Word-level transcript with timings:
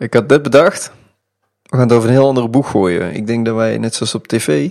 Ik 0.00 0.14
had 0.14 0.26
net 0.26 0.42
bedacht, 0.42 0.92
we 1.62 1.76
gaan 1.76 1.88
het 1.88 1.92
over 1.92 2.08
een 2.08 2.14
heel 2.14 2.26
andere 2.26 2.48
boeg 2.48 2.70
gooien. 2.70 3.14
Ik 3.14 3.26
denk 3.26 3.44
dat 3.44 3.54
wij, 3.54 3.78
net 3.78 3.94
zoals 3.94 4.14
op 4.14 4.26
tv, 4.26 4.70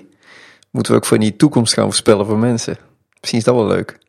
moeten 0.71 0.92
we 0.92 0.98
ook 0.98 1.05
van 1.05 1.20
die 1.20 1.36
toekomst 1.36 1.74
gaan 1.74 1.83
voorspellen 1.83 2.25
voor 2.25 2.38
mensen. 2.38 2.78
Misschien 3.20 3.39
is 3.39 3.46
dat 3.46 3.55
wel 3.55 3.68
leuk. 3.68 4.00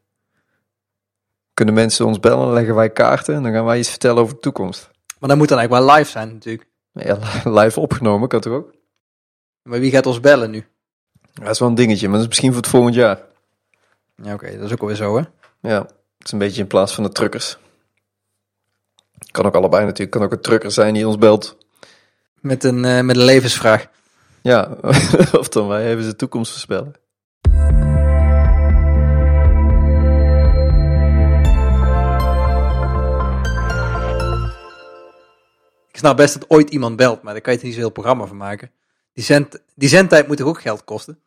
Kunnen 1.55 1.75
mensen 1.75 2.07
ons 2.07 2.21
bellen, 2.21 2.53
leggen 2.53 2.75
wij 2.75 2.91
kaarten 2.91 3.35
en 3.35 3.43
dan 3.43 3.53
gaan 3.53 3.65
wij 3.65 3.79
iets 3.79 3.89
vertellen 3.89 4.23
over 4.23 4.35
de 4.35 4.41
toekomst. 4.41 4.91
Maar 5.19 5.29
dat 5.29 5.39
moet 5.39 5.49
dan 5.49 5.59
eigenlijk 5.59 5.89
wel 5.89 5.97
live 5.97 6.11
zijn 6.11 6.33
natuurlijk. 6.33 6.67
Ja, 6.93 7.19
live 7.63 7.81
opgenomen, 7.81 8.29
kan 8.29 8.41
toch 8.41 8.53
ook? 8.53 8.75
Maar 9.63 9.81
wie 9.81 9.91
gaat 9.91 10.07
ons 10.07 10.21
bellen 10.21 10.51
nu? 10.51 10.67
Ja, 11.33 11.43
dat 11.45 11.51
is 11.51 11.59
wel 11.59 11.69
een 11.69 11.75
dingetje, 11.75 12.07
maar 12.07 12.15
dat 12.15 12.23
is 12.23 12.29
misschien 12.29 12.53
voor 12.53 12.61
het 12.61 12.71
volgend 12.71 12.95
jaar. 12.95 13.21
Ja, 14.23 14.35
oké, 14.35 14.57
dat 14.57 14.67
is 14.67 14.73
ook 14.73 14.81
alweer 14.81 14.97
zo, 14.97 15.17
hè? 15.17 15.23
Ja, 15.69 15.83
het 16.19 16.27
is 16.27 16.33
een 16.33 16.39
beetje 16.39 16.61
in 16.61 16.67
plaats 16.67 16.95
van 16.95 17.05
de 17.05 17.11
truckers. 17.11 17.59
Kan 19.31 19.47
ook 19.47 19.55
allebei 19.55 19.85
natuurlijk. 19.85 20.11
Kan 20.11 20.23
ook 20.23 20.33
een 20.33 20.41
trucker 20.41 20.71
zijn 20.71 20.95
die 20.95 21.07
ons 21.07 21.19
belt. 21.19 21.57
Met 22.41 22.65
een, 22.65 22.85
eh, 22.85 23.01
met 23.01 23.17
een 23.17 23.25
levensvraag. 23.25 23.87
Ja, 24.43 24.77
of 25.41 25.49
dan 25.49 25.69
wij 25.69 25.87
even 25.87 26.05
de 26.05 26.17
toekomst 26.17 26.51
voorspellen. 26.51 26.95
Ik 35.89 35.97
snap 35.97 36.17
best 36.17 36.35
dat 36.35 36.51
ooit 36.51 36.71
iemand 36.71 36.97
belt, 36.97 37.23
maar 37.23 37.33
daar 37.33 37.43
kan 37.43 37.53
je 37.53 37.59
er 37.59 37.65
niet 37.65 37.75
zoveel 37.75 37.91
programma 37.91 38.27
van 38.27 38.37
maken. 38.37 38.71
Die, 39.13 39.25
zend, 39.25 39.61
die 39.75 39.89
zendtijd 39.89 40.27
moet 40.29 40.37
toch 40.37 40.47
ook 40.49 40.61
geld 40.61 40.85
kosten? 40.85 41.19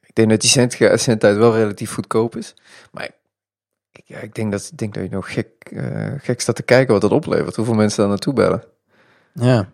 Ik 0.00 0.14
denk 0.14 0.30
dat 0.30 0.40
die 0.40 0.50
cent, 0.50 0.76
zendtijd 1.00 1.36
wel 1.36 1.54
relatief 1.54 1.92
goedkoop 1.92 2.36
is. 2.36 2.54
Maar 2.90 3.10
ja, 4.12 4.18
ik, 4.18 4.34
denk, 4.34 4.52
dat, 4.52 4.68
ik 4.72 4.78
denk 4.78 4.94
dat 4.94 5.02
je 5.02 5.08
nog 5.08 5.32
gek, 5.32 5.50
eh, 5.70 6.12
gek 6.18 6.40
staat 6.40 6.56
te 6.56 6.62
kijken 6.62 6.92
wat 6.92 7.02
dat 7.02 7.10
oplevert. 7.10 7.56
Hoeveel 7.56 7.74
mensen 7.74 7.98
daar 7.98 8.08
naartoe 8.08 8.32
bellen. 8.32 8.64
Ja. 9.32 9.68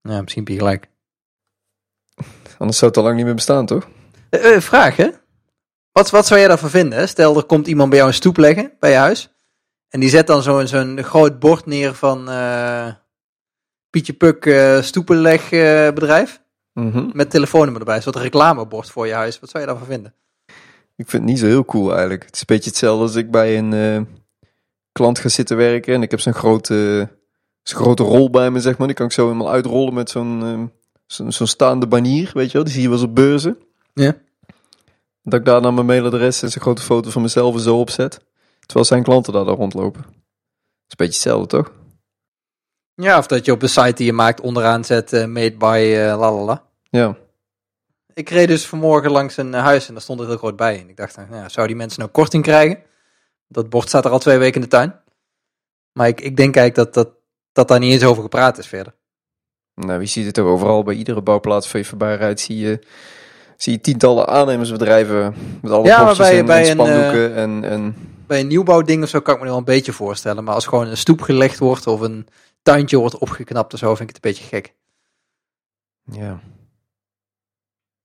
Ja, 0.00 0.20
misschien 0.20 0.42
heb 0.44 0.52
je 0.52 0.58
gelijk. 0.58 0.88
Anders 2.58 2.78
zou 2.78 2.90
het 2.90 3.00
al 3.00 3.02
lang 3.04 3.16
niet 3.16 3.24
meer 3.24 3.34
bestaan, 3.34 3.66
toch? 3.66 3.88
Eh, 4.30 4.60
vraag, 4.60 4.96
hè? 4.96 5.10
Wat, 5.92 6.10
wat 6.10 6.26
zou 6.26 6.40
jij 6.40 6.48
daarvan 6.48 6.70
vinden? 6.70 6.98
Hè? 6.98 7.06
Stel, 7.06 7.36
er 7.36 7.44
komt 7.44 7.66
iemand 7.66 7.88
bij 7.88 7.98
jou 7.98 8.10
een 8.10 8.16
stoep 8.16 8.36
leggen, 8.36 8.72
bij 8.78 8.90
je 8.90 8.96
huis. 8.96 9.34
En 9.88 10.00
die 10.00 10.08
zet 10.08 10.26
dan 10.26 10.42
zo'n 10.42 10.66
zo'n 10.66 11.02
groot 11.02 11.38
bord 11.38 11.66
neer 11.66 11.94
van 11.94 12.24
Pietje 13.90 14.12
Puk 14.12 14.50
stoepenlegbedrijf. 14.84 16.42
Mhm. 16.72 17.10
Met 17.12 17.30
telefoonnummer 17.30 17.80
erbij. 17.80 17.96
Een 17.96 18.02
soort 18.02 18.16
reclamebord 18.16 18.90
voor 18.90 19.06
je 19.06 19.14
huis. 19.14 19.40
Wat 19.40 19.50
zou 19.50 19.62
je 19.62 19.68
daarvan 19.68 19.88
vinden? 19.88 20.14
Ik 21.00 21.08
vind 21.08 21.22
het 21.22 21.30
niet 21.30 21.38
zo 21.38 21.46
heel 21.46 21.64
cool 21.64 21.90
eigenlijk. 21.90 22.24
Het 22.24 22.34
is 22.34 22.40
een 22.40 22.46
beetje 22.46 22.70
hetzelfde 22.70 23.02
als 23.02 23.14
ik 23.14 23.30
bij 23.30 23.58
een 23.58 23.72
eh, 23.72 24.00
klant 24.92 25.18
ga 25.18 25.28
zitten 25.28 25.56
werken. 25.56 25.94
En 25.94 26.02
ik 26.02 26.10
heb 26.10 26.20
zo'n 26.20 26.32
grote, 26.32 27.08
zo'n 27.62 27.80
grote 27.80 28.02
rol 28.02 28.30
bij 28.30 28.50
me, 28.50 28.60
zeg 28.60 28.78
maar. 28.78 28.86
Die 28.86 28.96
kan 28.96 29.06
ik 29.06 29.12
zo 29.12 29.24
helemaal 29.24 29.50
uitrollen 29.50 29.94
met 29.94 30.10
zo'n 30.10 30.42
ehm, 30.42 30.66
zo'n 31.30 31.46
staande 31.46 31.86
banier, 31.86 32.30
weet 32.34 32.46
je 32.46 32.52
wel. 32.52 32.64
Die 32.64 32.72
zie 32.72 32.82
je 32.82 32.88
wel 32.88 32.98
eens 32.98 33.06
op 33.06 33.14
beurzen. 33.14 33.58
Ja. 33.94 34.16
Dat 35.22 35.40
ik 35.40 35.46
daar 35.46 35.62
dan 35.62 35.74
mijn 35.74 35.86
mailadres 35.86 36.42
en 36.42 36.50
zo'n 36.50 36.62
grote 36.62 36.82
foto 36.82 37.10
van 37.10 37.22
mezelf 37.22 37.60
zo 37.60 37.78
opzet. 37.78 38.20
Terwijl 38.60 38.86
zijn 38.86 39.02
klanten 39.02 39.32
daar 39.32 39.44
dan 39.44 39.56
rondlopen. 39.56 40.02
Dat 40.02 40.12
is 40.12 40.18
een 40.86 40.96
beetje 40.96 41.12
hetzelfde, 41.12 41.46
toch? 41.46 41.72
Ja, 42.94 43.18
of 43.18 43.26
dat 43.26 43.44
je 43.44 43.52
op 43.52 43.60
de 43.60 43.66
site 43.66 43.92
die 43.92 44.06
je 44.06 44.12
maakt 44.12 44.40
onderaan 44.40 44.84
zet 44.84 45.12
eh, 45.12 45.26
made 45.26 45.56
by 45.56 45.94
eh 45.96 46.18
lalala. 46.18 46.64
Ja. 46.90 47.16
Ik 48.20 48.30
reed 48.30 48.48
dus 48.48 48.66
vanmorgen 48.66 49.10
langs 49.10 49.36
een 49.36 49.54
eh, 49.54 49.62
huis 49.62 49.86
en 49.88 49.92
daar 49.94 50.02
stond 50.02 50.20
er 50.20 50.26
heel 50.26 50.36
groot 50.36 50.56
bij. 50.56 50.80
En 50.80 50.88
ik 50.88 50.96
dacht, 50.96 51.16
nou, 51.16 51.34
ja, 51.34 51.48
zou 51.48 51.66
die 51.66 51.76
mensen 51.76 51.98
nou 52.00 52.10
korting 52.10 52.42
krijgen? 52.42 52.78
Dat 53.48 53.68
bord 53.70 53.88
staat 53.88 54.04
er 54.04 54.10
al 54.10 54.18
twee 54.18 54.38
weken 54.38 54.54
in 54.54 54.60
de 54.60 54.66
tuin. 54.68 55.00
Maar 55.92 56.08
ik, 56.08 56.20
ik 56.20 56.36
denk 56.36 56.56
eigenlijk 56.56 56.74
dat, 56.74 57.04
dat, 57.06 57.14
dat 57.52 57.68
daar 57.68 57.78
niet 57.78 57.92
eens 57.92 58.04
over 58.04 58.22
gepraat 58.22 58.58
is 58.58 58.66
verder. 58.66 58.94
Nou, 59.74 60.00
je 60.00 60.06
ziet 60.06 60.24
het 60.24 60.34
toch 60.34 60.46
overal. 60.46 60.82
Bij 60.82 60.94
iedere 60.94 61.22
bouwplaats 61.22 61.72
waar 61.72 61.80
je 61.82 61.88
voorbij 61.88 62.16
rijdt, 62.16 62.40
zie 62.40 62.58
je, 62.58 62.78
zie 63.56 63.72
je 63.72 63.80
tientallen 63.80 64.26
aannemersbedrijven. 64.28 65.34
Met 65.62 65.72
alle 65.72 65.86
Ja, 65.86 66.14
bij- 66.16 66.38
en, 66.38 66.46
bij 66.46 66.62
en 66.62 66.78
een, 66.78 66.86
spandoeken. 66.86 67.34
en, 67.34 67.64
en 67.64 67.94
Bij 68.26 68.40
een 68.40 68.46
nieuwbouwding 68.46 69.02
of 69.02 69.08
zo 69.08 69.20
kan 69.20 69.34
ik 69.34 69.40
me 69.40 69.46
nog 69.46 69.54
wel 69.56 69.66
een 69.66 69.74
beetje 69.76 69.92
voorstellen. 69.92 70.44
Maar 70.44 70.54
als 70.54 70.66
gewoon 70.66 70.86
een 70.86 70.96
stoep 70.96 71.20
gelegd 71.20 71.58
wordt 71.58 71.86
of 71.86 72.00
een 72.00 72.26
tuintje 72.62 72.96
wordt 72.96 73.18
opgeknapt 73.18 73.72
of 73.72 73.78
zo, 73.78 73.94
vind 73.94 74.08
ik 74.10 74.16
het 74.16 74.24
een 74.24 74.30
beetje 74.30 74.48
gek. 74.48 74.74
ja. 76.04 76.40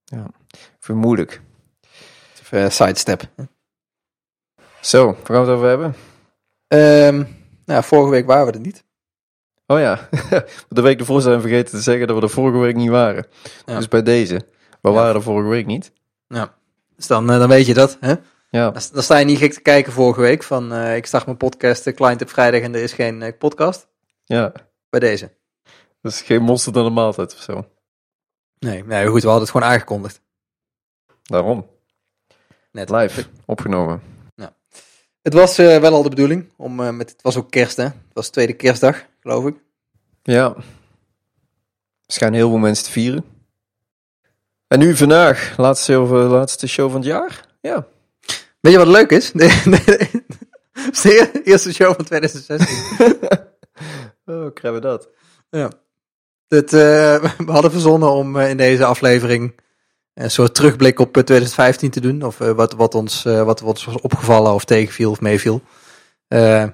Ja, 0.05 0.25
moeilijk. 0.93 1.41
Even 2.43 2.63
eh, 2.63 2.69
sidestep. 2.69 3.21
Zo, 4.81 5.05
waar 5.05 5.15
gaan 5.25 5.35
we 5.35 5.41
het 5.41 5.49
over 5.49 5.67
hebben? 5.67 5.95
Ehm, 6.67 7.23
nou, 7.65 7.83
vorige 7.83 8.09
week 8.11 8.25
waren 8.25 8.45
we 8.45 8.51
er 8.51 8.59
niet. 8.59 8.83
Oh 9.67 9.79
ja, 9.79 10.09
de 10.69 10.81
week 10.81 10.99
ervoor 10.99 11.21
zijn 11.21 11.35
we 11.35 11.41
vergeten 11.41 11.71
te 11.75 11.81
zeggen 11.81 12.07
dat 12.07 12.15
we 12.17 12.21
er 12.21 12.29
vorige 12.29 12.57
week 12.57 12.75
niet 12.75 12.89
waren. 12.89 13.25
Ja. 13.65 13.75
Dus 13.75 13.87
bij 13.87 14.03
deze. 14.03 14.35
We 14.81 14.89
Ja. 14.89 14.95
waren 14.95 15.15
er 15.15 15.21
vorige 15.21 15.49
week 15.49 15.65
niet. 15.65 15.91
Dus 16.95 17.07
dan, 17.07 17.31
eh, 17.31 17.39
dan 17.39 17.49
weet 17.49 17.65
je 17.65 17.73
dat. 17.73 17.97
Hè? 17.99 18.13
Ja, 18.49 18.71
Dan, 18.71 18.81
dan 18.93 19.03
sta 19.03 19.17
je 19.17 19.25
niet 19.25 19.37
gek 19.37 19.53
te 19.53 19.61
kijken 19.61 19.93
vorige 19.93 20.21
week 20.21 20.43
van 20.43 20.73
eh, 20.73 20.95
ik 20.95 21.05
start 21.05 21.25
mijn 21.25 21.37
podcast, 21.37 21.83
de 21.83 21.93
client 21.93 22.21
op 22.21 22.29
vrijdag 22.29 22.61
en 22.61 22.75
er 22.75 22.81
is 22.83 22.93
geen 22.93 23.35
podcast. 23.37 23.87
ja. 24.23 24.51
Bij 24.89 24.99
deze. 24.99 25.31
Dat 26.01 26.11
is 26.11 26.21
geen 26.21 26.41
monster 26.41 26.73
dan 26.73 26.85
een 26.85 26.93
maaltijd 26.93 27.33
of 27.33 27.39
zo. 27.41 27.65
Nee, 28.59 28.83
nee, 28.83 29.07
goed, 29.07 29.21
we 29.21 29.27
hadden 29.27 29.47
het 29.47 29.55
gewoon 29.55 29.67
aangekondigd. 29.69 30.21
Daarom. 31.23 31.67
Net. 32.71 32.89
Live, 32.89 33.25
opgenomen. 33.45 34.01
Het 35.21 35.33
was 35.33 35.57
eh, 35.57 35.77
wel 35.79 35.93
al 35.93 36.03
de 36.03 36.09
bedoeling 36.09 36.51
om 36.55 36.79
eh, 36.79 36.89
met 36.89 37.09
het 37.09 37.21
was 37.21 37.37
ook 37.37 37.51
kerst 37.51 37.77
hè. 37.77 37.83
Het 37.83 38.13
was 38.13 38.29
tweede 38.29 38.53
kerstdag, 38.53 39.05
geloof 39.19 39.45
ik. 39.45 39.55
Ja. 40.23 40.55
Schijnen 42.07 42.37
heel 42.39 42.49
veel 42.49 42.57
mensen 42.57 42.85
te 42.85 42.91
vieren. 42.91 43.25
En 44.67 44.79
nu 44.79 44.95
vandaag, 44.95 45.57
laatste 45.57 45.91
show, 45.91 46.31
laatste 46.31 46.67
show 46.67 46.91
van 46.91 46.99
het 46.99 47.09
jaar. 47.09 47.45
Ja. 47.61 47.87
Weet 48.59 48.71
je 48.73 48.77
wat 48.77 48.87
leuk 48.87 49.09
is? 49.11 49.31
De, 49.31 49.37
de- 49.63 50.21
het 50.71 50.93
is 50.95 51.01
de 51.01 51.41
eerste 51.43 51.73
show 51.73 51.95
van 51.95 52.05
2016. 52.05 52.77
Oh, 54.25 54.53
krijgen 54.53 54.81
we 54.81 54.87
dat. 54.87 55.09
Ja. 55.49 55.71
Het, 56.47 56.73
eh, 56.73 57.23
we 57.37 57.51
hadden 57.51 57.71
verzonnen 57.71 58.11
om 58.11 58.39
eh, 58.39 58.49
in 58.49 58.57
deze 58.57 58.85
aflevering 58.85 59.59
een 60.13 60.31
soort 60.31 60.55
terugblik 60.55 60.99
op 60.99 61.17
eh, 61.17 61.23
2015 61.23 61.89
te 61.89 62.01
doen. 62.01 62.23
Of 62.23 62.39
eh, 62.39 62.51
wat, 62.51 62.73
wat, 62.73 62.95
ons, 62.95 63.25
eh, 63.25 63.43
wat 63.43 63.61
ons 63.61 63.85
was 63.85 64.01
opgevallen 64.01 64.53
of 64.53 64.65
tegenviel 64.65 65.11
of 65.11 65.21
meeviel. 65.21 65.61
Eh, 66.27 66.65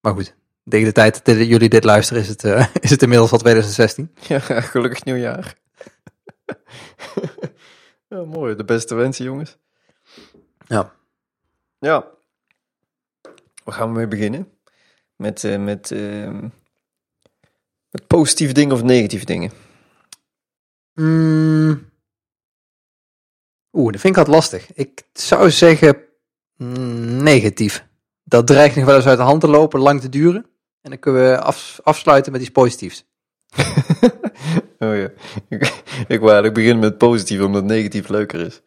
maar 0.00 0.12
goed, 0.12 0.34
tegen 0.68 0.86
de 0.86 0.92
tijd 0.92 1.24
dat 1.24 1.36
jullie 1.36 1.68
dit 1.68 1.84
luisteren 1.84 2.22
is 2.22 2.28
het, 2.28 2.44
eh, 2.44 2.66
is 2.80 2.90
het 2.90 3.02
inmiddels 3.02 3.32
al 3.32 3.38
2016. 3.38 4.14
Ja, 4.28 4.38
gelukkig 4.40 5.04
nieuwjaar. 5.04 5.54
ja, 8.08 8.24
mooi, 8.24 8.54
de 8.56 8.64
beste 8.64 8.94
wensen, 8.94 9.24
jongens. 9.24 9.56
Ja. 10.66 10.92
Ja. 11.78 12.06
Waar 13.64 13.74
gaan 13.74 13.88
we 13.88 13.96
mee 13.96 14.08
beginnen? 14.08 14.48
Met, 15.16 15.44
eh, 15.44 15.58
met, 15.58 15.90
ehm, 15.90 16.48
met 17.94 18.06
positieve 18.06 18.52
dingen 18.52 18.74
of 18.74 18.82
negatieve 18.82 19.24
dingen? 19.24 19.50
Mm. 20.94 21.92
Oeh, 23.72 23.92
dat 23.92 24.00
vind 24.00 24.12
ik 24.16 24.18
altijd 24.18 24.36
lastig. 24.36 24.72
Ik 24.72 25.02
zou 25.12 25.50
zeggen 25.50 25.96
mm, 26.56 27.22
negatief. 27.22 27.86
Dat 28.24 28.46
dreigt 28.46 28.76
nog 28.76 28.84
wel 28.84 28.96
eens 28.96 29.06
uit 29.06 29.18
de 29.18 29.24
hand 29.24 29.40
te 29.40 29.48
lopen, 29.48 29.80
lang 29.80 30.00
te 30.00 30.08
duren. 30.08 30.46
En 30.80 30.90
dan 30.90 30.98
kunnen 30.98 31.30
we 31.30 31.38
af, 31.40 31.80
afsluiten 31.82 32.32
met 32.32 32.40
iets 32.40 32.50
positiefs. 32.50 33.04
oh 34.78 34.96
ja. 34.96 35.10
Ik, 35.48 35.82
ik 36.08 36.20
wou 36.20 36.32
eigenlijk 36.32 36.54
beginnen 36.54 36.78
met 36.78 36.98
positief, 36.98 37.40
omdat 37.40 37.64
negatief 37.64 38.08
leuker 38.08 38.40
is. 38.40 38.62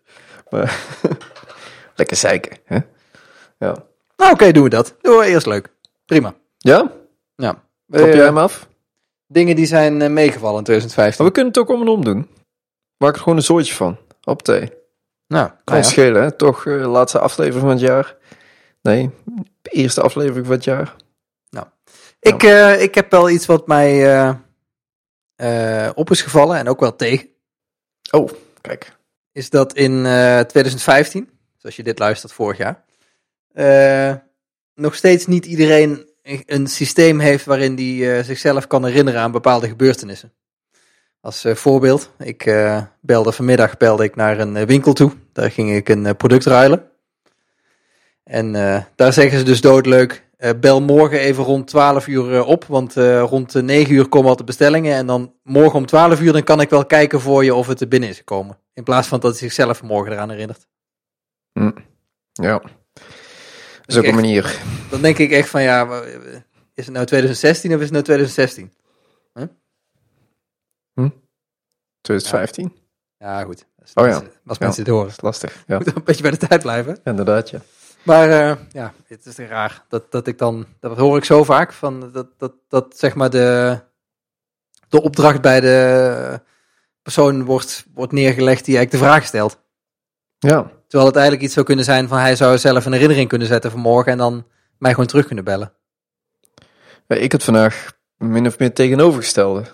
Maar 0.49 0.79
lekker 1.95 2.17
zeiken, 2.17 2.57
hè? 2.65 2.79
Ja. 3.59 3.85
Nou, 4.17 4.31
oké, 4.31 4.51
doen 4.51 4.63
we 4.63 4.69
dat. 4.69 4.95
Doen 5.01 5.17
we 5.17 5.25
eerst 5.25 5.45
leuk. 5.45 5.69
Prima. 6.05 6.35
Ja? 6.57 6.91
Ja. 7.35 7.63
Trap 7.87 8.07
Eh, 8.07 8.13
jij 8.13 8.25
hem 8.25 8.37
af? 8.37 8.67
Dingen 9.27 9.55
die 9.55 9.65
zijn 9.65 10.01
eh, 10.01 10.09
meegevallen 10.09 10.57
in 10.57 10.63
2015. 10.63 11.23
Maar 11.23 11.33
we 11.33 11.39
kunnen 11.39 11.53
het 11.53 11.61
ook 11.61 11.75
om 11.75 11.81
en 11.81 11.87
om 11.87 12.03
doen. 12.03 12.27
Maak 12.97 13.15
er 13.15 13.21
gewoon 13.21 13.37
een 13.37 13.43
soortje 13.43 13.73
van. 13.73 13.97
Op 14.23 14.41
thee. 14.41 14.71
Nou, 15.27 15.47
Kan 15.47 15.59
nou 15.65 15.77
ja. 15.79 15.83
schelen, 15.83 16.21
hè? 16.21 16.31
Toch 16.31 16.65
eh, 16.65 16.91
laatste 16.91 17.19
aflevering 17.19 17.61
van 17.61 17.69
het 17.69 17.79
jaar. 17.79 18.15
Nee, 18.81 19.09
eerste 19.63 20.01
aflevering 20.01 20.45
van 20.45 20.55
het 20.55 20.63
jaar. 20.63 20.95
ik, 22.19 22.43
eh, 22.43 22.81
ik 22.81 22.95
heb 22.95 23.11
wel 23.11 23.29
iets 23.29 23.45
wat 23.45 23.67
mij 23.67 24.35
op 25.93 26.11
is 26.11 26.21
gevallen 26.21 26.57
en 26.57 26.67
ook 26.67 26.79
wel 26.79 26.95
tegen. 26.95 27.29
Oh, 28.11 28.29
kijk. 28.61 28.97
Is 29.31 29.49
dat 29.49 29.73
in 29.73 30.05
eh, 30.05 30.39
2015, 30.39 31.29
zoals 31.57 31.75
je 31.75 31.83
dit 31.83 31.99
luistert 31.99 32.33
vorig 32.33 32.57
jaar, 32.57 32.83
nog 34.73 34.95
steeds 34.95 35.25
niet 35.25 35.45
iedereen 35.45 36.09
een 36.45 36.67
systeem 36.67 37.19
heeft 37.19 37.45
waarin 37.45 37.75
die 37.75 38.11
eh, 38.11 38.23
zichzelf 38.23 38.67
kan 38.67 38.85
herinneren 38.85 39.21
aan 39.21 39.31
bepaalde 39.31 39.67
gebeurtenissen. 39.67 40.33
Als 41.21 41.45
eh, 41.45 41.55
voorbeeld, 41.55 42.11
ik 42.19 42.45
eh, 42.45 42.81
belde 43.01 43.31
vanmiddag 43.31 43.77
belde 43.77 44.03
ik 44.03 44.15
naar 44.15 44.39
een 44.39 44.65
winkel 44.65 44.93
toe. 44.93 45.11
Daar 45.33 45.51
ging 45.51 45.75
ik 45.75 45.89
een 45.89 46.15
product 46.15 46.45
ruilen. 46.45 46.89
En 48.23 48.51
daar 48.95 49.13
zeggen 49.13 49.39
ze 49.39 49.45
dus 49.45 49.61
doodleuk, 49.61 50.27
bel 50.59 50.81
morgen 50.81 51.19
even 51.19 51.43
rond 51.43 51.67
12 51.67 52.07
uur 52.07 52.43
op, 52.43 52.65
want 52.65 52.93
rond 53.19 53.55
eh, 53.55 53.63
9 53.63 53.93
uur 53.93 54.07
komen 54.07 54.29
al 54.29 54.35
de 54.35 54.43
bestellingen. 54.43 54.95
En 54.95 55.07
dan 55.07 55.33
morgen 55.43 55.79
om 55.79 55.85
12 55.85 56.21
uur, 56.21 56.33
dan 56.33 56.43
kan 56.43 56.61
ik 56.61 56.69
wel 56.69 56.85
kijken 56.85 57.21
voor 57.21 57.43
je 57.43 57.55
of 57.55 57.67
het 57.67 57.81
er 57.81 57.87
binnen 57.87 58.09
is 58.09 58.17
gekomen. 58.17 58.57
In 58.73 58.83
plaats 58.83 59.07
van 59.07 59.19
dat 59.19 59.31
hij 59.31 59.39
zichzelf 59.39 59.83
morgen 59.83 60.11
eraan 60.11 60.29
herinnert. 60.29 60.67
Ja. 62.31 62.61
Dat 63.87 63.95
is 63.95 63.97
ook 63.97 64.03
een 64.03 64.09
echt- 64.09 64.15
manier. 64.21 64.59
Dan 64.89 65.01
denk 65.01 65.17
ik 65.17 65.31
echt 65.31 65.49
van, 65.49 65.61
ja, 65.61 66.01
is 66.73 66.85
het 66.85 66.93
nou 66.93 67.05
2016 67.05 67.69
of 67.73 67.77
is 67.77 67.83
het 67.83 67.91
nou 67.91 68.03
2016? 68.03 68.71
2015. 72.01 72.75
Ja, 73.17 73.43
goed. 73.43 73.65
Als, 73.81 73.91
Oh 73.93 74.05
ja. 74.07 74.13
als, 74.45 74.57
Ja. 74.57 74.65
mensen 74.65 74.89
horen. 74.89 75.03
Dat 75.05 75.15
is 75.15 75.21
lastig. 75.21 75.63
Ja, 75.67 75.77
Moet 75.77 75.95
een 75.95 76.03
beetje 76.03 76.21
bij 76.21 76.31
de 76.31 76.37
tijd 76.37 76.61
blijven. 76.61 76.99
inderdaad, 77.03 77.49
ja. 77.49 77.61
Maar 78.03 78.29
eh, 78.29 78.55
ja, 78.71 78.93
het 79.07 79.25
is 79.25 79.37
raar. 79.37 79.83
Dat, 79.89 80.11
dat 80.11 80.27
ik 80.27 80.37
dan, 80.37 80.65
dat 80.79 80.97
hoor 80.97 81.17
ik 81.17 81.23
zo 81.25 81.43
vaak, 81.43 81.73
van 81.73 82.11
dat, 82.11 82.27
dat, 82.37 82.53
dat 82.67 82.97
zeg 82.97 83.15
maar 83.15 83.29
de, 83.29 83.79
de 84.89 85.01
opdracht 85.01 85.41
bij 85.41 85.59
de 85.59 86.41
persoon 87.01 87.45
wordt, 87.45 87.85
wordt 87.93 88.11
neergelegd 88.11 88.65
die 88.65 88.75
eigenlijk 88.77 89.03
de 89.03 89.09
vraag 89.11 89.25
stelt. 89.25 89.59
Ja, 90.39 90.71
Terwijl 90.87 91.05
het 91.09 91.15
eigenlijk 91.15 91.45
iets 91.45 91.53
zou 91.53 91.65
kunnen 91.65 91.85
zijn 91.85 92.07
van 92.07 92.17
hij 92.17 92.35
zou 92.35 92.57
zelf 92.57 92.85
een 92.85 92.91
herinnering 92.91 93.29
kunnen 93.29 93.47
zetten 93.47 93.71
voor 93.71 93.79
morgen 93.79 94.11
en 94.11 94.17
dan 94.17 94.45
mij 94.77 94.91
gewoon 94.91 95.05
terug 95.07 95.25
kunnen 95.25 95.43
bellen. 95.43 95.73
Ja, 97.07 97.15
ik 97.15 97.31
had 97.31 97.43
vandaag 97.43 97.91
min 98.17 98.47
of 98.47 98.59
meer 98.59 98.73
tegenovergestelde. 98.73 99.63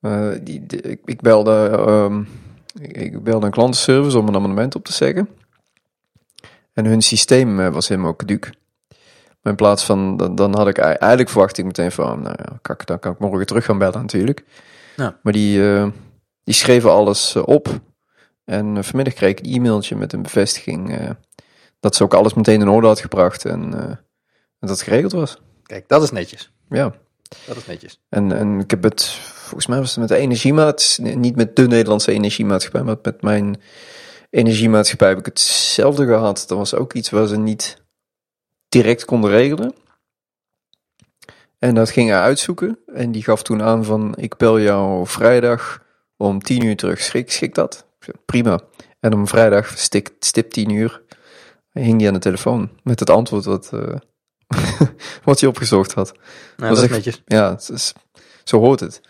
Eh, 0.00 0.28
die, 0.42 0.66
die- 0.66 0.80
ik, 0.80 1.00
ik 1.04 1.20
belde, 1.20 1.68
ehm, 1.86 2.20
ik, 2.80 2.96
ik 2.96 3.22
belde 3.22 3.46
een 3.46 3.52
klantenservice 3.52 4.18
om 4.18 4.28
een 4.28 4.34
abonnement 4.34 4.74
op 4.74 4.84
te 4.84 4.92
zeggen. 4.92 5.28
En 6.72 6.84
hun 6.84 7.02
systeem 7.02 7.60
eh, 7.60 7.68
was 7.72 7.88
helemaal 7.88 8.16
caduc. 8.16 8.50
Maar 9.42 9.52
in 9.52 9.56
plaats 9.56 9.84
van, 9.84 10.16
dan, 10.16 10.34
dan 10.34 10.56
had 10.56 10.68
ik 10.68 10.78
ei- 10.78 10.94
eigenlijk 10.94 11.30
verwacht 11.30 11.58
ik 11.58 11.64
meteen 11.64 11.92
van, 11.92 12.22
nou 12.22 12.34
ja, 12.38 12.58
kan 12.62 12.74
ik, 12.78 12.86
dan 12.86 12.98
kan 12.98 13.12
ik 13.12 13.18
morgen 13.18 13.46
terug 13.46 13.64
gaan 13.64 13.78
bellen 13.78 14.00
natuurlijk. 14.00 14.44
Ja. 14.96 15.18
Maar 15.22 15.32
die, 15.32 15.74
eh, 15.74 15.86
die 16.44 16.54
schreven 16.54 16.90
alles 16.90 17.36
op. 17.36 17.68
En 18.44 18.76
eh, 18.76 18.82
vanmiddag 18.82 19.14
kreeg 19.14 19.30
ik 19.30 19.38
een 19.40 19.52
e-mailtje 19.52 19.96
met 19.96 20.12
een 20.12 20.22
bevestiging 20.22 20.96
eh, 20.98 21.10
dat 21.80 21.96
ze 21.96 22.02
ook 22.02 22.14
alles 22.14 22.34
meteen 22.34 22.60
in 22.60 22.68
orde 22.68 22.86
had 22.86 23.00
gebracht 23.00 23.44
en, 23.44 23.74
eh, 23.74 23.80
en 23.80 23.98
dat 24.60 24.70
het 24.70 24.82
geregeld 24.82 25.12
was. 25.12 25.40
Kijk, 25.62 25.88
dat 25.88 26.02
is 26.02 26.10
netjes. 26.10 26.52
Ja, 26.68 26.94
Dat 27.46 27.56
is 27.56 27.66
netjes. 27.66 28.00
en, 28.08 28.32
en 28.32 28.60
ik 28.60 28.70
heb 28.70 28.82
het, 28.82 29.04
volgens 29.04 29.66
mij 29.66 29.78
was 29.78 29.90
het 29.90 29.98
met 29.98 30.08
de 30.08 30.16
energiemaat, 30.16 30.98
niet 31.00 31.36
met 31.36 31.56
de 31.56 31.66
Nederlandse 31.66 32.12
energiemaatschappij, 32.12 32.82
maar 32.82 32.96
met 33.02 33.22
mijn 33.22 33.60
energiemaatschappij 34.30 35.08
heb 35.08 35.18
ik 35.18 35.26
hetzelfde 35.26 36.06
gehad. 36.06 36.44
Dat 36.46 36.58
was 36.58 36.74
ook 36.74 36.92
iets 36.92 37.10
waar 37.10 37.26
ze 37.26 37.36
niet 37.36 37.82
direct 38.68 39.04
konden 39.04 39.30
regelen. 39.30 39.74
En 41.58 41.74
dat 41.74 41.90
ging 41.90 42.08
hij 42.10 42.20
uitzoeken 42.20 42.78
en 42.86 43.12
die 43.12 43.22
gaf 43.22 43.42
toen 43.42 43.62
aan 43.62 43.84
van, 43.84 44.14
ik 44.16 44.36
bel 44.36 44.60
jou 44.60 45.06
vrijdag 45.06 45.82
om 46.16 46.42
tien 46.42 46.64
uur 46.64 46.76
terug, 46.76 47.00
schik, 47.00 47.30
schik 47.32 47.54
dat? 47.54 47.86
Prima. 48.24 48.60
En 49.00 49.12
om 49.12 49.28
vrijdag, 49.28 49.78
stik, 49.78 50.10
stip 50.18 50.50
tien 50.50 50.70
uur, 50.70 51.02
hing 51.72 51.98
hij 51.98 52.08
aan 52.08 52.14
de 52.14 52.20
telefoon 52.20 52.70
met 52.82 53.00
het 53.00 53.10
antwoord 53.10 53.44
wat, 53.44 53.70
eh, 53.72 53.94
wat 55.24 55.40
hij 55.40 55.48
opgezocht 55.48 55.92
had. 55.92 56.12
Nou, 56.56 56.74
Dat 56.74 56.90
dat 56.90 56.90
is 56.90 57.06
echt-. 57.06 57.22
Ja, 57.26 57.50
het 57.50 57.70
is, 57.72 57.92
zo 58.44 58.58
hoort 58.58 58.80
het. 58.80 59.00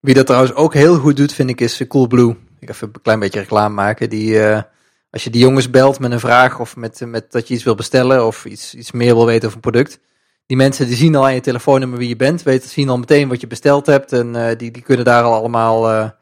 Wie 0.00 0.14
dat 0.14 0.26
trouwens 0.26 0.54
ook 0.54 0.74
heel 0.74 0.98
goed 0.98 1.16
doet, 1.16 1.32
vind 1.32 1.50
ik, 1.50 1.60
is 1.60 1.86
Coolblue. 1.88 2.36
Ik 2.58 2.68
ga 2.68 2.74
even 2.74 2.90
een 2.92 3.02
klein 3.02 3.18
beetje 3.18 3.40
reclame 3.40 3.74
maken. 3.74 4.10
Die, 4.10 4.42
eh, 4.42 4.62
als 5.10 5.24
je 5.24 5.30
die 5.30 5.40
jongens 5.40 5.70
belt 5.70 5.98
met 5.98 6.12
een 6.12 6.20
vraag 6.20 6.60
of 6.60 6.76
met, 6.76 7.00
met 7.06 7.32
dat 7.32 7.48
je 7.48 7.54
iets 7.54 7.64
wil 7.64 7.74
bestellen 7.74 8.26
of 8.26 8.44
iets, 8.44 8.74
iets 8.74 8.92
meer 8.92 9.14
wil 9.14 9.26
weten 9.26 9.44
over 9.44 9.54
een 9.54 9.70
product. 9.70 10.00
Die 10.46 10.56
mensen 10.56 10.86
die 10.86 10.96
zien 10.96 11.14
al 11.14 11.24
aan 11.24 11.34
je 11.34 11.40
telefoonnummer 11.40 11.98
wie 11.98 12.08
je 12.08 12.16
bent, 12.16 12.42
weten, 12.42 12.68
zien 12.68 12.88
al 12.88 12.98
meteen 12.98 13.28
wat 13.28 13.40
je 13.40 13.46
besteld 13.46 13.86
hebt. 13.86 14.12
En 14.12 14.36
eh, 14.36 14.58
die, 14.58 14.70
die 14.70 14.82
kunnen 14.82 15.04
daar 15.04 15.22
al 15.22 15.34
allemaal 15.34 16.12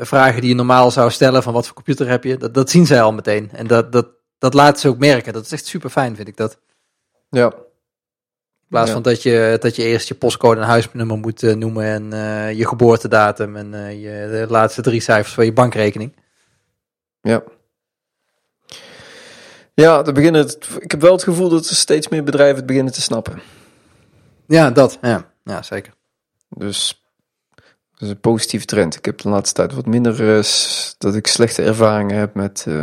vragen 0.00 0.40
die 0.40 0.50
je 0.50 0.56
normaal 0.56 0.90
zou 0.90 1.10
stellen 1.10 1.42
van 1.42 1.52
wat 1.52 1.66
voor 1.66 1.74
computer 1.74 2.08
heb 2.08 2.24
je. 2.24 2.36
Dat, 2.36 2.54
dat 2.54 2.70
zien 2.70 2.86
zij 2.86 3.02
al 3.02 3.12
meteen. 3.12 3.50
En 3.52 3.66
dat, 3.66 3.92
dat, 3.92 4.08
dat 4.38 4.54
laten 4.54 4.80
ze 4.80 4.88
ook 4.88 4.98
merken. 4.98 5.32
Dat 5.32 5.44
is 5.44 5.52
echt 5.52 5.66
super 5.66 5.90
fijn, 5.90 6.16
vind 6.16 6.28
ik 6.28 6.36
dat. 6.36 6.58
Ja. 7.30 7.52
In 7.52 8.68
plaats 8.68 8.88
Ja. 8.88 8.92
van 8.92 9.02
dat 9.02 9.22
je, 9.22 9.56
dat 9.60 9.76
je 9.76 9.82
eerst 9.82 10.08
je 10.08 10.14
postcode 10.14 10.60
en 10.60 10.66
huisnummer 10.66 11.18
moet 11.18 11.42
eh, 11.42 11.54
noemen 11.54 11.84
en 11.84 12.12
eh, 12.12 12.52
je 12.58 12.66
geboortedatum 12.66 13.56
en 13.56 13.74
eh, 13.74 14.02
je, 14.02 14.28
de 14.30 14.46
laatste 14.48 14.82
drie 14.82 15.00
cijfers 15.00 15.34
van 15.34 15.44
je 15.44 15.52
bankrekening. 15.52 16.16
Ja. 17.20 17.42
Ja, 19.74 20.04
er 20.04 20.12
beginnen 20.12 20.54
ik 20.78 20.90
heb 20.90 21.00
wel 21.00 21.12
het 21.12 21.22
gevoel 21.22 21.48
dat 21.48 21.68
er 21.68 21.74
steeds 21.74 22.08
meer 22.08 22.24
bedrijven 22.24 22.56
het 22.56 22.66
beginnen 22.66 22.92
te 22.92 23.00
snappen. 23.00 23.42
Ja, 24.46 24.70
dat. 24.70 24.98
Ja, 25.00 25.32
ja 25.44 25.62
zeker. 25.62 25.94
Dus 26.48 27.01
dat 28.02 28.10
is 28.10 28.16
een 28.16 28.20
positieve 28.32 28.66
trend. 28.66 28.96
Ik 28.96 29.04
heb 29.04 29.18
de 29.18 29.28
laatste 29.28 29.54
tijd 29.54 29.72
wat 29.74 29.86
minder 29.86 30.36
eh, 30.38 30.44
dat 30.98 31.14
ik 31.14 31.26
slechte 31.26 31.62
ervaringen 31.62 32.16
heb 32.16 32.34
met. 32.34 32.64
eh, 32.68 32.82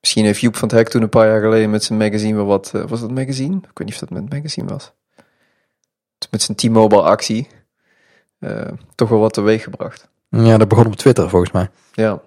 misschien 0.00 0.24
heeft 0.24 0.40
Joep 0.40 0.56
van 0.56 0.68
het 0.68 0.76
Hek 0.76 0.88
toen 0.88 1.02
een 1.02 1.08
paar 1.08 1.26
jaar 1.26 1.40
geleden 1.40 1.70
met 1.70 1.84
zijn 1.84 1.98
magazine 1.98 2.34
wel 2.36 2.44
wat. 2.46 2.70
eh, 2.74 2.84
was 2.86 3.00
dat 3.00 3.10
magazine? 3.10 3.56
Ik 3.56 3.62
weet 3.78 3.86
niet 3.86 3.92
of 3.92 3.98
dat 4.08 4.10
met 4.10 4.30
magazine 4.32 4.68
was. 4.68 4.92
Met 6.30 6.42
zijn 6.42 6.56
T-Mobile 6.56 7.02
actie. 7.02 7.48
eh, 8.38 8.60
toch 8.94 9.08
wel 9.08 9.18
wat 9.18 9.32
teweeg 9.32 9.62
gebracht. 9.62 10.08
Ja, 10.28 10.56
dat 10.58 10.68
begon 10.68 10.86
op 10.86 10.96
Twitter 10.96 11.28
volgens 11.28 11.52
mij. 11.52 11.70
Ja. 11.92 12.20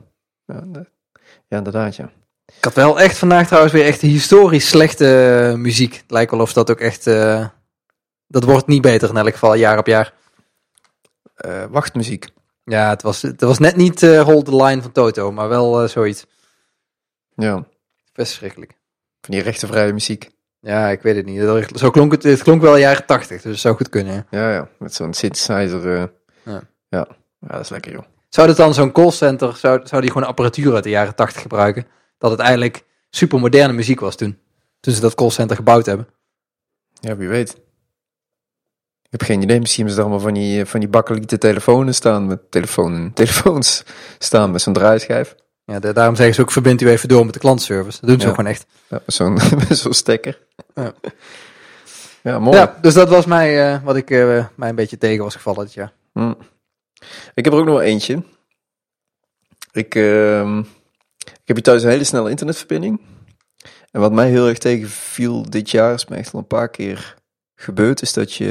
Ja, 0.46 0.64
de- 0.68 0.86
ja 1.48 1.58
inderdaad, 1.58 1.96
ja. 1.96 2.10
Ik 2.58 2.64
had 2.64 2.74
wel 2.74 3.00
echt 3.00 3.18
vandaag 3.18 3.46
trouwens 3.48 3.74
weer 3.74 3.86
echt 3.86 4.02
historisch 4.02 4.68
slechte 4.70 5.54
muziek. 5.58 5.94
Het 5.96 6.12
lijkt 6.12 6.32
wel 6.32 6.40
of 6.40 6.54
dat 6.54 6.72
ook 6.72 6.80
echt... 6.80 7.08
eh, 7.08 7.48
dat 8.28 8.44
wordt 8.44 8.68
niet 8.68 8.82
beter 8.82 9.10
in 9.10 9.18
elk 9.18 9.32
geval, 9.34 9.54
jaar 9.54 9.78
op 9.78 9.88
jaar. 9.88 10.14
Eh, 11.42 11.64
wachtmuziek. 11.70 12.28
Ja, 12.64 12.90
het 12.90 13.02
was, 13.02 13.22
het 13.22 13.42
was 13.42 13.60
net 13.60 13.76
niet 13.76 14.04
eh, 14.04 14.22
Hold 14.22 14.46
the 14.46 14.56
Line 14.56 14.82
van 14.82 14.92
Toto, 14.92 15.32
maar 15.32 15.50
wel 15.50 15.82
eh, 15.82 15.88
zoiets. 15.90 16.26
Ja, 17.36 17.56
Best 18.14 18.28
verschrikkelijk. 18.28 18.72
van 19.22 19.34
die 19.34 19.44
rechtenvrije 19.44 19.94
muziek. 19.94 20.30
Ja, 20.60 20.90
ik 20.90 21.02
weet 21.02 21.16
het 21.16 21.26
niet. 21.26 21.70
Zo 21.80 21.90
klonk 21.90 22.12
het, 22.12 22.24
het 22.24 22.44
klonk 22.44 22.62
wel 22.62 22.78
jaren 22.78 23.06
tachtig, 23.06 23.42
dus 23.42 23.52
het 23.52 23.60
zou 23.60 23.76
goed 23.76 23.90
kunnen. 23.90 24.14
ja. 24.14 24.26
Ja, 24.30 24.52
ja, 24.54 24.70
met 24.80 24.94
zo'n 24.94 25.14
synthesizer. 25.14 26.12
Ja. 26.46 26.62
ja. 26.90 27.08
Ja, 27.40 27.48
dat 27.48 27.60
is 27.60 27.70
lekker, 27.70 27.92
joh. 27.92 28.04
Zou 28.30 28.48
dit 28.48 28.58
dan 28.58 28.74
zo'n 28.74 28.92
callcenter, 28.92 29.56
zou, 29.56 29.80
zou 29.84 30.02
die 30.02 30.12
gewoon 30.12 30.28
apparatuur 30.28 30.74
uit 30.74 30.84
de 30.84 30.90
jaren 30.90 31.16
80 31.16 31.42
gebruiken? 31.42 31.88
Dat 32.18 32.32
het 32.32 32.40
eigenlijk 32.40 32.84
super 33.10 33.40
moderne 33.40 33.74
muziek 33.74 34.00
was 34.00 34.16
toen. 34.16 34.40
Toen 34.80 34.94
ze 34.94 35.02
dat 35.02 35.16
callcenter 35.16 35.56
gebouwd 35.56 35.86
hebben. 35.86 36.08
Ja, 36.94 37.16
wie 37.16 37.28
weet. 37.28 37.58
Ik 39.12 39.20
heb 39.20 39.30
geen 39.30 39.42
idee. 39.42 39.60
Misschien 39.60 39.86
hebben 39.86 39.96
ze 39.96 40.02
er 40.02 40.08
allemaal 40.10 40.26
van 40.32 40.42
die, 40.42 40.66
van 40.66 40.80
die 40.80 40.90
bakkelieten 40.90 41.40
telefoons 41.40 41.98
staan. 41.98 42.28
Met 42.28 42.52
telefoon, 42.52 43.12
telefoons 43.14 43.84
staan 44.20 44.52
met 44.52 44.62
zo'n 44.62 44.74
draaischijf. 44.74 45.36
Ja, 45.66 45.80
de- 45.80 45.94
daarom 45.94 46.16
zeggen 46.16 46.36
ze 46.36 46.42
ook, 46.42 46.52
verbind 46.52 46.82
u 46.82 46.90
even 46.90 47.10
door 47.10 47.26
met 47.26 47.34
de 47.34 47.40
klantservice. 47.40 48.00
Dat 48.00 48.10
doen 48.10 48.20
ze 48.20 48.26
Ja. 48.26 48.30
ook 48.30 48.36
gewoon 48.36 48.52
echt. 48.52 48.66
Ja, 48.88 49.02
zo'n 49.76 49.94
stekker. 49.94 50.40
Ja. 50.76 50.94
Ja, 52.24 52.40
mooi. 52.40 52.58
Ja, 52.58 52.78
dus 52.82 52.94
dat 52.94 53.10
was 53.10 53.26
mij, 53.26 53.74
eh, 53.74 53.84
wat 53.84 53.96
ik 53.96 54.10
eh, 54.12 54.46
mij 54.56 54.70
een 54.70 54.76
beetje 54.76 54.98
tegen 54.98 55.24
was 55.24 55.36
gevallen 55.36 55.66
dit 55.66 55.74
jaar. 55.74 55.92
Hm. 56.14 56.34
Ik 57.34 57.44
heb 57.46 57.54
er 57.54 57.60
ook 57.60 57.66
nog 57.66 57.76
wel 57.76 57.84
eentje. 57.84 58.24
Ik, 59.72 59.96
ehm, 59.96 60.60
ik 61.18 61.46
heb 61.46 61.56
hier 61.56 61.62
thuis 61.62 61.84
een 61.84 61.90
hele 61.90 62.04
snelle 62.04 62.30
internetverbinding. 62.30 63.02
En 63.92 64.02
wat 64.02 64.12
mij 64.12 64.30
heel 64.30 64.48
erg 64.48 64.58
tegenviel 64.58 65.50
dit 65.50 65.70
jaar, 65.72 65.94
is 65.94 66.06
me 66.08 66.16
echt 66.16 66.34
al 66.34 66.40
een 66.40 66.48
paar 66.48 66.70
keer 66.70 67.16
gebeurd, 67.64 68.02
is 68.02 68.14
dat 68.14 68.34
je... 68.34 68.46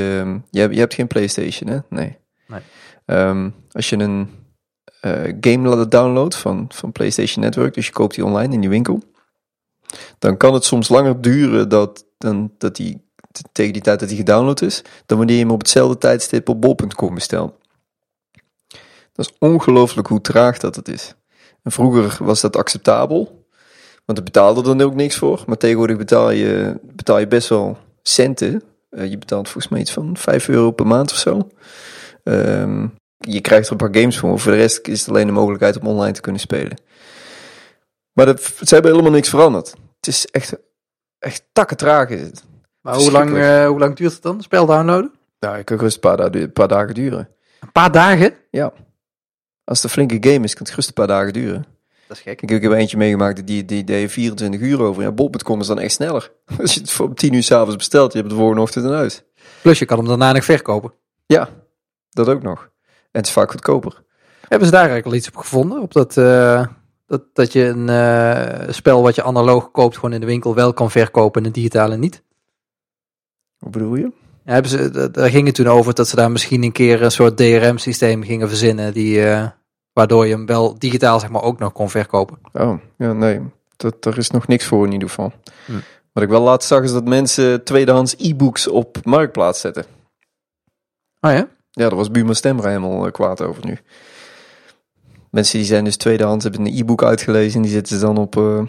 Je 0.50 0.60
hebt, 0.60 0.74
je 0.74 0.80
hebt 0.80 0.94
geen 0.94 1.06
PlayStation, 1.06 1.70
hè? 1.70 1.78
Nee. 1.88 2.16
Nee. 2.46 2.60
Ehm, 3.06 3.50
als 3.70 3.88
je 3.88 3.96
een 3.96 4.30
eh, 5.00 5.34
game 5.40 5.88
downloadt 5.88 6.36
van, 6.36 6.66
van 6.68 6.92
PlayStation 6.92 7.44
Network, 7.44 7.74
dus 7.74 7.86
je 7.86 7.92
koopt 7.92 8.14
die 8.14 8.24
online 8.24 8.54
in 8.54 8.60
die 8.60 8.70
winkel, 8.70 9.02
dan 10.18 10.36
kan 10.36 10.54
het 10.54 10.64
soms 10.64 10.88
langer 10.88 11.20
duren 11.20 11.68
dat, 11.68 12.04
dan, 12.18 12.52
dat 12.58 12.76
die, 12.76 13.04
tegen 13.52 13.72
die 13.72 13.82
tijd 13.82 14.00
dat 14.00 14.08
die 14.08 14.18
gedownload 14.18 14.62
is, 14.62 14.82
dan 15.06 15.18
wanneer 15.18 15.36
je 15.36 15.42
hem 15.42 15.50
op 15.50 15.60
hetzelfde 15.60 15.98
tijdstip 15.98 16.48
op 16.48 16.60
bol.com 16.60 17.14
bestelt. 17.14 17.54
Dat 19.12 19.26
is 19.26 19.36
ongelooflijk 19.38 20.08
hoe 20.08 20.20
traag 20.20 20.58
dat 20.58 20.76
het 20.76 20.88
is. 20.88 21.14
En 21.62 21.72
vroeger 21.72 22.24
was 22.24 22.40
dat 22.40 22.56
acceptabel, 22.56 23.46
want 24.04 24.18
er 24.18 24.24
betaalde 24.24 24.78
er 24.78 24.84
ook 24.84 24.94
niks 24.94 25.16
voor. 25.16 25.42
Maar 25.46 25.56
tegenwoordig 25.56 25.96
betaal 25.96 26.30
je, 26.30 26.80
betaal 26.82 27.18
je 27.18 27.26
best 27.26 27.48
wel 27.48 27.78
centen. 28.02 28.62
Eh, 28.90 29.10
je 29.10 29.18
betaalt 29.18 29.48
volgens 29.48 29.72
mij 29.72 29.80
iets 29.80 29.92
van 29.92 30.16
5 30.16 30.48
euro 30.48 30.70
per 30.70 30.86
maand 30.86 31.10
of 31.10 31.16
zo. 31.16 31.48
Ehm, 32.24 32.86
je 33.18 33.40
krijgt 33.40 33.66
er 33.66 33.72
een 33.72 33.78
paar 33.90 33.94
games 34.00 34.18
voor. 34.18 34.38
Voor 34.38 34.52
de 34.52 34.58
rest 34.58 34.86
is 34.88 35.00
het 35.00 35.08
alleen 35.08 35.26
de 35.26 35.32
mogelijkheid 35.32 35.78
om 35.80 35.86
online 35.86 36.12
te 36.12 36.20
kunnen 36.20 36.40
spelen. 36.40 36.76
Maar 38.12 38.26
dat, 38.26 38.42
ze 38.42 38.74
hebben 38.74 38.90
helemaal 38.90 39.12
niks 39.12 39.28
veranderd. 39.28 39.68
Het 39.96 40.06
is 40.06 40.26
echt, 40.26 40.56
echt 41.18 41.42
takken 41.52 41.76
traag 41.76 42.08
is 42.08 42.20
het. 42.20 42.44
Maar 42.80 42.94
hoe 42.94 43.10
lang, 43.10 43.36
eh, 43.36 43.66
hoe 43.66 43.78
lang 43.78 43.96
duurt 43.96 44.12
het 44.12 44.22
dan, 44.22 44.42
spel 44.42 44.66
downloaden? 44.66 45.12
Nou, 45.40 45.58
ik 45.58 45.64
kan 45.64 45.76
gerust 45.78 45.94
een 45.94 46.00
paar, 46.00 46.16
da- 46.30 46.38
een 46.40 46.52
paar 46.52 46.68
dagen 46.68 46.94
duren. 46.94 47.28
Een 47.60 47.72
paar 47.72 47.92
dagen? 47.92 48.34
Ja. 48.50 48.72
Als 49.64 49.82
het 49.82 49.84
een 49.84 50.06
flinke 50.06 50.30
game 50.30 50.44
is, 50.44 50.52
kan 50.52 50.62
het 50.62 50.68
gerust 50.70 50.88
een 50.88 50.94
paar 50.94 51.06
dagen 51.06 51.32
duren. 51.32 51.66
Dat 52.10 52.18
is 52.18 52.24
gek. 52.24 52.42
Ik, 52.42 52.62
heb 52.62 52.72
eentje 52.72 52.96
meegemaakt, 52.96 53.46
die, 53.46 53.64
die 53.64 53.84
deed 53.84 54.10
24 54.10 54.60
uur 54.60 54.82
over. 54.82 55.02
Ja, 55.02 55.12
bol.com 55.12 55.60
is 55.60 55.66
dan 55.66 55.78
echt 55.78 55.92
sneller. 55.92 56.32
Als 56.60 56.74
je 56.74 56.80
het 56.80 56.90
voor 56.90 57.06
om 57.06 57.14
10 57.14 57.32
uur 57.32 57.42
s'avonds 57.42 57.76
bestelt, 57.76 58.12
je 58.12 58.18
hebt 58.18 58.30
het 58.30 58.30
de 58.30 58.36
volgende 58.36 58.62
ochtend 58.62 58.84
huis. 58.84 59.22
Plus 59.62 59.78
je 59.78 59.84
kan 59.84 59.98
hem 59.98 60.06
daarna 60.06 60.32
nog 60.32 60.44
verkopen. 60.44 60.92
Ja, 61.26 61.48
dat 62.10 62.28
ook 62.28 62.42
nog. 62.42 62.62
En 62.86 63.18
het 63.18 63.26
is 63.26 63.32
vaak 63.32 63.50
goedkoper. 63.50 64.02
Hebben 64.40 64.66
ze 64.66 64.72
daar 64.72 64.80
eigenlijk 64.88 65.06
al 65.06 65.14
iets 65.14 65.28
op 65.28 65.36
gevonden? 65.36 65.80
Op 65.82 65.92
dat, 65.92 66.16
eh, 66.16 66.66
dat, 67.06 67.22
dat 67.32 67.52
je 67.52 67.64
een 67.64 67.88
eh, 67.88 68.72
spel 68.72 69.02
wat 69.02 69.14
je 69.14 69.22
analoog 69.22 69.70
koopt 69.70 69.94
gewoon 69.94 70.12
in 70.12 70.20
de 70.20 70.26
winkel 70.26 70.54
wel 70.54 70.72
kan 70.72 70.90
verkopen 70.90 71.40
en 71.40 71.46
het 71.46 71.56
digitale 71.56 71.96
niet? 71.96 72.22
Hoe 73.58 73.70
bedoel 73.70 73.94
je? 73.94 74.12
Ja, 74.44 74.52
hebben 74.52 74.70
ze, 74.70 74.90
da- 74.90 75.08
daar 75.08 75.30
ging 75.30 75.46
het 75.46 75.54
toen 75.54 75.66
over 75.68 75.94
dat 75.94 76.08
ze 76.08 76.16
daar 76.16 76.30
misschien 76.30 76.62
een 76.62 76.72
keer 76.72 77.02
een 77.02 77.10
soort 77.12 77.36
DRM-systeem 77.36 78.22
gingen 78.22 78.48
verzinnen. 78.48 78.92
Die, 78.92 79.24
eh, 79.24 79.46
waardoor 79.92 80.26
je 80.26 80.32
hem 80.32 80.46
wel 80.46 80.78
digitaal 80.78 81.20
zeg 81.20 81.30
maar, 81.30 81.42
ook 81.42 81.58
nog 81.58 81.72
kon 81.72 81.90
verkopen. 81.90 82.38
Oh, 82.52 82.78
ja, 82.96 83.12
nee. 83.12 83.40
Dat, 83.76 84.04
er 84.04 84.18
is 84.18 84.30
nog 84.30 84.46
niks 84.46 84.66
voor 84.66 84.86
in 84.86 84.92
ieder 84.92 85.08
geval. 85.08 85.32
Hm. 85.66 85.72
Wat 86.12 86.22
ik 86.22 86.28
wel 86.28 86.42
laatst 86.42 86.68
zag 86.68 86.82
is 86.82 86.92
dat 86.92 87.04
mensen 87.04 87.64
tweedehands 87.64 88.14
e-books 88.18 88.68
op 88.68 89.04
marktplaats 89.04 89.60
zetten. 89.60 89.84
Oh 91.20 91.30
ja? 91.30 91.48
Ja, 91.70 91.88
daar 91.88 91.96
was 91.96 92.10
Buma 92.10 92.32
Stemra 92.32 92.68
helemaal 92.68 93.06
eh, 93.06 93.12
kwaad 93.12 93.40
over 93.40 93.66
nu. 93.66 93.78
Mensen 95.30 95.58
die 95.58 95.66
zijn 95.66 95.84
dus 95.84 95.96
tweedehands, 95.96 96.44
hebben 96.44 96.66
een 96.66 96.78
e-book 96.78 97.04
uitgelezen 97.04 97.56
en 97.56 97.62
die 97.62 97.72
zetten 97.72 97.98
ze 97.98 98.04
dan 98.04 98.16
op, 98.16 98.36
eh, 98.36 98.62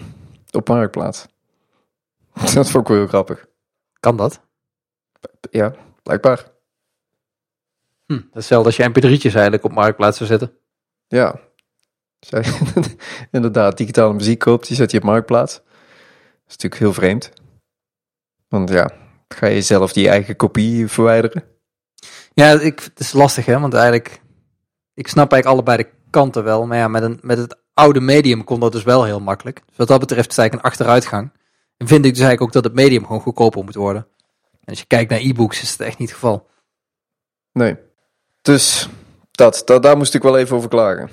op 0.52 0.68
marktplaats. 0.68 1.26
dat 2.54 2.70
vond 2.70 2.84
ik 2.84 2.88
wel 2.88 2.98
heel 2.98 3.08
grappig. 3.08 3.46
Kan 4.00 4.18
dat? 4.18 4.42
Ja, 5.52 5.76
blijkbaar. 6.04 6.52
Hm. 8.06 8.22
Hetzelfde 8.32 8.66
als 8.66 8.76
je 8.76 8.90
mp3'tjes 8.90 9.34
eigenlijk 9.34 9.64
op 9.64 9.72
marktplaats 9.72 10.18
zou 10.18 10.30
zetten. 10.30 10.61
Ja. 11.12 11.40
Zij, 12.20 12.46
inderdaad, 13.32 13.78
digitale 13.78 14.14
muziek 14.14 14.40
koopt, 14.40 14.68
die 14.68 14.76
zet 14.76 14.92
je 14.92 14.98
op 14.98 15.04
marktplaats. 15.04 15.54
Dat 15.54 15.64
is 16.48 16.52
natuurlijk 16.58 16.82
heel 16.82 16.94
vreemd. 16.94 17.32
Want 18.48 18.70
ja, 18.70 18.92
ga 19.28 19.48
je 19.48 19.62
zelf 19.62 19.94
die 19.94 20.10
eigen 20.10 20.36
kopie 20.36 20.88
verwijderen? 20.88 21.44
Ja, 22.34 22.60
ik, 22.60 22.80
het 22.80 23.00
is 23.00 23.14
lastig 23.14 23.46
hè, 23.46 23.60
want 23.60 23.74
eigenlijk, 23.74 24.22
ik 24.94 25.08
snap 25.08 25.32
eigenlijk 25.32 25.46
allebei 25.46 25.90
de 25.90 25.98
kanten 26.10 26.44
wel. 26.44 26.66
Maar 26.66 26.78
ja, 26.78 26.88
met, 26.88 27.04
een, 27.04 27.20
met 27.22 27.38
het 27.38 27.58
oude 27.74 28.00
medium 28.00 28.44
kon 28.44 28.60
dat 28.60 28.72
dus 28.72 28.84
wel 28.84 29.04
heel 29.04 29.20
makkelijk. 29.20 29.62
Dus 29.66 29.78
wat 29.78 29.88
dat 29.88 30.00
betreft 30.00 30.30
is 30.30 30.36
het 30.36 30.40
eigenlijk 30.40 30.68
een 30.68 30.72
achteruitgang. 30.72 31.32
En 31.78 31.88
vind 31.88 32.06
ik 32.06 32.12
dus 32.12 32.24
eigenlijk 32.24 32.42
ook 32.42 32.52
dat 32.52 32.64
het 32.64 32.74
medium 32.74 33.06
gewoon 33.06 33.22
goedkoper 33.22 33.64
moet 33.64 33.76
worden. 33.76 34.08
En 34.52 34.68
als 34.68 34.80
je 34.80 34.86
kijkt 34.86 35.10
naar 35.10 35.20
e-books 35.20 35.62
is 35.62 35.72
het 35.72 35.80
echt 35.80 35.98
niet 35.98 36.10
het 36.10 36.18
geval. 36.20 36.50
Nee. 37.52 37.78
Dus 38.42 38.90
dat, 39.42 39.62
dat, 39.66 39.84
daar 39.84 39.98
moest 39.98 40.14
ik 40.14 40.22
wel 40.24 40.38
even 40.38 40.56
over 40.56 40.70
klagen. 40.70 41.10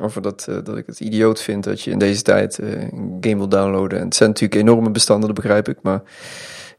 Over 0.00 0.22
dat, 0.22 0.46
eh, 0.48 0.56
dat 0.64 0.76
ik 0.76 0.86
het 0.86 1.00
idioot 1.00 1.42
vind 1.42 1.64
dat 1.64 1.82
je 1.82 1.90
in 1.90 1.98
deze 1.98 2.22
tijd 2.22 2.58
eh, 2.58 2.82
een 2.82 3.16
game 3.20 3.36
wil 3.36 3.48
downloaden. 3.48 3.98
En 3.98 4.04
het 4.04 4.14
zijn 4.14 4.28
natuurlijk 4.28 4.60
enorme 4.60 4.90
bestanden, 4.90 5.26
dat 5.26 5.36
begrijp 5.36 5.68
ik. 5.68 5.78
Maar 5.82 6.02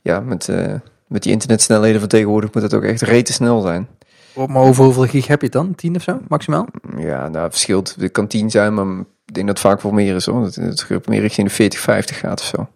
ja, 0.01 0.19
met, 0.19 0.49
eh, 0.49 0.73
met 1.07 1.23
die 1.23 1.31
internetsnelheden 1.31 1.99
van 1.99 2.09
tegenwoordig 2.09 2.53
moet 2.53 2.63
het 2.63 2.73
ook 2.73 2.83
echt 2.83 3.01
rete 3.01 3.33
snel 3.33 3.61
zijn. 3.61 3.87
Oh, 4.33 4.47
Maar 4.47 4.61
over 4.61 4.83
hoeveel 4.83 5.05
gig 5.07 5.27
heb 5.27 5.39
je 5.39 5.45
het 5.45 5.55
dan? 5.55 5.75
10 5.75 5.95
of 5.95 6.01
zo, 6.01 6.19
maximaal? 6.27 6.67
Ja, 6.97 7.27
nou, 7.27 7.43
het 7.43 7.51
verschilt. 7.51 7.95
Het 7.99 8.11
kan 8.11 8.27
10 8.27 8.49
zijn, 8.51 8.73
maar 8.73 8.85
ik 9.25 9.33
denk 9.33 9.47
dat 9.47 9.57
het 9.57 9.67
vaak 9.67 9.81
wel 9.81 9.91
meer 9.91 10.15
is 10.15 10.25
hoor. 10.25 10.41
Dat 10.41 10.55
het 10.55 11.07
meer 11.07 11.21
richting 11.21 11.47
de 11.47 11.53
40, 11.53 11.79
50 11.79 12.19
gaat 12.19 12.39
of 12.39 12.45
zo. 12.45 12.67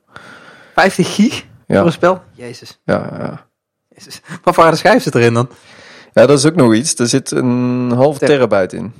50 0.75 1.15
gig 1.15 1.45
Ja. 1.67 1.77
voor 1.77 1.85
een 1.85 1.91
spel? 1.91 2.21
Jezus. 2.31 2.79
Ja, 2.83 3.09
ja. 3.19 3.45
Jezus. 3.87 4.21
Wat 4.43 4.53
voor 4.53 4.63
harde 4.63 4.77
schijf 4.77 5.03
zit 5.03 5.15
erin 5.15 5.33
dan? 5.33 5.49
Ja, 6.13 6.25
dat 6.25 6.37
is 6.37 6.45
ook 6.45 6.55
nog 6.55 6.73
iets. 6.75 6.95
Er 6.99 7.07
zit 7.07 7.31
een 7.31 7.91
half 7.95 8.17
Ter- 8.17 8.27
terabyte 8.27 8.75
in. 8.75 8.93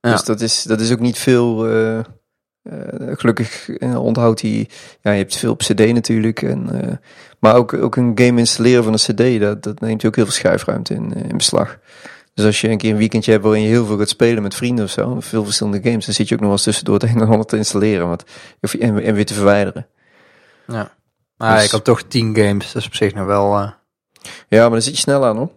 Ja. 0.00 0.10
Dus 0.12 0.24
dat 0.24 0.40
is, 0.40 0.62
dat 0.62 0.80
is 0.80 0.92
ook 0.92 1.00
niet 1.00 1.18
veel. 1.18 1.66
eh, 1.66 1.98
eh, 1.98 2.04
gelukkig 3.16 3.68
eh, 3.70 4.02
onthoudt 4.04 4.40
hij. 4.40 4.68
Ja, 5.00 5.10
je 5.10 5.18
hebt 5.18 5.36
veel 5.36 5.50
op 5.52 5.58
CD 5.58 5.92
natuurlijk. 5.92 6.42
En, 6.42 7.00
maar 7.38 7.54
ook, 7.54 7.72
ook 7.74 7.96
een 7.96 8.12
game 8.14 8.38
installeren 8.38 8.84
van 8.84 8.92
een 8.92 8.98
CD, 8.98 9.40
dat, 9.40 9.62
dat 9.62 9.80
neemt 9.80 10.04
ook 10.04 10.16
heel 10.16 10.24
veel 10.24 10.34
schuifruimte 10.34 10.94
in, 10.94 11.12
in 11.12 11.36
beslag. 11.36 11.78
Dus 12.34 12.44
als 12.46 12.60
je 12.60 12.68
een 12.68 12.78
keer 12.78 12.90
een 12.90 12.96
weekendje 12.96 13.30
hebt 13.30 13.44
waarin 13.44 13.62
je 13.62 13.68
heel 13.68 13.86
veel 13.86 13.98
gaat 13.98 14.08
spelen 14.08 14.42
met 14.42 14.54
vrienden 14.54 14.84
of 14.84 14.90
zo, 14.90 15.20
veel 15.20 15.44
verschillende 15.44 15.80
games, 15.82 16.04
dan 16.04 16.14
zit 16.14 16.28
je 16.28 16.34
ook 16.34 16.40
nog 16.40 16.48
wel 16.48 16.56
eens 16.58 16.66
tussendoor 16.66 16.94
het 16.98 17.02
een 17.10 17.20
en 17.20 17.28
ander 17.28 17.46
te 17.46 17.56
installeren 17.56 18.08
want, 18.08 18.24
of, 18.60 18.74
en, 18.74 19.02
en 19.02 19.14
weer 19.14 19.26
te 19.26 19.34
verwijderen. 19.34 19.86
Ja. 20.66 20.92
Maar 21.36 21.54
Dus- 21.56 21.64
ik 21.64 21.70
had 21.70 21.84
toch 21.84 22.02
10 22.02 22.36
games, 22.36 22.66
dat 22.72 22.82
is 22.82 22.86
op 22.88 22.94
zich 22.94 23.14
nog 23.14 23.26
wel... 23.26 23.72
Ja, 24.48 24.60
maar 24.60 24.70
dan 24.70 24.82
zit 24.82 24.94
je 24.94 25.00
snel 25.00 25.24
aan 25.24 25.36
hoor. 25.36 25.50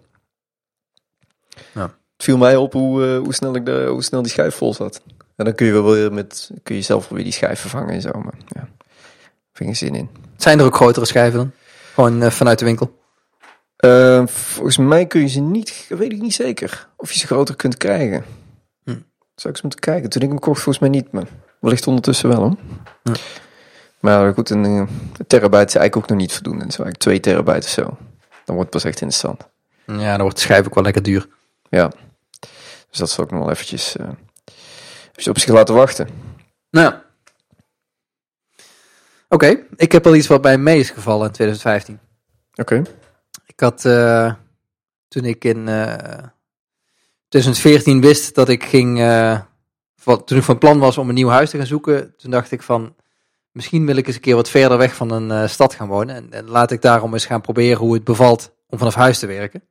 Ja. 1.73 1.83
Het 1.83 2.29
viel 2.29 2.37
mij 2.37 2.55
op 2.55 2.73
hoe, 2.73 3.05
eh, 3.05 3.17
hoe, 3.17 3.33
snel 3.33 3.55
ik 3.55 3.65
de, 3.65 3.85
hoe 3.89 4.03
snel 4.03 4.21
die 4.21 4.31
schijf 4.31 4.55
vol 4.55 4.73
zat. 4.73 5.01
En 5.35 5.45
dan 5.45 5.55
kun 5.55 5.65
je 5.65 5.71
wel 5.71 5.91
weer 5.91 6.13
met, 6.13 6.51
kun 6.63 6.75
je 6.75 6.81
zelf 6.81 7.07
weer 7.07 7.23
die 7.23 7.33
schijf 7.33 7.59
vervangen 7.59 7.93
en 7.93 8.01
zo. 8.01 8.11
Maar 8.11 8.37
ja, 8.47 8.67
vind 9.53 9.69
ik 9.69 9.75
zin 9.75 9.95
in. 9.95 10.09
Zijn 10.37 10.59
er 10.59 10.65
ook 10.65 10.75
grotere 10.75 11.05
schijven 11.05 11.39
dan? 11.39 11.51
Gewoon 11.93 12.21
eh, 12.21 12.29
vanuit 12.29 12.59
de 12.59 12.65
winkel? 12.65 12.99
Eh, 13.75 14.27
volgens 14.27 14.77
mij 14.77 15.05
kun 15.05 15.21
je 15.21 15.27
ze 15.27 15.39
niet, 15.39 15.85
weet 15.89 16.11
ik 16.11 16.21
niet 16.21 16.33
zeker, 16.33 16.87
of 16.97 17.11
je 17.11 17.19
ze 17.19 17.25
groter 17.25 17.55
kunt 17.55 17.77
krijgen. 17.77 18.23
Hm. 18.83 18.89
Zou 18.89 18.99
ik 19.35 19.45
eens 19.45 19.61
moeten 19.61 19.79
kijken. 19.79 20.09
Toen 20.09 20.21
ik 20.21 20.29
hem 20.29 20.39
kocht, 20.39 20.61
volgens 20.61 20.79
mij 20.79 20.89
niet, 20.89 21.11
maar 21.11 21.27
wellicht 21.59 21.87
ondertussen 21.87 22.29
wel 22.29 22.39
hoor. 22.39 22.55
Hm. 23.03 23.13
Maar 23.99 24.33
goed, 24.33 24.49
een, 24.49 24.65
eh, 24.65 24.71
een 24.71 25.27
terabyte 25.27 25.65
is 25.65 25.75
eigenlijk 25.75 25.95
ook 25.95 26.07
nog 26.07 26.17
niet 26.17 26.33
voldoende. 26.33 26.63
En 26.63 26.71
zo 26.71 26.83
eigenlijk 26.83 26.97
2 26.97 27.19
terabyte 27.19 27.65
of 27.65 27.73
zo. 27.73 27.97
Dan 28.51 28.59
wordt 28.59 28.73
het 28.73 28.83
pas 28.83 28.91
echt 28.91 29.01
interessant. 29.01 29.47
Ja, 29.85 30.11
dan 30.11 30.21
wordt 30.21 30.39
schijf 30.39 30.65
ook 30.65 30.75
wel 30.75 30.83
lekker 30.83 31.03
duur. 31.03 31.27
Ja. 31.69 31.91
Dus 32.89 32.97
dat 32.97 33.09
zal 33.09 33.23
ik 33.23 33.31
nog 33.31 33.39
wel 33.39 33.49
eventjes, 33.49 33.95
eh, 33.95 34.09
eventjes 35.01 35.27
op 35.27 35.39
zich 35.39 35.49
laten 35.49 35.75
wachten. 35.75 36.09
Nou. 36.69 36.93
Oké, 39.29 39.63
ik 39.75 39.91
heb 39.91 40.05
al 40.05 40.15
iets 40.15 40.27
wat 40.27 40.41
bij 40.41 40.57
mee 40.57 40.79
is 40.79 40.89
gevallen 40.89 41.25
in 41.25 41.31
2015. 41.31 41.99
Oké. 42.55 42.81
Ik 43.45 43.59
had, 43.59 43.85
eh, 43.85 44.33
toen 45.07 45.25
ik 45.25 45.43
in 45.43 45.67
eh 45.67 46.23
2014 47.27 48.01
wist 48.01 48.35
dat 48.35 48.49
ik 48.49 48.63
ging, 48.63 48.99
eh, 48.99 49.39
van, 49.95 50.23
toen 50.23 50.37
ik 50.37 50.43
van 50.43 50.57
plan 50.57 50.79
was 50.79 50.97
om 50.97 51.09
een 51.09 51.15
nieuw 51.15 51.29
huis 51.29 51.49
te 51.49 51.57
gaan 51.57 51.65
zoeken, 51.65 52.15
toen 52.17 52.31
dacht 52.31 52.51
ik 52.51 52.61
van, 52.61 52.95
misschien 53.51 53.85
wil 53.85 53.95
ik 53.95 54.07
eens 54.07 54.15
een 54.15 54.21
keer 54.21 54.35
wat 54.35 54.49
verder 54.49 54.77
weg 54.77 54.95
van 54.95 55.11
een 55.11 55.31
eh, 55.31 55.47
stad 55.47 55.73
gaan 55.73 55.87
wonen. 55.87 56.15
En, 56.15 56.31
en 56.31 56.49
laat 56.49 56.71
ik 56.71 56.81
daarom 56.81 57.13
eens 57.13 57.25
gaan 57.25 57.41
proberen 57.41 57.77
hoe 57.77 57.93
het 57.93 58.03
bevalt 58.03 58.53
om 58.67 58.77
vanaf 58.77 58.95
huis 58.95 59.19
te 59.19 59.27
werken. 59.27 59.63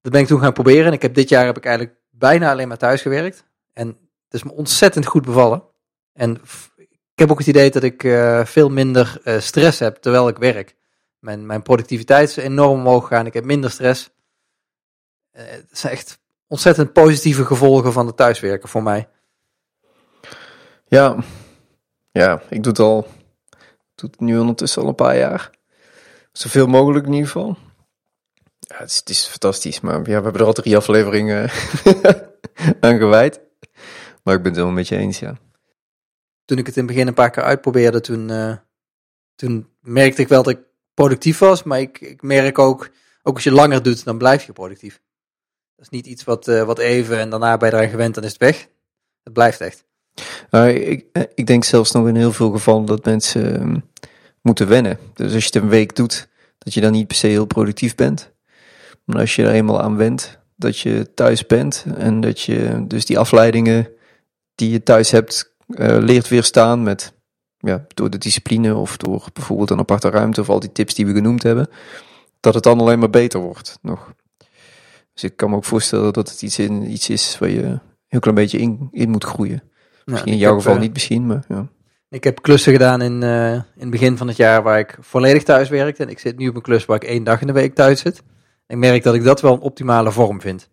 Dat 0.00 0.12
ben 0.12 0.20
ik 0.20 0.26
toen 0.26 0.40
gaan 0.40 0.52
proberen 0.52 0.86
en 0.86 0.92
ik 0.92 1.02
heb 1.02 1.14
dit 1.14 1.28
jaar 1.28 1.44
heb 1.44 1.56
ik 1.56 1.64
eigenlijk 1.64 1.96
bijna 2.10 2.50
alleen 2.50 2.68
maar 2.68 2.78
thuis 2.78 3.02
gewerkt. 3.02 3.44
En 3.72 3.86
het 3.86 4.34
is 4.34 4.42
me 4.42 4.52
ontzettend 4.52 5.06
goed 5.06 5.24
bevallen. 5.24 5.62
En 6.12 6.40
ik 6.76 7.18
heb 7.18 7.30
ook 7.30 7.38
het 7.38 7.46
idee 7.46 7.70
dat 7.70 7.82
ik 7.82 8.04
eh, 8.04 8.44
veel 8.44 8.68
minder 8.68 9.20
eh, 9.24 9.40
stress 9.40 9.78
heb 9.78 9.96
terwijl 9.96 10.28
ik 10.28 10.36
werk. 10.36 10.76
Mijn, 11.18 11.46
mijn 11.46 11.62
productiviteit 11.62 12.28
is 12.28 12.36
enorm 12.36 12.80
omhoog 12.80 13.06
gegaan. 13.06 13.26
Ik 13.26 13.34
heb 13.34 13.44
minder 13.44 13.70
stress. 13.70 14.10
Het 15.30 15.66
zijn 15.70 15.92
echt 15.92 16.20
ontzettend 16.46 16.92
positieve 16.92 17.44
gevolgen 17.44 17.92
van 17.92 18.06
het 18.06 18.16
thuiswerken 18.16 18.68
voor 18.68 18.82
mij. 18.82 19.08
Ja. 20.88 21.16
Ja, 22.12 22.42
ik 22.48 22.62
doe 22.62 22.72
het 22.72 22.78
al, 22.78 23.06
doe 23.94 24.10
het 24.10 24.20
nu 24.20 24.38
ondertussen 24.38 24.82
al 24.82 24.88
een 24.88 24.94
paar 24.94 25.16
jaar. 25.16 25.50
Zoveel 26.32 26.66
mogelijk 26.66 27.06
in 27.06 27.12
ieder 27.12 27.26
geval. 27.26 27.56
Ja, 28.58 28.76
het 28.78 29.02
is, 29.04 29.26
fantastisch, 29.26 29.80
maar 29.80 29.96
ja, 29.96 30.02
we 30.02 30.10
hebben 30.10 30.34
er 30.34 30.46
al 30.46 30.52
drie 30.52 30.76
afleveringen 30.76 31.50
aan 32.80 32.98
gewijd. 32.98 33.40
Maar 34.22 34.34
ik 34.34 34.42
ben 34.42 34.52
het 34.52 34.54
helemaal 34.54 34.72
met 34.72 34.88
je 34.88 34.96
eens, 34.96 35.18
ja. 35.18 35.38
Toen 36.44 36.58
ik 36.58 36.66
het 36.66 36.76
in 36.76 36.82
het 36.82 36.92
begin 36.92 37.06
een 37.06 37.14
paar 37.14 37.30
keer 37.30 37.42
uitprobeerde, 37.42 38.00
toen, 38.00 38.30
eh, 38.30 38.56
toen 39.34 39.68
merkte 39.80 40.22
ik 40.22 40.28
wel 40.28 40.42
dat 40.42 40.52
ik 40.52 40.60
productief 40.94 41.38
was. 41.38 41.62
Maar 41.62 41.80
ik, 41.80 42.00
ik 42.00 42.22
merk 42.22 42.58
ook, 42.58 42.90
ook 43.22 43.34
als 43.34 43.44
je 43.44 43.52
langer 43.52 43.82
doet, 43.82 44.04
dan 44.04 44.18
blijf 44.18 44.44
je 44.44 44.52
productief. 44.52 45.00
Dat 45.76 45.84
is 45.84 45.88
niet 45.88 46.06
iets 46.06 46.24
wat, 46.24 46.48
eh, 46.48 46.62
wat 46.62 46.78
even 46.78 47.18
en 47.18 47.30
daarna 47.30 47.56
ben 47.56 47.70
je 47.70 47.74
eraan 47.76 47.88
gewend, 47.88 48.14
dan 48.14 48.24
is 48.24 48.32
het 48.32 48.40
weg. 48.40 48.68
Het 49.22 49.32
blijft 49.32 49.60
echt. 49.60 49.84
Nou, 50.50 50.68
ik, 51.34 51.46
denk 51.46 51.64
zelfs 51.64 51.92
nog 51.92 52.08
in 52.08 52.16
heel 52.16 52.32
veel 52.32 52.50
gevallen 52.50 52.84
dat 52.84 53.04
mensen 53.04 53.60
ehm, 53.60 53.76
moeten 54.42 54.68
wennen. 54.68 54.98
Dus 55.14 55.34
als 55.34 55.44
je 55.44 55.50
het 55.52 55.62
een 55.62 55.68
week 55.68 55.96
doet, 55.96 56.28
dat 56.58 56.74
je 56.74 56.80
dan 56.80 56.92
niet 56.92 57.06
per 57.06 57.16
se 57.16 57.26
heel 57.26 57.44
productief 57.44 57.94
bent. 57.94 58.32
Maar 59.04 59.18
als 59.18 59.36
je 59.36 59.42
er 59.42 59.52
eenmaal 59.52 59.82
aan 59.82 59.96
went, 59.96 60.38
dat 60.56 60.78
je 60.78 61.14
thuis 61.14 61.46
bent 61.46 61.84
en 61.96 62.20
dat 62.20 62.40
je 62.40 62.84
dus 62.86 63.04
die 63.04 63.18
afleidingen 63.18 63.88
die 64.54 64.70
je 64.70 64.82
thuis 64.82 65.10
hebt, 65.10 65.54
eh, 65.66 65.96
leert 65.98 66.28
weerstaan 66.28 66.82
met, 66.82 67.12
ja, 67.58 67.86
door 67.94 68.10
de 68.10 68.18
discipline 68.18 68.74
of 68.74 68.96
door 68.96 69.28
bijvoorbeeld 69.32 69.70
een 69.70 69.78
aparte 69.78 70.10
ruimte 70.10 70.40
of 70.40 70.48
al 70.48 70.60
die 70.60 70.72
tips 70.72 70.94
die 70.94 71.06
we 71.06 71.12
genoemd 71.12 71.42
hebben, 71.42 71.68
dat 72.40 72.54
het 72.54 72.62
dan 72.62 72.80
alleen 72.80 72.98
maar 72.98 73.10
beter 73.10 73.40
wordt 73.40 73.78
nog. 73.82 74.14
Dus 75.12 75.24
ik 75.24 75.36
kan 75.36 75.50
me 75.50 75.56
ook 75.56 75.64
voorstellen 75.64 76.12
dat 76.12 76.30
het 76.30 76.42
iets, 76.42 76.58
iets 76.58 77.08
is 77.08 77.38
waar 77.38 77.48
je 77.48 77.62
een 77.62 77.80
heel 78.06 78.20
klein 78.20 78.36
beetje 78.36 78.58
in, 78.58 78.88
in 78.90 79.10
moet 79.10 79.24
groeien. 79.24 79.62
Ja, 80.04 80.24
In 80.24 80.36
jouw 80.36 80.50
heb, 80.50 80.60
geval 80.60 80.74
eh, 80.74 80.80
niet 80.80 80.92
misschien, 80.92 81.26
maar 81.26 81.44
ja. 81.48 81.68
Ik 82.08 82.24
heb 82.24 82.42
klussen 82.42 82.72
gedaan 82.72 83.02
in, 83.02 83.22
eh, 83.22 83.52
in 83.52 83.62
het 83.78 83.90
begin 83.90 84.16
van 84.16 84.28
het 84.28 84.36
jaar 84.36 84.62
waar 84.62 84.78
ik 84.78 84.96
volledig 85.00 85.42
thuis 85.42 85.68
werkte. 85.68 86.02
En 86.02 86.08
ik 86.08 86.18
zit 86.18 86.38
nu 86.38 86.48
op 86.48 86.54
een 86.54 86.62
klus 86.62 86.84
waar 86.84 86.96
ik 86.96 87.04
één 87.04 87.24
dag 87.24 87.40
in 87.40 87.46
de 87.46 87.52
week 87.52 87.74
thuis 87.74 88.00
zit. 88.00 88.22
Ik 88.66 88.76
merk 88.76 89.02
dat 89.02 89.14
ik 89.14 89.24
dat 89.24 89.40
wel 89.40 89.52
een 89.52 89.60
optimale 89.60 90.12
vorm 90.12 90.40
vind. 90.40 90.68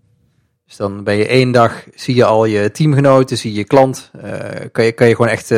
Dus 0.65 0.75
dan 0.75 1.03
ben 1.03 1.15
je 1.15 1.27
één 1.27 1.51
dag, 1.51 1.83
zie 1.95 2.15
je 2.15 2.25
al 2.25 2.45
je 2.45 2.71
teamgenoten, 2.71 3.38
zie 3.38 3.53
je 3.53 3.63
klant. 3.63 4.12
eh, 4.21 4.65
kan, 4.71 4.86
je, 4.86 4.91
kan 4.91 5.07
je 5.07 5.15
gewoon 5.15 5.31
echt 5.31 5.53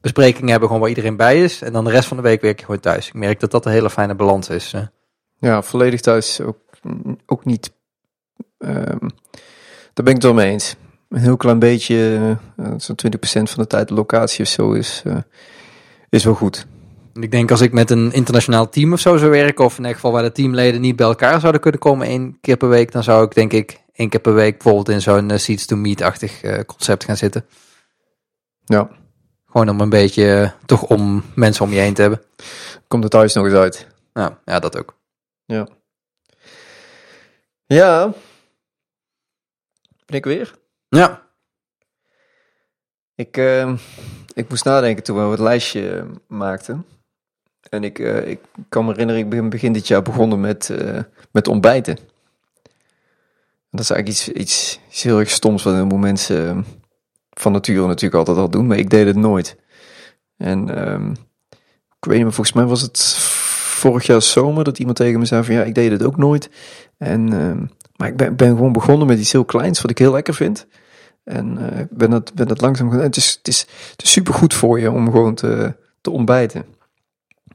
besprekingen 0.00 0.50
hebben 0.50 0.66
gewoon 0.66 0.80
waar 0.82 0.92
iedereen 0.92 1.16
bij 1.16 1.42
is. 1.42 1.62
En 1.62 1.72
dan 1.72 1.84
de 1.84 1.90
rest 1.90 2.08
van 2.08 2.16
de 2.16 2.22
week 2.22 2.40
werk 2.40 2.58
je 2.58 2.64
gewoon 2.64 2.80
thuis. 2.80 3.06
Ik 3.06 3.14
merk 3.14 3.40
dat 3.40 3.50
dat 3.50 3.66
een 3.66 3.72
hele 3.72 3.90
fijne 3.90 4.14
balans 4.14 4.48
is. 4.48 4.74
Ja, 5.38 5.62
volledig 5.62 6.00
thuis 6.00 6.40
ook, 6.40 6.58
ook 7.26 7.44
niet. 7.44 7.72
ehm, 8.58 9.08
daar 9.92 10.04
ben 10.04 10.06
ik 10.06 10.12
het 10.14 10.22
wel 10.22 10.34
mee 10.34 10.50
eens. 10.50 10.76
Een 11.12 11.20
heel 11.20 11.36
klein 11.36 11.58
beetje, 11.58 12.18
eh, 12.56 12.72
zo'n 12.76 12.96
20% 12.96 13.50
van 13.50 13.62
de 13.62 13.68
tijd 13.68 13.88
de 13.88 13.94
locatie 13.94 14.44
of 14.44 14.50
zo 14.50 14.72
is, 14.72 15.02
eh, 15.06 15.16
is 16.08 16.24
wel 16.24 16.34
goed. 16.34 16.66
Ik 17.14 17.30
denk 17.30 17.50
als 17.50 17.60
ik 17.60 17.72
met 17.72 17.90
een 17.90 18.12
internationaal 18.12 18.68
team 18.68 18.92
of 18.92 19.00
zo 19.00 19.16
zou 19.16 19.30
werken, 19.30 19.64
of 19.64 19.72
in 19.72 19.78
ieder 19.78 19.94
geval 19.94 20.12
waar 20.12 20.22
de 20.22 20.32
teamleden 20.32 20.80
niet 20.80 20.96
bij 20.96 21.06
elkaar 21.06 21.40
zouden 21.40 21.60
kunnen 21.60 21.80
komen 21.80 22.06
één 22.06 22.38
keer 22.40 22.56
per 22.56 22.68
week, 22.68 22.92
dan 22.92 23.02
zou 23.02 23.24
ik 23.24 23.34
denk 23.34 23.52
ik 23.52 23.80
één 23.92 24.08
keer 24.08 24.20
per 24.20 24.34
week 24.34 24.52
bijvoorbeeld 24.52 24.88
in 24.88 25.00
zo'n 25.00 25.30
eh, 25.30 25.38
seats 25.38 25.66
to 25.66 25.76
meet-achtig 25.76 26.42
eh, 26.42 26.64
concept 26.64 27.04
gaan 27.04 27.16
zitten. 27.16 27.46
Ja, 28.64 28.90
Gewoon 29.46 29.68
om 29.68 29.80
een 29.80 29.88
beetje, 29.88 30.34
eh, 30.34 30.66
toch 30.66 30.82
om 30.82 31.24
mensen 31.34 31.64
om 31.64 31.72
je 31.72 31.80
heen 31.80 31.94
te 31.94 32.00
hebben. 32.00 32.22
komt 32.88 33.02
het 33.02 33.12
thuis 33.12 33.34
nog 33.34 33.44
eens 33.44 33.54
uit. 33.54 33.86
Nou, 34.12 34.32
ja, 34.44 34.58
dat 34.58 34.78
ook. 34.78 34.98
Ja. 35.44 35.68
Ja. 37.66 38.12
Ben 40.06 40.16
ik 40.16 40.24
weer? 40.24 40.54
Ja, 40.96 41.22
Ik, 43.14 43.36
ehm, 43.36 43.76
ik 44.34 44.48
moest 44.48 44.64
nadenken 44.64 45.02
toen 45.02 45.16
we 45.16 45.30
het 45.30 45.40
lijstje 45.40 45.90
eh, 45.90 46.04
maakten. 46.26 46.86
En 47.70 47.84
ik, 47.84 47.98
eh, 47.98 48.28
ik 48.28 48.40
kan 48.68 48.84
me 48.84 48.90
herinneren, 48.90 49.22
ik 49.22 49.28
ben 49.28 49.48
begin 49.48 49.72
dit 49.72 49.88
jaar 49.88 50.02
begonnen 50.02 50.40
met, 50.40 50.70
eh, 50.70 50.98
met 51.30 51.48
ontbijten. 51.48 51.96
En 51.96 53.78
dat 53.78 53.80
is 53.80 53.90
eigenlijk 53.90 54.08
iets, 54.08 54.28
iets, 54.28 54.80
heel 55.02 55.18
erg 55.18 55.30
stoms 55.30 55.62
wat 55.62 55.72
een 55.72 55.78
heleboel 55.78 55.98
mensen 55.98 56.48
eh, 56.48 56.58
van 57.30 57.52
nature 57.52 57.86
natuurlijk 57.86 58.14
altijd 58.14 58.36
al 58.36 58.50
doen. 58.50 58.66
Maar 58.66 58.78
ik 58.78 58.90
deed 58.90 59.06
het 59.06 59.16
nooit. 59.16 59.56
En 60.36 60.76
ehm, 60.76 61.10
ik 61.98 62.08
weet 62.08 62.16
niet 62.16 62.24
meer, 62.24 62.32
volgens 62.32 62.56
mij 62.56 62.64
was 62.64 62.80
het 62.80 63.14
vorig 63.82 64.06
jaar 64.06 64.22
zomer 64.22 64.64
dat 64.64 64.78
iemand 64.78 64.96
tegen 64.96 65.18
me 65.18 65.24
zei 65.24 65.44
van 65.44 65.54
ja, 65.54 65.62
ik 65.62 65.74
deed 65.74 65.90
het 65.90 66.02
ook 66.02 66.16
nooit. 66.16 66.50
En, 66.98 67.32
ehm, 67.32 67.66
maar 67.96 68.08
ik 68.08 68.16
ben, 68.16 68.36
ben 68.36 68.48
gewoon 68.48 68.72
begonnen 68.72 69.06
met 69.06 69.18
iets 69.18 69.32
heel 69.32 69.44
kleins 69.44 69.80
wat 69.80 69.90
ik 69.90 69.98
heel 69.98 70.12
lekker 70.12 70.34
vind. 70.34 70.66
En 71.24 71.58
eh, 71.78 71.84
ben 71.90 72.10
dat, 72.10 72.34
ben 72.34 72.48
dat 72.48 72.60
langzaam 72.60 72.90
gaan. 72.90 73.00
Het 73.00 73.16
is, 73.16 73.34
het 73.38 73.48
is, 73.48 73.60
het 73.90 74.02
is 74.02 74.12
super 74.12 74.34
goed 74.34 74.54
voor 74.54 74.80
je 74.80 74.90
om 74.90 75.10
gewoon 75.10 75.34
te, 75.34 75.74
te 76.00 76.10
ontbijten. 76.10 76.64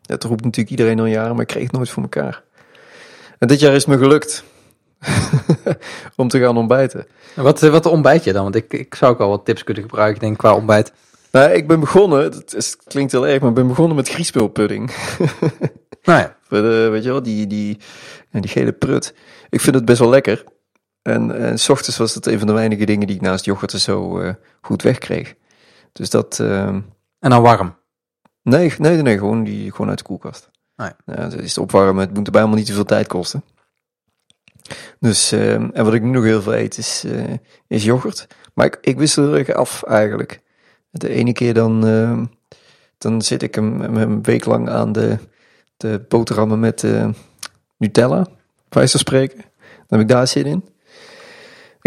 Dat 0.01 0.23
roept 0.23 0.43
natuurlijk 0.43 0.69
iedereen 0.69 0.99
al 0.99 1.05
jaren, 1.05 1.31
maar 1.31 1.41
ik 1.41 1.47
kreeg 1.47 1.63
het 1.63 1.71
nooit 1.71 1.89
voor 1.89 2.03
elkaar. 2.03 2.43
En 3.39 3.47
dit 3.47 3.59
jaar 3.59 3.73
is 3.73 3.85
het 3.85 3.95
me 3.95 3.97
gelukt 4.03 4.43
om 6.15 6.27
te 6.27 6.39
gaan 6.39 6.57
ontbijten. 6.57 7.05
En 7.35 7.43
wat, 7.43 7.63
eh, 7.63 7.69
wat 7.69 7.85
ontbijt 7.85 8.23
je 8.23 8.33
dan? 8.33 8.43
Want 8.43 8.55
ik, 8.55 8.73
ik 8.73 8.95
zou 8.95 9.13
ook 9.13 9.19
al 9.19 9.29
wat 9.29 9.45
tips 9.45 9.63
kunnen 9.63 9.83
gebruiken, 9.83 10.19
denk 10.19 10.31
ik, 10.31 10.37
qua 10.37 10.53
ontbijt. 10.55 10.91
Nou, 11.31 11.51
ik 11.51 11.67
ben 11.67 11.79
begonnen, 11.79 12.23
het, 12.23 12.53
is- 12.53 12.71
het 12.71 12.83
klinkt 12.87 13.11
heel 13.11 13.27
erg, 13.27 13.39
maar 13.39 13.49
ik 13.49 13.55
ben 13.55 13.67
begonnen 13.67 13.95
met 13.95 14.09
griespeelpudding. 14.09 14.91
Nou 16.03 16.19
ja, 16.19 16.35
weet 16.89 17.03
je 17.03 17.09
wel, 17.09 17.23
die, 17.23 17.47
die, 17.47 17.77
die 18.31 18.47
gele 18.49 18.71
prut. 18.71 19.13
Ik 19.49 19.61
vind 19.61 19.75
het 19.75 19.85
best 19.85 19.99
wel 19.99 20.09
lekker. 20.09 20.43
En, 21.07 21.35
en 21.35 21.59
s 21.59 21.69
ochtends 21.69 21.97
was 21.97 22.15
het 22.15 22.25
een 22.25 22.37
van 22.37 22.47
de 22.47 22.53
weinige 22.53 22.85
dingen 22.85 23.07
die 23.07 23.15
ik 23.15 23.21
naast 23.21 23.45
yoghurt 23.45 23.71
zo 23.71 24.19
eh, 24.19 24.33
goed 24.61 24.81
wegkreeg. 24.81 25.35
Dus 25.91 26.09
dat... 26.09 26.39
ehm, 26.39 26.81
en 27.19 27.29
dan 27.29 27.41
warm. 27.41 27.75
Nee, 28.41 28.73
nee, 28.77 29.01
nee, 29.01 29.17
gewoon, 29.17 29.43
die, 29.43 29.71
gewoon 29.71 29.89
uit 29.89 29.97
de 29.97 30.03
koelkast. 30.03 30.49
Nee. 30.75 30.89
Ja, 31.05 31.15
dat 31.15 31.33
is 31.33 31.49
het 31.49 31.57
opwarmen, 31.57 32.05
het 32.05 32.13
moet 32.13 32.25
erbij 32.25 32.41
helemaal 32.41 32.59
niet 32.59 32.69
te 32.69 32.73
veel 32.73 32.85
tijd 32.85 33.07
kosten. 33.07 33.43
Dus, 34.99 35.31
ehm, 35.31 35.69
en 35.73 35.83
wat 35.83 35.93
ik 35.93 36.01
nu 36.01 36.09
nog 36.09 36.23
heel 36.23 36.41
veel 36.41 36.55
eet 36.55 36.77
is, 36.77 37.03
eh, 37.03 37.33
is 37.67 37.83
yoghurt. 37.83 38.27
Maar 38.53 38.65
ik, 38.65 38.77
ik 38.81 38.97
wissel 38.97 39.23
heel 39.23 39.37
erg 39.37 39.51
af 39.53 39.83
eigenlijk. 39.83 40.41
De 40.89 41.09
ene 41.09 41.33
keer 41.33 41.53
dan, 41.53 41.87
ehm, 41.87 42.25
dan 42.97 43.21
zit 43.21 43.43
ik 43.43 43.55
een, 43.55 43.95
een 43.95 44.23
week 44.23 44.45
lang 44.45 44.69
aan 44.69 44.91
de, 44.91 45.17
de 45.77 46.05
boterhammen 46.07 46.59
met 46.59 46.83
eh, 46.83 47.09
Nutella, 47.77 48.23
bij 48.23 48.33
wijze 48.69 48.91
van 48.91 48.99
spreken. 48.99 49.37
Dan 49.37 49.99
heb 49.99 49.99
ik 49.99 50.07
daar 50.07 50.27
zin 50.27 50.45
in. 50.45 50.75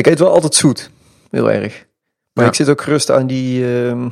Ik 0.01 0.07
eet 0.07 0.19
wel 0.19 0.33
altijd 0.33 0.55
zoet, 0.55 0.91
heel 1.31 1.51
erg. 1.51 1.87
Maar 2.33 2.45
Ja. 2.45 2.51
ik 2.51 2.57
zit 2.57 2.69
ook 2.69 2.81
gerust 2.83 3.11
aan 3.11 3.27
die, 3.27 3.65
ehm, 3.85 4.09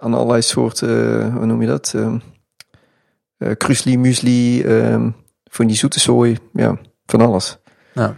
aan 0.00 0.14
allerlei 0.14 0.42
soorten, 0.42 1.20
eh, 1.22 1.34
hoe 1.36 1.46
noem 1.46 1.60
je 1.60 1.66
dat? 1.66 1.92
Ehm 1.96 2.18
eh 3.38 3.56
krusli, 3.56 3.98
muesli, 3.98 4.62
ehm, 4.62 5.10
van 5.44 5.66
die 5.66 5.76
zoete 5.76 6.00
zooi, 6.00 6.38
ja, 6.52 6.78
van 7.06 7.20
alles. 7.20 7.58
Ja. 7.94 8.16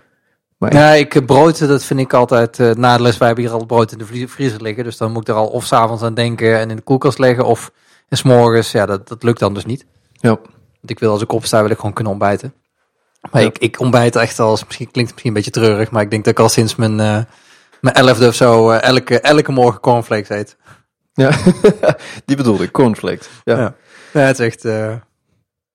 Maar 0.58 0.72
Ja, 0.74 0.90
ik 0.92 1.14
eh, 1.14 1.24
brood, 1.24 1.58
dat 1.58 1.84
vind 1.84 2.00
ik 2.00 2.12
altijd 2.12 2.58
uh, 2.58 2.70
na 2.70 2.96
de 2.96 3.02
les. 3.02 3.18
Wij 3.18 3.26
hebben 3.26 3.44
hier 3.44 3.54
al 3.54 3.66
brood 3.66 3.92
in 3.92 3.98
de 3.98 4.28
vriezer 4.28 4.62
liggen. 4.62 4.84
Dus 4.84 4.96
dan 4.96 5.12
moet 5.12 5.22
ik 5.22 5.28
er 5.28 5.40
al 5.40 5.46
of 5.48 5.64
s'avonds 5.64 6.02
aan 6.02 6.14
denken 6.14 6.58
en 6.58 6.70
in 6.70 6.76
de 6.76 6.82
koelkast 6.82 7.18
leggen. 7.18 7.44
Of 7.44 7.70
's 8.10 8.22
morgens. 8.22 8.72
Ja, 8.72 8.86
dat, 8.86 9.08
dat 9.08 9.22
lukt 9.22 9.38
dan 9.38 9.54
dus 9.54 9.64
niet. 9.64 9.86
Ja. 10.12 10.28
Want 10.28 10.90
ik 10.90 10.98
wil 10.98 11.10
als 11.10 11.22
ik 11.22 11.32
opsta, 11.32 11.62
wil 11.62 11.70
ik 11.70 11.76
gewoon 11.76 11.92
kunnen 11.92 12.12
ontbijten. 12.12 12.54
Maar 13.30 13.42
Ja. 13.42 13.48
ik, 13.48 13.58
ik 13.58 13.80
ontbijt 13.80 14.16
echt 14.16 14.38
als, 14.38 14.64
misschien 14.64 14.90
klinkt 14.90 15.10
het 15.10 15.22
misschien 15.22 15.28
een 15.36 15.42
beetje 15.44 15.60
treurig. 15.60 15.90
Maar 15.90 16.02
ik 16.02 16.10
denk 16.10 16.24
dat 16.24 16.32
ik 16.32 16.38
al 16.40 16.48
sinds 16.48 16.74
mijn, 16.76 17.00
eh 17.00 17.22
mijn 17.80 17.94
elfde 17.94 18.28
of 18.28 18.34
zo 18.34 18.70
eh, 18.70 18.82
elke, 18.82 19.20
elke 19.20 19.52
morgen 19.52 19.80
cornflakes 19.80 20.28
eet. 20.28 20.56
Ja, 21.12 21.30
die 22.26 22.36
bedoelde 22.36 22.64
ik, 22.64 22.72
cornflakes. 22.72 23.28
Ja. 23.44 23.58
Ja. 23.58 23.74
Ja, 24.12 24.20
het 24.20 24.38
is 24.38 24.46
echt 24.46 24.64
eh, 24.64 24.94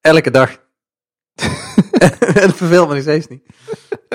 elke 0.02 0.32
dag. 0.32 0.50
het 2.42 2.56
verveelt 2.56 2.88
me 2.88 2.94
nog 2.94 3.02
steeds 3.04 3.28
niet. 3.28 3.44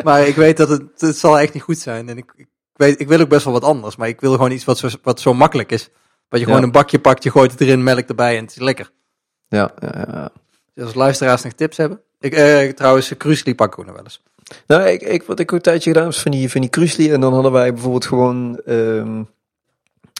Maar 0.04 0.26
ik 0.26 0.34
weet 0.34 0.56
dat 0.56 0.68
het, 0.68 0.82
het 0.96 1.16
zal 1.18 1.38
echt 1.38 1.52
niet 1.54 1.62
goed 1.62 1.78
zijn. 1.78 2.08
En 2.08 2.16
ik, 2.18 2.32
ik, 2.36 2.46
weet, 2.72 3.00
ik 3.00 3.08
wil 3.08 3.20
ook 3.20 3.28
best 3.28 3.44
wel 3.44 3.52
wat 3.52 3.64
anders. 3.64 3.96
Maar 3.96 4.08
ik 4.08 4.20
wil 4.20 4.32
gewoon 4.32 4.50
iets 4.50 4.64
wat 4.64 4.78
zo, 4.78 4.88
wat 5.02 5.20
zo 5.20 5.34
makkelijk 5.34 5.72
is. 5.72 5.88
Wat 6.28 6.38
je 6.40 6.44
gewoon 6.46 6.60
Ja. 6.60 6.66
een 6.66 6.72
bakje 6.72 6.98
pakt, 6.98 7.22
je 7.22 7.30
gooit 7.30 7.50
het 7.50 7.60
erin, 7.60 7.82
melk 7.82 8.08
erbij 8.08 8.36
en 8.36 8.42
het 8.42 8.50
is 8.50 8.58
lekker. 8.62 8.90
Ja, 9.48 9.70
ja, 9.80 10.04
ja. 10.12 10.30
Dus 10.76 10.84
als 10.84 10.94
luisteraars 10.94 11.42
nog 11.42 11.52
tips 11.52 11.76
hebben. 11.76 12.00
Ik, 12.20 12.32
eh, 12.32 12.68
trouwens, 12.68 13.16
krusli 13.16 13.54
pakken 13.54 13.80
we 13.80 13.86
nog 13.86 13.94
wel 13.94 14.04
eens. 14.04 14.22
Nou, 14.66 14.88
ik, 14.88 15.02
ik, 15.02 15.22
wat 15.22 15.40
ik 15.40 15.52
ook 15.52 15.56
een 15.56 15.62
tijdje 15.62 15.90
gedaan 15.90 16.06
was 16.06 16.22
van 16.22 16.30
die, 16.30 16.50
van 16.50 16.60
die 16.60 16.70
krusli. 16.70 17.12
En 17.12 17.20
dan 17.20 17.32
hadden 17.32 17.52
wij 17.52 17.72
bijvoorbeeld 17.72 18.06
gewoon... 18.06 18.60
ehm 18.64 19.22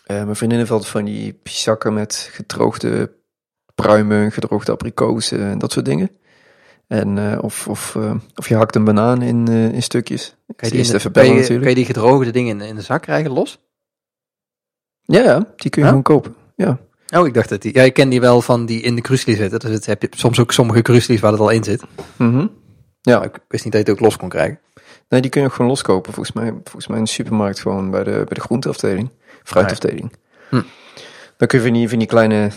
eh, 0.07 0.23
mijn 0.25 0.37
vriendin 0.37 0.67
had 0.67 0.89
van 0.89 1.05
die 1.05 1.41
zakken 1.45 1.95
met 1.95 2.29
gedroogde 2.33 3.13
pruimen, 3.75 4.33
gedroogde 4.33 4.73
abrikozen 4.73 5.41
en 5.41 5.59
dat 5.59 5.73
soort 5.73 5.85
dingen. 5.85 6.11
En, 6.87 7.19
eh, 7.19 7.39
of, 7.43 7.69
of, 7.69 7.97
eh, 7.97 8.15
of 8.35 8.49
je 8.49 8.55
hakt 8.55 8.75
een 8.75 8.85
banaan 8.85 9.23
in, 9.23 9.49
eh, 9.49 9.73
in 9.73 9.83
stukjes. 9.83 10.37
Kan 10.57 10.69
je, 10.69 10.75
die 10.75 10.85
even 10.85 11.01
kan, 11.01 11.13
bellen 11.13 11.29
je, 11.29 11.35
natuurlijk. 11.35 11.61
kan 11.61 11.71
je 11.71 11.77
die 11.77 11.85
gedroogde 11.85 12.31
dingen 12.31 12.61
in, 12.61 12.67
in 12.69 12.75
de 12.75 12.83
zak 12.83 13.03
krijgen 13.03 13.31
los? 13.31 13.59
Ja, 15.03 15.23
ja, 15.23 15.53
die 15.57 15.71
kun 15.71 15.83
je 15.83 15.89
gewoon 15.89 16.03
kopen. 16.03 16.35
Ja. 16.57 16.79
Oh, 17.15 17.27
ik 17.27 17.35
dacht 17.35 17.49
dat 17.49 17.63
die... 17.63 17.75
Ja, 17.75 17.83
ik 17.83 17.95
ken 17.95 18.09
die 18.09 18.21
wel 18.21 18.43
van 18.43 18.67
die 18.67 18.81
in 18.81 18.95
de 18.95 19.01
krusli 19.01 19.35
zitten. 19.35 19.61
Dus 19.61 19.71
het 19.71 19.87
heb 19.87 20.03
je 20.03 20.09
soms 20.11 20.41
ook 20.41 20.53
sommige 20.53 20.83
krusli's 20.83 21.21
waar 21.21 21.33
het 21.33 21.41
al 21.41 21.51
in 21.51 21.65
zit. 21.65 21.83
Mhm. 22.17 22.47
Ja, 23.01 23.19
Maar 23.19 23.27
ik 23.27 23.39
wist 23.49 23.65
niet 23.65 23.73
dat 23.73 23.87
je 23.87 23.91
het 23.91 24.01
ook 24.01 24.05
los 24.07 24.17
kon 24.17 24.29
krijgen. 24.29 24.61
nee, 25.09 25.21
die 25.21 25.31
kun 25.31 25.41
je 25.41 25.47
ook 25.47 25.53
gewoon 25.53 25.71
loskopen. 25.71 26.13
Volgens 26.13 26.35
mij, 26.37 26.53
volgens 26.65 26.87
mij 26.87 26.99
in 26.99 27.05
de 27.05 27.11
supermarkt 27.11 27.61
gewoon 27.61 27.91
bij 27.91 28.05
de, 28.05 28.11
bij 28.11 28.25
de 28.35 28.41
groenteafdeling, 28.41 29.11
fruitafdeling. 29.45 30.13
Hm. 30.49 30.63
Dan 31.37 31.49
kun 31.49 31.59
je 31.59 31.65
van 31.65 31.75
die, 31.75 31.89
van 31.89 31.99
die 31.99 32.09
kleine 32.09 32.51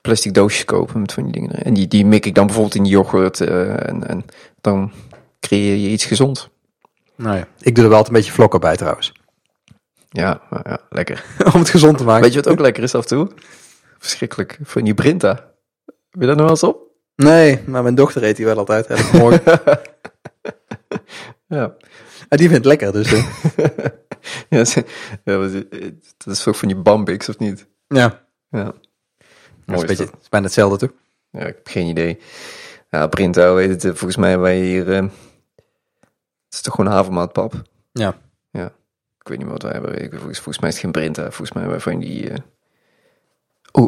plastic 0.00 0.34
doosjes 0.34 0.64
kopen 0.64 1.00
met 1.00 1.12
van 1.12 1.22
die 1.22 1.32
dingen. 1.32 1.50
En 1.50 1.74
die, 1.74 1.88
die 1.88 2.06
mik 2.06 2.26
ik 2.26 2.34
dan 2.34 2.46
bijvoorbeeld 2.46 2.74
in 2.74 2.84
yoghurt 2.84 3.40
eh, 3.40 3.88
en, 3.88 4.08
en 4.08 4.24
dan 4.60 4.92
creëer 5.40 5.76
je 5.76 5.88
iets 5.88 6.04
gezond. 6.04 6.48
Nou 7.16 7.36
ja, 7.36 7.46
ik 7.60 7.74
doe 7.74 7.84
er 7.84 7.90
wel 7.90 7.98
altijd 7.98 8.16
een 8.16 8.20
beetje 8.22 8.36
vlokken 8.36 8.60
bij 8.60 8.76
trouwens. 8.76 9.12
Ja, 10.08 10.40
maar 10.50 10.60
ja, 10.68 10.78
lekker. 10.90 11.24
Om 11.54 11.60
het 11.60 11.70
gezond 11.70 11.98
te 11.98 12.04
maken. 12.04 12.22
Weet 12.22 12.32
je 12.32 12.40
wat 12.42 12.52
ook 12.52 12.60
lekker 12.60 12.82
is 12.82 12.94
af 12.94 13.02
en 13.02 13.08
toe? 13.08 13.28
Verschrikkelijk. 13.98 14.58
Van 14.62 14.84
die 14.84 14.94
Brinta. 14.94 15.28
Heb 16.10 16.20
je 16.20 16.26
dat 16.26 16.36
nog 16.36 16.40
wel 16.44 16.48
eens 16.50 16.62
op? 16.62 16.84
Nee, 17.16 17.62
maar 17.66 17.82
mijn 17.82 17.94
dochter 17.94 18.22
eet 18.24 18.36
die 18.36 18.44
wel 18.44 18.58
altijd. 18.58 18.86
Elke 18.86 19.16
morgen. 19.16 19.60
Ja. 21.48 21.74
en 22.28 22.36
die 22.38 22.48
vindt 22.48 22.54
het 22.54 22.80
lekker, 22.80 22.92
dus... 22.92 23.10
ja, 25.24 25.38
dat 26.16 26.34
is 26.34 26.46
ook 26.46 26.54
van 26.54 26.68
die 26.68 26.76
Bambix, 26.76 27.28
of 27.28 27.38
niet? 27.38 27.66
ja, 27.86 28.26
Ja. 28.50 28.64
dat 28.64 28.74
is, 29.18 29.26
Mooi 29.66 29.82
een 29.82 29.88
is 29.88 29.96
beetje, 29.96 30.04
dat. 30.12 30.20
is 30.22 30.28
bijna 30.28 30.46
hetzelfde 30.46 30.86
toch? 30.86 30.96
Ja, 31.30 31.40
ik 31.40 31.54
heb 31.54 31.66
geen 31.68 31.86
idee. 31.86 32.18
Ja, 32.90 33.06
Brinta, 33.06 33.52
weet 33.54 33.82
het, 33.82 33.98
volgens 33.98 34.16
mij 34.16 34.38
wij 34.38 34.60
hier... 34.60 34.92
eh, 34.92 35.02
het 35.02 36.54
is 36.54 36.60
toch 36.60 36.74
gewoon 36.74 36.92
havermoutpap? 36.92 37.62
Ja. 37.92 38.18
Ja. 38.50 38.66
Ik 39.20 39.28
weet 39.28 39.38
niet 39.38 39.46
wat 39.48 39.62
wij 39.62 39.72
hebben. 39.72 40.02
Ik, 40.02 40.10
volgens, 40.14 40.36
volgens 40.36 40.58
mij 40.58 40.68
is 40.68 40.74
het 40.74 40.84
geen 40.84 40.92
Brinta. 40.92 41.22
Volgens 41.22 41.52
mij 41.52 41.62
hebben 41.62 41.82
wij 41.84 41.92
van 41.92 42.00
die... 42.02 42.30
o- 42.32 42.34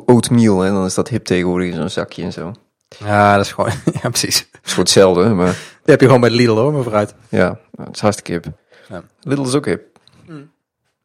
oatmeal, 0.06 0.64
en 0.64 0.72
dan 0.72 0.84
is 0.84 0.94
dat 0.94 1.08
hip 1.08 1.24
tegenwoordig 1.24 1.68
in 1.68 1.74
zo'n 1.74 1.88
zakje 1.90 2.22
en 2.22 2.32
zo. 2.32 2.52
Ja, 2.98 3.36
dat 3.36 3.44
is 3.44 3.52
gewoon... 3.52 3.70
ja, 4.02 4.08
precies. 4.08 4.38
Het 4.38 4.60
is 4.64 4.72
voor 4.72 4.82
hetzelfde, 4.82 5.28
maar 5.28 5.52
Die 5.52 5.56
heb 5.84 6.00
je 6.00 6.06
gewoon 6.06 6.20
bij 6.20 6.30
Lidl 6.30 6.52
hoor, 6.54 6.72
maar 6.72 6.82
vooruit. 6.82 7.14
ja, 7.28 7.58
het 7.76 7.94
is 7.94 8.00
hartstikke 8.00 8.32
hip. 8.32 8.46
Ja. 8.88 9.02
Lidl 9.20 9.42
is 9.42 9.54
ook 9.54 9.66
hip. 9.66 9.98
Mm. 10.26 10.50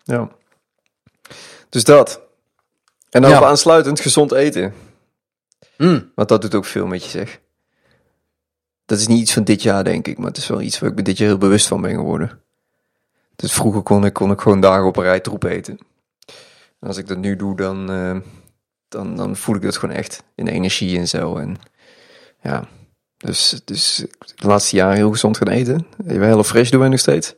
Ja. 0.03 0.29
Dus 1.69 1.83
dat. 1.83 2.21
En 3.09 3.21
dan 3.21 3.31
Ja. 3.31 3.43
aansluitend 3.43 3.99
gezond 3.99 4.31
eten. 4.31 4.73
Mm. 5.77 6.11
Want 6.15 6.27
dat 6.29 6.41
doet 6.41 6.55
ook 6.55 6.65
veel 6.65 6.85
met 6.85 7.03
je, 7.03 7.09
zeg. 7.09 7.39
Dat 8.85 8.99
is 8.99 9.07
niet 9.07 9.19
iets 9.21 9.33
van 9.33 9.43
dit 9.43 9.61
jaar, 9.61 9.83
denk 9.83 10.07
ik. 10.07 10.17
Maar 10.17 10.27
het 10.27 10.37
is 10.37 10.47
wel 10.47 10.61
iets 10.61 10.79
waar 10.79 10.89
ik 10.89 10.95
me 10.95 11.01
dit 11.01 11.17
jaar 11.17 11.27
heel 11.27 11.37
bewust 11.37 11.67
van 11.67 11.81
ben 11.81 11.95
geworden. 11.95 12.39
Dus 13.35 13.53
vroeger 13.53 13.81
kon 13.81 14.05
ik, 14.05 14.13
kon 14.13 14.31
ik 14.31 14.41
gewoon 14.41 14.59
dagen 14.61 14.85
op 14.85 14.97
een 14.97 15.03
rij 15.03 15.19
troep 15.19 15.43
eten. 15.43 15.77
En 16.79 16.87
als 16.87 16.97
ik 16.97 17.07
dat 17.07 17.17
nu 17.17 17.35
doe, 17.35 17.55
dan, 17.55 17.91
eh, 17.91 18.17
dan, 18.93 19.15
dan 19.15 19.35
voel 19.35 19.55
ik 19.55 19.61
dat 19.61 19.77
gewoon 19.77 19.95
echt 19.95 20.23
in 20.35 20.47
energie 20.47 20.97
en 20.97 21.07
zo. 21.07 21.37
En 21.37 21.57
ja, 22.41 22.67
dus, 23.17 23.61
dus 23.65 24.05
de 24.35 24.47
laatste 24.47 24.75
jaren 24.75 24.95
heel 24.95 25.11
gezond 25.11 25.37
gaan 25.37 25.47
eten. 25.47 25.87
Even 26.07 26.27
Hello 26.27 26.43
Fresh 26.43 26.69
doen 26.69 26.79
wij 26.79 26.89
nog 26.89 26.99
steeds. 26.99 27.35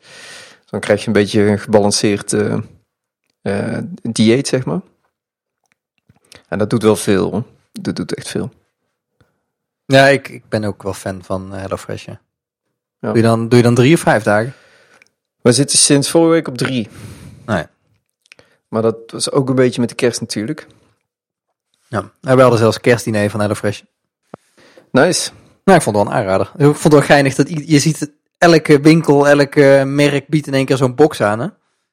Dan 0.66 0.80
krijg 0.80 1.02
je 1.02 1.08
een 1.08 1.14
beetje 1.14 1.42
een 1.42 1.60
gebalanceerd 1.60 2.34
eh, 2.34 2.58
eh, 3.42 3.78
dieet, 4.02 4.48
zeg 4.48 4.66
maar. 4.66 4.82
En 6.48 6.58
dat 6.58 6.70
doet 6.70 6.84
wel 6.84 6.96
veel. 6.96 7.32
hoor. 7.32 7.44
Dat 7.72 7.96
doet 7.96 8.14
echt 8.14 8.28
veel. 8.28 8.52
Ja, 9.86 10.08
ik, 10.08 10.28
ik 10.30 10.50
ben 10.50 10.64
ook 10.64 10.84
wel 10.84 10.94
fan 10.94 11.24
van 11.24 11.54
eh, 11.54 11.62
HelloFresh. 11.62 12.06
Ja. 12.06 12.22
Ja. 13.00 13.08
Doe, 13.08 13.18
je 13.18 13.24
dan, 13.24 13.50
doe 13.50 13.58
je 13.58 13.64
dan 13.64 13.76
drie 13.76 13.94
of 13.94 14.00
vijf 14.00 14.24
dagen? 14.24 14.54
We 15.42 15.52
zitten 15.52 15.78
sinds 15.78 16.10
vorige 16.10 16.32
week 16.32 16.48
op 16.48 16.58
drie. 16.58 16.90
Nee. 17.46 17.66
Maar 18.68 18.82
dat 18.82 18.98
was 19.12 19.32
ook 19.32 19.50
een 19.50 19.56
beetje 19.56 19.80
met 19.80 19.90
de 19.90 19.96
kerst 19.96 20.22
natuurlijk. 20.22 20.68
Ja. 21.88 22.12
We 22.22 22.42
hadden 22.42 22.60
zelfs 22.60 22.80
kerstdiner 22.80 23.30
van 23.30 23.40
HelloFresh. 23.40 23.82
Nice. 24.92 25.32
Nou, 25.64 25.78
ik 25.78 25.84
vond 25.84 25.96
het 25.96 26.06
wel 26.06 26.16
een 26.16 26.20
aanrader. 26.20 26.52
Ik 26.58 26.64
vond 26.64 26.84
het 26.84 26.94
wel 26.94 27.02
geinig 27.02 27.36
dat 27.36 27.50
je 27.50 27.80
ziet 27.80 28.12
elke 28.38 28.80
winkel, 28.80 29.28
elke 29.28 29.84
merk 29.86 30.28
biedt 30.28 30.48
in 30.48 30.54
één 30.54 30.66
keer 30.66 30.78
zo'n 30.78 30.96
box 30.96 31.22
aan. 31.22 31.40
Hè? 31.40 31.48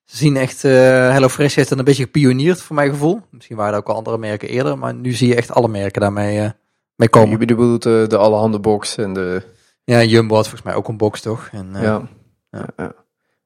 Ze 0.04 0.16
zien 0.16 0.36
echt, 0.36 0.64
eh 0.64 0.72
HelloFresh 1.10 1.54
heeft 1.54 1.68
dan 1.68 1.78
een 1.78 1.84
beetje 1.84 2.02
gepioneerd 2.02 2.62
voor 2.62 2.76
mijn 2.76 2.90
gevoel. 2.90 3.20
Misschien 3.30 3.56
waren 3.56 3.72
er 3.72 3.78
ook 3.78 3.88
al 3.88 3.94
andere 3.94 4.18
merken 4.18 4.48
eerder, 4.48 4.78
maar 4.78 4.94
nu 4.94 5.12
zie 5.12 5.28
je 5.28 5.34
echt 5.34 5.50
alle 5.50 5.68
merken 5.68 6.00
daarmee 6.00 6.38
eh, 6.38 6.42
mee 6.42 6.50
Je 6.96 7.08
komen. 7.08 7.38
bedoelt 7.38 7.82
de, 7.82 8.04
de 8.08 8.16
allerhande 8.16 8.60
box 8.60 8.96
en 8.96 9.12
de... 9.12 9.42
Ja, 9.84 10.02
Jumbo 10.02 10.34
had 10.34 10.44
volgens 10.48 10.64
mij 10.64 10.74
ook 10.74 10.88
een 10.88 10.96
box, 10.96 11.20
toch? 11.20 11.48
En, 11.52 11.76
eh, 11.76 11.82
ja. 11.82 12.08
Ja. 12.50 12.66
Ja. 12.76 12.94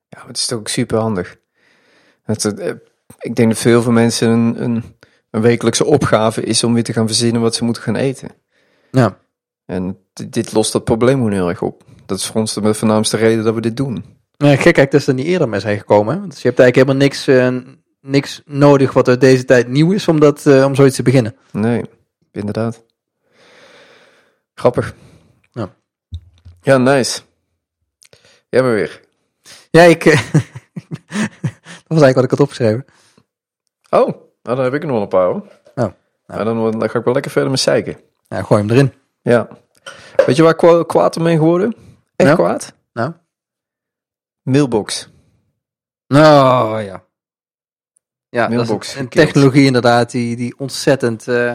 ja, 0.09 0.19
maar 0.19 0.27
het 0.27 0.37
is 0.37 0.47
toch 0.47 0.59
ook 0.59 0.69
super 0.69 0.99
handig. 0.99 1.37
Eh, 2.25 2.73
ik 3.19 3.37
denk 3.37 3.49
dat 3.49 3.59
veel 3.59 3.83
van 3.83 3.93
mensen 3.95 4.29
een, 4.29 4.63
een, 4.63 4.96
een 5.37 5.43
wekelijkse 5.43 5.85
opgave 5.85 6.43
is 6.43 6.65
om 6.65 6.75
weer 6.75 6.85
te 6.85 6.93
gaan 6.93 7.07
verzinnen 7.07 7.43
wat 7.43 7.55
ze 7.55 7.65
moeten 7.65 7.83
gaan 7.83 7.97
eten. 7.97 8.31
ja. 8.91 9.19
En 9.67 9.99
dit, 10.31 10.53
lost 10.53 10.73
dat 10.73 10.85
probleem 10.85 11.17
gewoon 11.17 11.33
heel 11.33 11.49
erg 11.49 11.63
op. 11.63 11.85
Dat 12.07 12.19
is 12.19 12.27
voor 12.27 12.41
ons 12.41 12.55
de 12.55 12.75
voornaamste 12.75 13.17
reden 13.17 13.45
dat 13.45 13.55
we 13.55 13.61
dit 13.61 13.77
doen. 13.77 14.05
Ja, 14.37 14.57
gek 14.57 14.75
kijk 14.75 14.91
dat 14.91 15.03
ze 15.03 15.09
er 15.09 15.15
niet 15.15 15.27
eerder 15.27 15.49
mee 15.49 15.61
zijn 15.61 15.79
gekomen. 15.79 16.21
Hè? 16.21 16.27
Dus 16.29 16.43
je 16.43 16.49
hebt 16.49 16.61
eigenlijk 16.61 16.77
helemaal 16.77 17.09
niks, 17.09 17.27
eh, 17.27 17.73
niks 18.01 18.43
nodig 18.45 18.93
wat 18.93 19.09
uit 19.09 19.21
deze 19.21 19.45
tijd 19.45 19.69
nieuw 19.69 19.93
is 19.93 20.09
om, 20.09 20.21
dat, 20.21 20.47
eh, 20.47 20.65
om 20.65 20.75
zoiets 20.75 20.97
te 20.97 21.03
beginnen. 21.03 21.37
Nee, 21.53 21.83
inderdaad. 22.33 22.85
Grappig. 24.55 24.95
Ja. 25.51 25.75
Ja, 26.63 26.79
nice. 26.79 27.21
Jij 28.49 28.63
maar 28.63 28.75
weer. 28.75 29.01
Ja, 29.71 29.83
ik... 29.83 30.05
eh, 30.05 30.21
dat 30.33 31.87
was 31.87 32.03
eigenlijk 32.03 32.15
wat 32.15 32.25
ik 32.25 32.31
had 32.31 32.41
opgeschreven. 32.41 32.85
Oh, 33.91 34.26
nou, 34.47 34.57
dan 34.57 34.65
heb 34.65 34.75
ik 34.75 34.81
er 34.81 34.87
nog 34.87 34.95
wel 34.95 35.03
een 35.03 35.09
paar 35.09 35.27
hoor. 35.27 35.43
Oh, 35.87 35.93
Nou, 36.27 36.45
dan, 36.45 36.79
dan 36.79 36.91
ga 36.91 36.99
ik 36.99 37.05
wel 37.05 37.15
lekker 37.15 37.31
verder 37.31 37.51
met 37.51 37.61
zeiken. 37.61 37.97
Ja, 38.29 38.43
gooi 38.43 38.61
hem 38.63 38.71
erin. 38.71 38.93
Ja. 39.23 39.49
Weet 40.27 40.37
je 40.37 40.43
waar 40.43 40.55
kwa- 40.55 40.85
kwaad 40.85 41.17
om 41.17 41.27
geworden? 41.27 41.75
Echt 42.17 42.29
Ja? 42.29 42.35
kwaad? 42.35 42.73
Nou? 42.93 43.13
Mailbox. 44.43 45.09
Nou, 46.07 46.81
ja. 46.81 47.05
Ja, 48.29 48.49
Mailbox 48.49 48.69
dat 48.69 48.83
is 48.83 48.95
een 48.95 49.03
gekild. 49.03 49.25
technologie 49.27 49.65
inderdaad 49.67 50.11
die, 50.11 50.37
die 50.37 50.55
ontzettend 50.59 51.29
eh, 51.29 51.53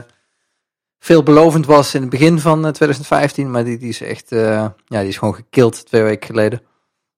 veelbelovend 0.99 1.65
was 1.65 1.93
in 1.95 2.01
het 2.01 2.09
begin 2.09 2.39
van 2.39 2.65
eh, 2.65 2.71
2015. 2.71 3.51
Maar 3.51 3.63
die, 3.63 3.77
die 3.77 3.89
is 3.89 4.01
echt, 4.01 4.31
eh, 4.31 4.39
ja, 4.85 4.99
die 4.99 5.07
is 5.07 5.17
gewoon 5.17 5.35
gekild 5.35 5.85
twee 5.85 6.03
weken 6.03 6.25
geleden. 6.27 6.61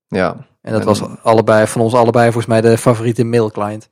Ja. 0.08 0.48
En 0.62 0.72
dat 0.72 0.82
En- 0.82 0.88
was 0.88 1.02
allebei, 1.24 1.68
van 1.68 1.82
ons 1.82 1.94
allebei 1.94 2.26
volgens 2.26 2.46
mij 2.46 2.62
de 2.62 2.78
favoriete 2.78 3.24
mailclient. 3.24 3.90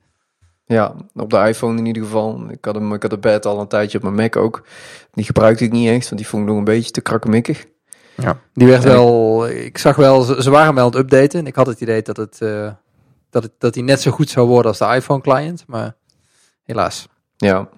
Ja, 0.72 0.94
op 1.14 1.30
de 1.30 1.38
iPhone 1.38 1.78
in 1.78 1.86
ieder 1.86 2.02
geval. 2.02 2.50
Ik 2.50 2.64
had 2.64 2.74
hem, 2.74 2.94
ik 2.94 3.02
had 3.02 3.10
de 3.10 3.18
bed 3.18 3.46
al 3.46 3.60
een 3.60 3.68
tijdje 3.68 3.98
op 3.98 4.04
mijn 4.04 4.14
Mac 4.14 4.36
ook. 4.36 4.66
Die 5.12 5.24
gebruikte 5.24 5.64
ik 5.64 5.72
niet 5.72 5.88
echt, 5.88 6.04
want 6.04 6.20
die 6.20 6.30
vond 6.30 6.42
ik 6.42 6.48
nog 6.48 6.58
een 6.58 6.64
beetje 6.64 6.90
te 6.90 7.00
krakkemikkig. 7.00 7.66
Ja. 8.16 8.40
Die 8.52 8.66
werd 8.66 8.84
En 8.84 8.90
wel, 8.90 9.48
ik 9.48 9.78
zag 9.78 9.96
wel, 9.96 10.22
ze, 10.22 10.42
ze 10.42 10.50
waren 10.50 10.74
wel 10.74 10.84
aan 10.84 10.90
het 10.90 11.00
updaten. 11.00 11.38
En 11.38 11.46
ik 11.46 11.54
had 11.54 11.66
het 11.66 11.80
idee 11.80 12.02
dat 12.02 12.16
het, 12.16 12.40
eh, 12.40 12.72
dat 13.30 13.42
het, 13.42 13.52
dat 13.58 13.74
die 13.74 13.82
net 13.82 14.00
zo 14.00 14.10
goed 14.10 14.30
zou 14.30 14.48
worden 14.48 14.66
als 14.66 14.78
de 14.78 14.94
iPhone 14.94 15.20
client. 15.20 15.64
Maar 15.66 15.96
helaas. 16.62 17.08
Ja. 17.36 17.68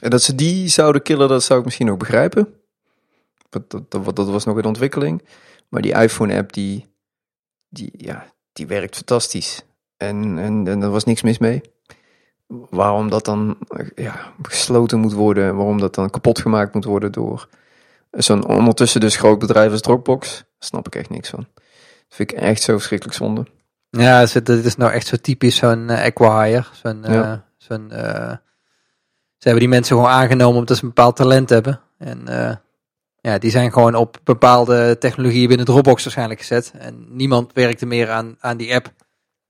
En 0.00 0.10
dat 0.10 0.22
ze 0.22 0.34
die 0.34 0.68
zouden 0.68 1.02
killen, 1.02 1.28
dat 1.28 1.42
zou 1.42 1.58
ik 1.58 1.64
misschien 1.64 1.90
ook 1.90 1.98
begrijpen. 1.98 2.54
Dat, 3.50 3.70
dat, 3.70 3.90
dat, 3.90 4.16
dat 4.16 4.28
was 4.28 4.44
nog 4.44 4.58
in 4.58 4.64
ontwikkeling. 4.64 5.22
Maar 5.68 5.82
die 5.82 5.94
iPhone-app, 5.94 6.52
die, 6.52 6.86
die, 7.68 7.92
ja, 7.96 8.26
die 8.52 8.66
werkt 8.66 8.96
fantastisch. 8.96 9.62
En, 9.96 10.38
en, 10.38 10.68
en 10.68 10.82
er 10.82 10.90
was 10.90 11.04
niks 11.04 11.22
mis 11.22 11.38
mee. 11.38 11.60
Waarom 12.70 13.10
dat 13.10 13.24
dan 13.24 13.56
ja, 13.94 14.32
gesloten 14.42 14.98
moet 14.98 15.12
worden, 15.12 15.48
en 15.48 15.56
waarom 15.56 15.80
dat 15.80 15.94
dan 15.94 16.10
kapot 16.10 16.38
gemaakt 16.38 16.74
moet 16.74 16.84
worden 16.84 17.12
door 17.12 17.48
zo'n 18.10 18.46
ondertussen 18.46 19.00
dus 19.00 19.16
groot 19.16 19.38
bedrijf 19.38 19.70
als 19.70 19.80
Dropbox, 19.80 20.36
daar 20.36 20.44
snap 20.58 20.86
ik 20.86 20.94
echt 20.94 21.10
niks 21.10 21.28
van. 21.28 21.46
Dat 21.54 22.16
vind 22.16 22.32
ik 22.32 22.38
echt 22.38 22.62
zo 22.62 22.72
verschrikkelijk 22.72 23.16
zonde. 23.16 23.46
Ja, 23.90 24.26
dit 24.26 24.48
is 24.48 24.76
nou 24.76 24.92
echt 24.92 25.06
zo 25.06 25.16
typisch 25.16 25.56
zo'n 25.56 25.90
eh, 25.90 26.04
acquire. 26.04 26.64
Zo'n, 26.82 27.04
eh, 27.04 27.14
Ja. 27.14 27.44
zo'n, 27.56 27.90
eh, 27.90 28.30
ze 29.36 29.50
hebben 29.50 29.60
die 29.60 29.68
mensen 29.68 29.96
gewoon 29.96 30.10
aangenomen 30.10 30.58
omdat 30.58 30.76
ze 30.76 30.82
een 30.82 30.88
bepaald 30.88 31.16
talent 31.16 31.50
hebben. 31.50 31.80
En 31.98 32.22
ja, 33.20 33.38
die 33.38 33.50
zijn 33.50 33.72
gewoon 33.72 33.94
op 33.94 34.18
bepaalde 34.24 34.98
technologieën 34.98 35.48
binnen 35.48 35.66
Dropbox 35.66 36.02
waarschijnlijk 36.02 36.40
gezet. 36.40 36.72
En 36.78 37.06
niemand 37.08 37.52
werkte 37.52 37.86
meer 37.86 38.10
aan, 38.10 38.36
aan 38.40 38.56
die 38.56 38.74
app. 38.74 38.92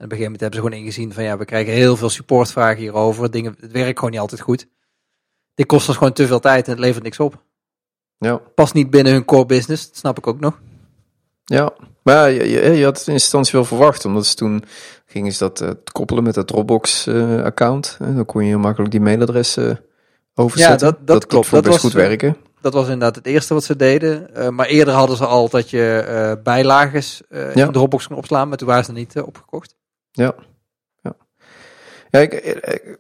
Op 0.05 0.11
een 0.11 0.17
gegeven 0.17 0.33
moment 0.33 0.41
hebben 0.41 0.61
ze 0.61 0.67
gewoon 0.67 0.85
ingezien 0.85 1.13
van 1.13 1.25
ja, 1.25 1.37
we 1.39 1.45
krijgen 1.45 1.73
heel 1.73 1.97
veel 1.97 2.09
supportvragen 2.09 2.81
hierover. 2.81 3.31
Dingen, 3.31 3.57
het 3.61 3.73
werkt 3.73 3.97
gewoon 3.99 4.11
niet 4.11 4.21
altijd 4.21 4.41
goed. 4.41 4.67
Dit 5.55 5.67
kost 5.67 5.89
ons 5.89 5.97
gewoon 5.97 6.13
te 6.13 6.27
veel 6.27 6.41
tijd 6.41 6.65
en 6.65 6.71
het 6.71 6.81
levert 6.81 7.05
niks 7.05 7.21
op. 7.21 7.43
Ja. 8.19 8.37
Past 8.55 8.75
niet 8.75 8.91
binnen 8.91 9.13
hun 9.13 9.25
core 9.25 9.47
business, 9.47 9.87
dat 9.87 9.97
snap 9.97 10.19
ik 10.19 10.27
ook 10.27 10.41
nog. 10.41 10.61
Ja, 11.45 11.73
maar 12.03 12.15
ja, 12.15 12.25
je, 12.43 12.49
je, 12.51 12.71
je 12.71 12.85
had 12.85 12.99
het 12.99 13.07
in 13.07 13.13
instantie 13.13 13.53
wel 13.53 13.65
verwacht, 13.65 14.05
omdat 14.05 14.27
ze 14.27 14.35
toen 14.35 14.65
gingen 15.07 15.33
ze 15.33 15.39
dat 15.39 15.61
eh, 15.61 15.71
koppelen 15.93 16.23
met 16.25 16.35
dat 16.35 16.47
Dropbox-account. 16.47 17.97
dan 18.01 18.25
kon 18.25 18.43
je 18.43 18.49
heel 18.49 18.59
makkelijk 18.59 18.91
die 18.91 19.01
mailadressen 19.01 19.81
overzetten. 20.35 20.87
Ja, 20.87 20.93
dat- 20.93 21.07
dat 21.07 21.27
klopt. 21.27 21.51
Dat 21.51 21.63
best 21.63 21.73
was, 21.83 21.93
goed 21.93 22.01
eh, 22.01 22.07
werken. 22.09 22.37
Dat 22.61 22.73
was 22.73 22.85
inderdaad 22.85 23.15
het 23.17 23.27
eerste 23.27 23.55
wat 23.55 23.65
ze 23.65 23.77
deden. 23.77 24.35
Eh, 24.35 24.49
maar 24.49 24.67
eerder 24.67 24.95
hadden 24.95 25.17
ze 25.17 25.27
al 25.27 25.49
dat 25.49 25.71
je 25.71 25.97
eh 25.99 26.43
bijlages 26.43 27.23
eh 27.29 27.55
Ja. 27.55 27.67
in 27.67 27.73
Dropbox 27.73 28.07
kon 28.07 28.17
opslaan, 28.17 28.49
maar 28.49 28.57
toen 28.59 28.69
waren 28.69 28.85
ze 28.85 28.91
er 28.91 28.97
niet 28.97 29.17
eh, 29.17 29.27
opgekocht. 29.27 29.77
Ja, 32.11 32.21
ik, 32.21 32.33
ik- 32.33 32.99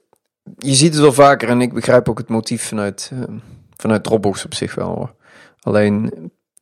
je 0.59 0.74
ziet 0.74 0.92
het 0.92 1.03
wel 1.03 1.12
vaker 1.12 1.48
en 1.48 1.61
ik 1.61 1.72
begrijp 1.72 2.09
ook 2.09 2.18
het 2.18 2.29
motief 2.29 2.62
vanuit, 2.68 3.11
eh, 3.12 3.35
vanuit 3.77 4.05
Dropbox 4.05 4.44
op 4.44 4.55
zich 4.55 4.74
wel. 4.74 4.94
Hoor. 4.94 5.14
Alleen, 5.61 6.12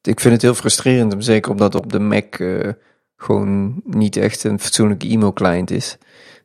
ik 0.03 0.21
vind 0.21 0.33
het 0.35 0.43
heel 0.43 0.55
frustrerend, 0.55 1.25
zeker 1.25 1.51
omdat 1.51 1.75
op 1.75 1.93
de 1.93 1.99
Mac 1.99 2.35
eh, 2.35 2.69
gewoon 3.17 3.81
niet 3.85 4.17
echt 4.17 4.45
een 4.45 4.61
fatsoenlijke 4.61 5.09
e-mail-client 5.09 5.71
is. 5.71 5.99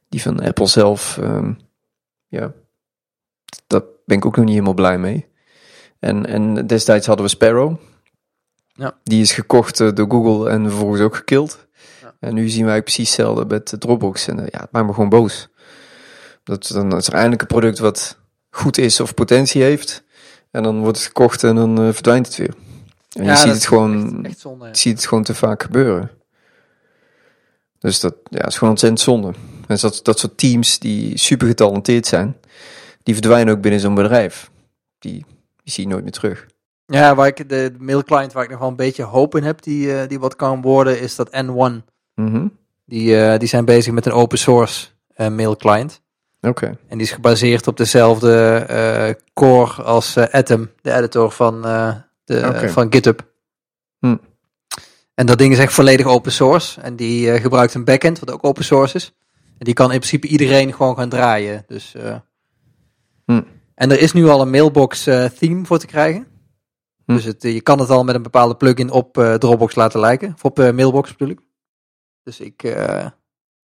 Die 0.10 0.22
van 0.22 0.39
Apple 0.39 0.67
zelf, 0.67 1.17
ehm, 1.17 1.54
ja, 2.28 2.54
daar 3.67 3.82
ben 4.06 4.17
ik 4.17 4.26
ook 4.26 4.36
nog 4.36 4.46
niet 4.46 4.54
helemaal 4.54 4.74
blij 4.74 4.98
mee. 4.98 5.28
En, 6.00 6.26
en 6.26 6.67
destijds 6.67 7.08
hadden 7.08 7.26
we 7.26 7.32
Sparrow. 7.32 7.76
Ja. 8.67 8.98
Die 9.04 9.22
is 9.22 9.32
gekocht 9.32 9.80
eh, 9.80 9.91
door 9.93 10.10
Google 10.10 10.50
en 10.50 10.63
vervolgens 10.70 11.02
ook 11.02 11.15
gekild. 11.15 11.67
Ja. 12.20 12.28
En 12.28 12.34
nu 12.34 12.50
zien 12.50 12.66
wij 12.66 12.82
precies 12.82 13.08
hetzelfde 13.08 13.46
met 13.46 13.76
Dropbox. 13.80 14.28
En 14.28 14.40
eh, 14.40 14.46
ja, 14.50 14.60
het 14.60 14.72
maakt 14.72 14.88
me 14.88 14.94
gewoon 14.94 15.10
boos. 15.10 15.48
Dat, 16.44 16.68
dan 16.74 16.96
is 16.96 17.08
er 17.08 17.14
eindelijk 17.14 17.42
een 17.42 17.48
product 17.48 17.80
wat 17.80 18.18
goed 18.50 18.78
is 18.78 19.00
of 19.00 19.14
potentie 19.14 19.62
heeft. 19.62 20.04
En 20.52 20.64
dan 20.64 20.80
wordt 20.80 20.98
het 20.98 21.08
gekocht 21.08 21.44
en 21.44 21.56
dan 21.56 21.78
eh, 21.82 21.94
verdwijnt 21.94 22.26
het 22.26 22.36
weer. 22.36 22.54
En 23.12 23.26
je 23.26 23.36
ziet 23.36 23.54
het 23.54 23.66
gewoon, 23.66 24.16
Echt, 24.18 24.26
echt 24.26 24.40
zonde. 24.40 24.64
ja. 24.66 24.72
je 24.72 24.78
ziet 24.78 24.96
het 24.96 25.06
gewoon 25.08 25.24
te 25.24 25.36
vaak 25.36 25.64
gebeuren. 25.64 26.12
Dus 27.80 28.00
dat 28.00 28.16
ja, 28.30 28.46
is 28.46 28.54
gewoon 28.54 28.70
ontzettend 28.70 29.02
zonde. 29.02 29.34
En 29.68 29.78
dat, 29.82 30.00
dat 30.04 30.20
soort 30.20 30.38
teams 30.38 30.80
die 30.80 31.18
super 31.18 31.48
getalenteerd 31.48 32.06
zijn, 32.06 32.38
die 33.04 33.14
verdwijnen 33.14 33.54
ook 33.54 33.62
binnen 33.62 33.80
zo'n 33.80 33.96
bedrijf. 33.96 34.50
Die, 35.00 35.26
die 35.64 35.74
zie 35.74 35.84
je 35.84 35.90
nooit 35.90 36.04
meer 36.04 36.12
terug. 36.12 36.48
Ja, 36.86 37.16
waar 37.16 37.28
ik 37.28 37.38
de, 37.38 37.46
de 37.48 37.74
mailclient 37.80 38.34
waar 38.34 38.44
ik 38.44 38.50
nog 38.50 38.60
wel 38.60 38.70
een 38.70 38.76
beetje 38.76 39.04
hoop 39.04 39.36
in 39.36 39.44
heb, 39.44 39.62
die, 39.62 39.94
eh, 39.94 40.08
die 40.08 40.20
wat 40.20 40.36
kan 40.36 40.62
worden, 40.62 41.00
is 41.00 41.16
dat 41.16 41.30
N1. 41.30 41.84
Mhm. 42.18 42.48
Die, 42.86 43.20
eh, 43.20 43.40
die 43.40 43.48
zijn 43.48 43.66
bezig 43.66 43.94
met 43.94 44.06
een 44.06 44.12
open 44.12 44.38
source 44.38 44.88
eh 45.14 45.28
mailclient. 45.28 46.02
Oké. 46.42 46.66
En 46.66 46.98
die 46.98 47.08
is 47.08 47.12
gebaseerd 47.12 47.68
op 47.68 47.78
dezelfde 47.78 48.56
eh, 48.68 49.14
core 49.34 49.84
als 49.84 50.18
Atom, 50.18 50.70
de 50.82 50.94
editor 50.94 51.32
van, 51.32 51.62
de, 52.24 52.70
van 52.70 52.94
GitHub. 52.94 53.32
Hm. 54.00 54.18
En 55.14 55.26
dat 55.26 55.38
ding 55.38 55.54
is 55.54 55.60
echt 55.60 55.74
volledig 55.74 56.06
open 56.06 56.32
source. 56.32 56.82
En 56.82 56.96
die 56.96 57.40
gebruikt 57.40 57.74
een 57.74 57.84
backend, 57.84 58.20
wat 58.20 58.32
ook 58.32 58.44
open 58.44 58.64
source 58.64 58.96
is. 58.96 59.14
En 59.58 59.66
die 59.66 59.74
kan 59.74 59.92
in 59.92 60.00
principe 60.00 60.28
iedereen 60.28 60.74
gewoon 60.74 60.96
gaan 60.96 61.10
draaien. 61.10 61.64
Dus, 61.68 61.96
Hm. 63.26 63.42
En 63.76 63.92
er 63.92 64.00
is 64.00 64.14
nu 64.14 64.28
al 64.28 64.42
een 64.42 64.50
mailbox 64.50 65.04
theme 65.38 65.66
voor 65.66 65.80
te 65.80 65.88
krijgen. 65.88 66.28
Hm. 67.06 67.14
Dus 67.14 67.24
het, 67.24 67.42
je 67.44 67.62
kan 67.62 67.80
het 67.80 67.90
al 67.90 68.04
met 68.04 68.16
een 68.16 68.24
bepaalde 68.24 68.56
plugin 68.56 68.90
op 68.92 69.14
Dropbox 69.14 69.76
laten 69.76 70.00
lijken. 70.00 70.34
Of 70.34 70.44
op 70.44 70.58
Mailbox 70.58 71.16
ik. 71.18 71.40
Dus 72.28 72.40
ik, 72.40 72.63
eh, 72.63 73.06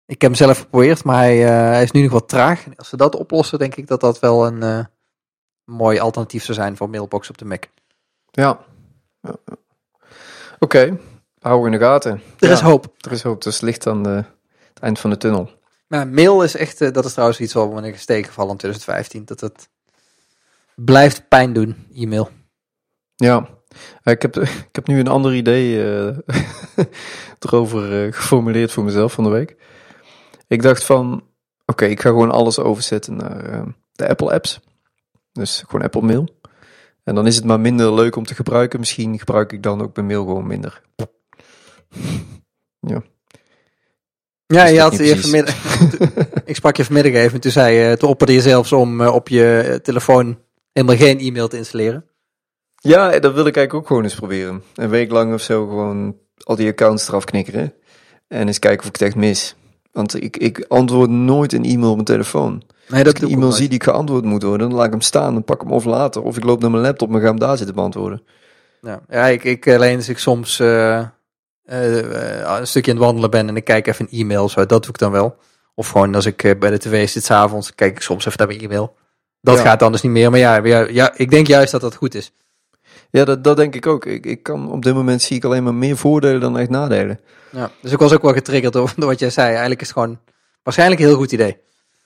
Ik 0.05 0.21
heb 0.21 0.31
hem 0.31 0.35
zelf 0.35 0.59
geprobeerd, 0.59 1.03
maar 1.03 1.17
hij, 1.17 1.45
eh, 1.45 1.49
hij 1.49 1.83
is 1.83 1.91
nu 1.91 2.01
nog 2.01 2.11
wat 2.11 2.29
traag. 2.29 2.65
Als 2.75 2.89
ze 2.89 2.97
dat 2.97 3.15
oplossen, 3.15 3.59
denk 3.59 3.75
ik 3.75 3.87
dat 3.87 4.01
dat 4.01 4.19
wel 4.19 4.45
een 4.45 4.63
eh, 4.63 4.85
mooi 5.63 5.99
alternatief 5.99 6.43
zou 6.43 6.57
zijn 6.57 6.77
voor 6.77 6.89
Mailbox 6.89 7.29
op 7.29 7.37
de 7.37 7.45
Mac. 7.45 7.63
Ja. 8.31 8.59
ja. 9.21 9.35
Oké, 10.59 10.99
hou 11.39 11.65
in 11.65 11.71
de 11.71 11.77
gaten. 11.77 12.11
Er 12.11 12.47
Ja, 12.47 12.53
is 12.53 12.59
hoop. 12.59 12.93
Er 12.97 13.11
is 13.11 13.23
hoop, 13.23 13.41
dus 13.41 13.61
licht 13.61 13.87
aan 13.87 14.03
de, 14.03 14.23
het 14.73 14.79
eind 14.79 14.99
van 14.99 15.09
de 15.09 15.17
tunnel. 15.17 15.49
Maar 15.87 16.07
mail 16.07 16.43
is 16.43 16.55
echt, 16.55 16.93
dat 16.93 17.05
is 17.05 17.11
trouwens 17.11 17.39
iets 17.39 17.53
wat 17.53 17.73
me 17.73 17.91
is 17.91 18.05
tegengevallen 18.05 18.51
in 18.51 18.57
2015. 18.57 19.25
Dat 19.25 19.39
het 19.39 19.69
blijft 20.75 21.27
pijn 21.27 21.53
doen, 21.53 21.87
e-mail. 21.93 22.29
Ja, 23.15 23.49
ik 24.03 24.21
heb, 24.21 24.37
ik 24.69 24.75
heb 24.75 24.87
nu 24.87 24.99
een 24.99 25.07
ander 25.07 25.35
idee 25.35 25.83
eh, 25.83 26.17
erover 27.39 28.05
eh, 28.05 28.13
geformuleerd 28.13 28.71
voor 28.71 28.83
mezelf 28.83 29.13
van 29.13 29.23
de 29.23 29.29
week. 29.29 29.55
Ik 30.47 30.61
dacht 30.61 30.83
van, 30.83 31.23
oké, 31.65 31.85
ik 31.85 32.01
ga 32.01 32.09
gewoon 32.09 32.31
alles 32.31 32.59
overzetten 32.59 33.15
naar 33.15 33.45
eh, 33.45 33.61
de 33.91 34.07
Apple 34.07 34.33
apps. 34.33 34.59
Dus 35.31 35.63
gewoon 35.67 35.85
Apple 35.85 36.01
Mail. 36.01 36.27
En 37.03 37.15
dan 37.15 37.27
is 37.27 37.35
het 37.35 37.45
maar 37.45 37.59
minder 37.59 37.93
leuk 37.93 38.15
om 38.15 38.25
te 38.25 38.35
gebruiken. 38.35 38.79
Misschien 38.79 39.19
gebruik 39.19 39.51
ik 39.51 39.63
dan 39.63 39.81
ook 39.81 39.95
mijn 39.95 40.07
mail 40.07 40.25
gewoon 40.25 40.47
minder. 40.47 40.81
Ja, 44.53 44.65
Is 44.65 44.71
je 44.71 44.79
had 44.79 44.97
je 44.97 45.19
vanmiddag, 45.19 45.55
ik 46.45 46.55
sprak 46.55 46.77
je 46.77 46.85
vanmiddag 46.85 47.13
even 47.13 47.33
en 47.33 47.39
toen 47.39 47.51
zei 47.51 47.75
je, 47.75 47.97
toen 47.97 48.09
opperde 48.09 48.33
je 48.33 48.41
zelfs 48.41 48.71
om 48.71 49.01
eh, 49.01 49.13
op 49.13 49.27
je 49.27 49.59
eh, 49.59 49.75
telefoon 49.75 50.39
helemaal 50.71 50.97
geen 50.97 51.19
e-mail 51.19 51.47
te 51.47 51.57
installeren. 51.57 52.05
Ja, 52.83 53.19
dat 53.19 53.33
wil 53.33 53.45
ik 53.45 53.55
eigenlijk 53.55 53.73
ook 53.73 53.87
gewoon 53.87 54.03
eens 54.03 54.15
proberen. 54.15 54.63
Een 54.75 54.89
week 54.89 55.11
lang 55.11 55.33
of 55.33 55.41
zo 55.41 55.67
gewoon 55.67 56.15
al 56.43 56.55
die 56.55 56.69
accounts 56.69 57.07
eraf 57.07 57.23
knikkeren. 57.23 57.73
En 58.27 58.47
eens 58.47 58.59
kijken 58.59 58.79
of 58.79 58.85
ik 58.85 58.91
het 58.93 59.01
echt 59.01 59.15
mis. 59.15 59.55
Want 59.91 60.23
ik, 60.23 60.37
ik 60.37 60.65
antwoord 60.67 61.09
nooit 61.09 61.53
een 61.53 61.63
e-mail 61.65 61.89
op 61.89 61.93
mijn 61.93 62.05
telefoon. 62.07 62.63
Nee, 62.87 63.03
Als 63.05 63.13
ik 63.13 63.21
een 63.21 63.29
e-mail 63.29 63.51
zie 63.51 63.69
die 63.69 63.83
geantwoord 63.83 64.23
moet 64.25 64.43
worden, 64.43 64.67
dan 64.69 64.77
laat 64.77 64.85
ik 64.85 64.91
hem 64.91 65.01
staan 65.01 65.35
en 65.35 65.43
pak 65.43 65.61
hem 65.61 65.71
of 65.71 65.85
later. 65.85 66.21
Of 66.21 66.37
ik 66.37 66.43
loop 66.43 66.61
naar 66.61 66.71
mijn 66.71 66.83
laptop 66.83 67.13
en 67.13 67.19
ga 67.19 67.25
hem 67.25 67.39
daar 67.39 67.57
zitten 67.57 67.75
beantwoorden. 67.75 68.23
Ja, 68.81 69.01
ja 69.09 69.25
ik, 69.27 69.43
ik 69.43 69.67
alleen 69.67 69.95
als 69.95 70.09
ik 70.09 70.17
soms 70.17 70.59
eh, 70.59 70.97
eh, 70.99 71.07
eh, 71.65 72.59
een 72.59 72.67
stukje 72.67 72.91
aan 72.91 72.97
het 72.97 73.05
wandelen 73.05 73.29
ben 73.29 73.47
en 73.47 73.55
ik 73.55 73.63
kijk 73.63 73.87
even 73.87 74.07
een 74.09 74.19
e-mail, 74.19 74.49
zo, 74.49 74.65
dat 74.65 74.81
doe 74.83 74.91
ik 74.91 74.97
dan 74.97 75.11
wel. 75.11 75.35
Of 75.75 75.89
gewoon 75.89 76.15
als 76.15 76.25
ik 76.25 76.43
eh, 76.43 76.59
bij 76.59 76.69
de 76.69 76.77
tv 76.77 77.09
zit 77.09 77.23
s'avonds, 77.23 77.75
kijk 77.75 77.91
ik 77.95 78.01
soms 78.01 78.25
even 78.25 78.37
naar 78.39 78.47
mijn 78.47 78.59
e-mail. 78.61 78.95
Dat 79.41 79.57
Ja. 79.57 79.63
gaat 79.63 79.79
dan 79.79 79.91
dus 79.91 80.01
niet 80.01 80.11
meer. 80.11 80.29
Maar 80.29 80.39
ja, 80.39 80.55
ja, 80.63 80.87
ja, 80.89 81.13
ik 81.15 81.29
denk 81.29 81.47
juist 81.47 81.71
dat 81.71 81.81
dat 81.81 81.95
goed 81.95 82.15
is. 82.15 82.31
Ja, 83.17 83.25
dat, 83.25 83.43
dat 83.43 83.57
denk 83.57 83.75
ik 83.75 83.87
ook. 83.87 84.05
Ik, 84.05 84.25
ik 84.25 84.43
kan, 84.43 84.71
op 84.71 84.83
dit 84.83 84.93
moment 84.93 85.21
zie 85.21 85.35
ik 85.35 85.43
alleen 85.43 85.63
maar 85.63 85.73
meer 85.73 85.97
voordelen 85.97 86.41
dan 86.41 86.57
echt 86.57 86.69
nadelen. 86.69 87.19
Ja. 87.49 87.71
Dus 87.81 87.91
ik 87.91 87.99
was 87.99 88.13
ook 88.13 88.21
wel 88.21 88.33
getriggerd 88.33 88.73
door, 88.73 88.93
door 88.97 89.09
wat 89.09 89.19
jij 89.19 89.29
zei. 89.29 89.47
Eigenlijk 89.49 89.81
is 89.81 89.87
het 89.87 89.97
gewoon 89.97 90.19
waarschijnlijk 90.63 91.01
een 91.01 91.07
heel 91.07 91.15
goed 91.15 91.31
idee 91.31 91.57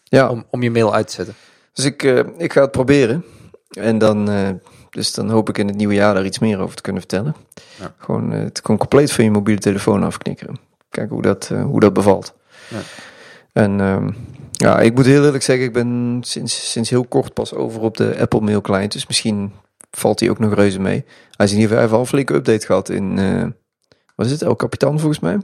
Ja, 0.04 0.30
om, 0.30 0.46
om 0.50 0.64
je 0.64 0.72
mail 0.72 0.94
uit 0.94 1.08
te 1.08 1.14
zetten. 1.14 1.36
dus 1.74 1.86
ik, 1.86 2.04
eh, 2.04 2.20
ik 2.38 2.54
ga 2.54 2.62
het 2.62 2.72
proberen. 2.72 3.26
En 3.70 3.98
dan, 3.98 4.30
eh, 4.30 4.50
dus 4.90 5.14
dan 5.14 5.30
hoop 5.30 5.50
ik 5.50 5.58
in 5.58 5.68
het 5.68 5.76
nieuwe 5.76 5.94
jaar 5.94 6.14
daar 6.14 6.26
iets 6.26 6.40
meer 6.40 6.60
over 6.60 6.76
te 6.76 6.82
kunnen 6.82 7.02
vertellen. 7.02 7.36
Ja. 7.80 7.94
Gewoon, 7.98 8.34
eh, 8.34 8.40
het 8.40 8.60
gewoon 8.64 8.78
compleet 8.78 9.12
van 9.12 9.24
je 9.24 9.32
mobiele 9.32 9.60
telefoon 9.60 10.04
afknikkeren. 10.04 10.60
Kijken 10.90 11.14
hoe 11.14 11.24
dat, 11.24 11.48
hoe 11.48 11.80
dat 11.80 11.94
bevalt. 11.94 12.34
Ja. 12.68 12.80
En 13.54 13.80
ehm, 13.80 14.10
ja, 14.52 14.80
ik 14.80 14.96
moet 14.96 15.06
heel 15.06 15.26
eerlijk 15.26 15.44
zeggen, 15.44 15.66
ik 15.66 15.74
ben 15.74 16.20
sinds, 16.22 16.72
sinds 16.72 16.90
heel 16.90 17.06
kort 17.06 17.34
pas 17.34 17.54
over 17.54 17.82
op 17.82 17.98
de 17.98 18.18
Apple 18.20 18.42
Mail 18.42 18.62
client. 18.62 18.92
Dus 18.92 19.08
misschien 19.08 19.52
valt 19.92 20.20
hij 20.20 20.30
ook 20.30 20.40
nog 20.40 20.54
reuze 20.54 20.80
mee. 20.80 21.06
Hij 21.32 21.46
is 21.46 21.52
in 21.52 21.60
ieder 21.60 21.82
geval 21.82 22.00
een 22.00 22.06
flinke 22.06 22.34
update 22.34 22.66
gehad 22.66 22.90
in, 22.90 23.18
eh, 23.18 23.46
wat 24.16 24.26
is 24.26 24.32
het, 24.32 24.42
El 24.42 24.56
Capitan 24.56 25.00
volgens 25.00 25.20
mij? 25.20 25.38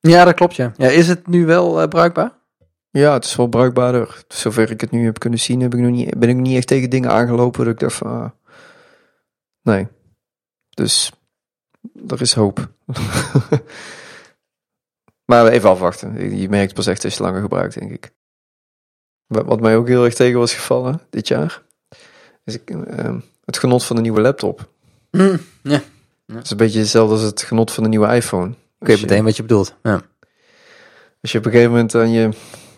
Ja, 0.00 0.24
dat 0.24 0.34
klopt 0.34 0.56
ja. 0.56 0.72
ja 0.76 0.88
is 0.88 1.08
het 1.08 1.26
nu 1.26 1.46
wel 1.46 1.80
eh, 1.80 1.88
bruikbaar? 1.88 2.38
Ja, 2.90 3.12
het 3.12 3.24
is 3.24 3.36
wel 3.36 3.46
bruikbaarder. 3.46 4.24
Zover 4.28 4.70
ik 4.70 4.80
het 4.80 4.90
nu 4.90 5.04
heb 5.04 5.18
kunnen 5.18 5.38
zien, 5.38 5.60
heb 5.60 5.74
ik 5.74 5.80
nog 5.80 5.90
niet, 5.90 6.18
ben 6.18 6.28
ik 6.28 6.36
niet 6.36 6.56
echt 6.56 6.66
tegen 6.66 6.90
dingen 6.90 7.10
aangelopen 7.10 7.64
dat 7.64 7.72
ik 7.72 7.80
dacht 7.80 7.94
van, 7.94 8.08
ah, 8.08 8.30
nee. 9.62 9.88
Dus, 10.70 11.12
er 12.08 12.20
is 12.20 12.32
hoop. 12.32 12.68
maar 15.30 15.46
even 15.46 15.70
afwachten. 15.70 16.38
Je 16.38 16.48
merkt 16.48 16.74
pas 16.74 16.86
echt 16.86 17.04
als 17.04 17.16
je 17.16 17.22
langer 17.22 17.40
gebruikt, 17.40 17.78
denk 17.78 17.90
ik. 17.90 18.10
Wat 19.26 19.60
mij 19.60 19.76
ook 19.76 19.88
heel 19.88 20.04
erg 20.04 20.14
tegen 20.14 20.38
was 20.38 20.54
gevallen 20.54 21.00
dit 21.10 21.28
jaar, 21.28 21.62
is 22.44 22.54
ik, 22.54 22.70
ehm, 22.70 23.20
het 23.50 23.58
genot 23.58 23.84
van 23.84 23.96
de 23.96 24.02
nieuwe 24.02 24.20
laptop. 24.20 24.68
Hm, 25.10 25.36
ja. 25.62 25.82
Het 26.26 26.44
is 26.44 26.50
een 26.50 26.56
beetje 26.56 26.78
hetzelfde 26.78 27.14
als 27.14 27.22
het 27.22 27.42
genot 27.42 27.70
van 27.70 27.82
de 27.82 27.88
nieuwe 27.88 28.14
iPhone. 28.14 28.54
Ik 28.80 28.86
weet 28.86 29.00
meteen 29.00 29.24
wat 29.24 29.36
je 29.36 29.42
bedoelt. 29.42 29.74
Ja. 29.82 30.02
Als 31.22 31.32
je 31.32 31.38
op 31.38 31.44
een 31.44 31.50
gegeven 31.50 31.72
moment 31.72 31.94
aan 31.94 32.10
je 32.10 32.28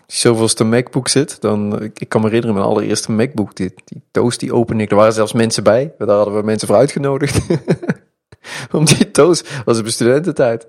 zoveelste 0.07 0.65
MacBook 0.65 1.09
zit, 1.09 1.41
dan, 1.41 1.83
ik, 1.83 1.99
ik 1.99 2.09
kan 2.09 2.21
me 2.21 2.27
herinneren, 2.27 2.57
mijn 2.57 2.69
allereerste 2.69 3.13
MacBook, 3.13 3.57
die, 3.57 3.75
die 3.85 4.03
doos 4.11 4.39
die 4.39 4.55
opende 4.55 4.83
ik, 4.83 4.91
er 4.91 4.97
waren 4.97 5.13
zelfs 5.13 5.33
mensen 5.33 5.63
bij, 5.63 5.95
daar 5.99 6.09
hadden 6.09 6.35
we 6.35 6.43
mensen 6.43 6.69
voor 6.69 6.77
uitgenodigd. 6.77 7.41
Om 8.73 8.85
die 8.85 9.11
doos, 9.11 9.45
was 9.65 9.79
op 9.79 9.89
studententijd. 9.89 10.67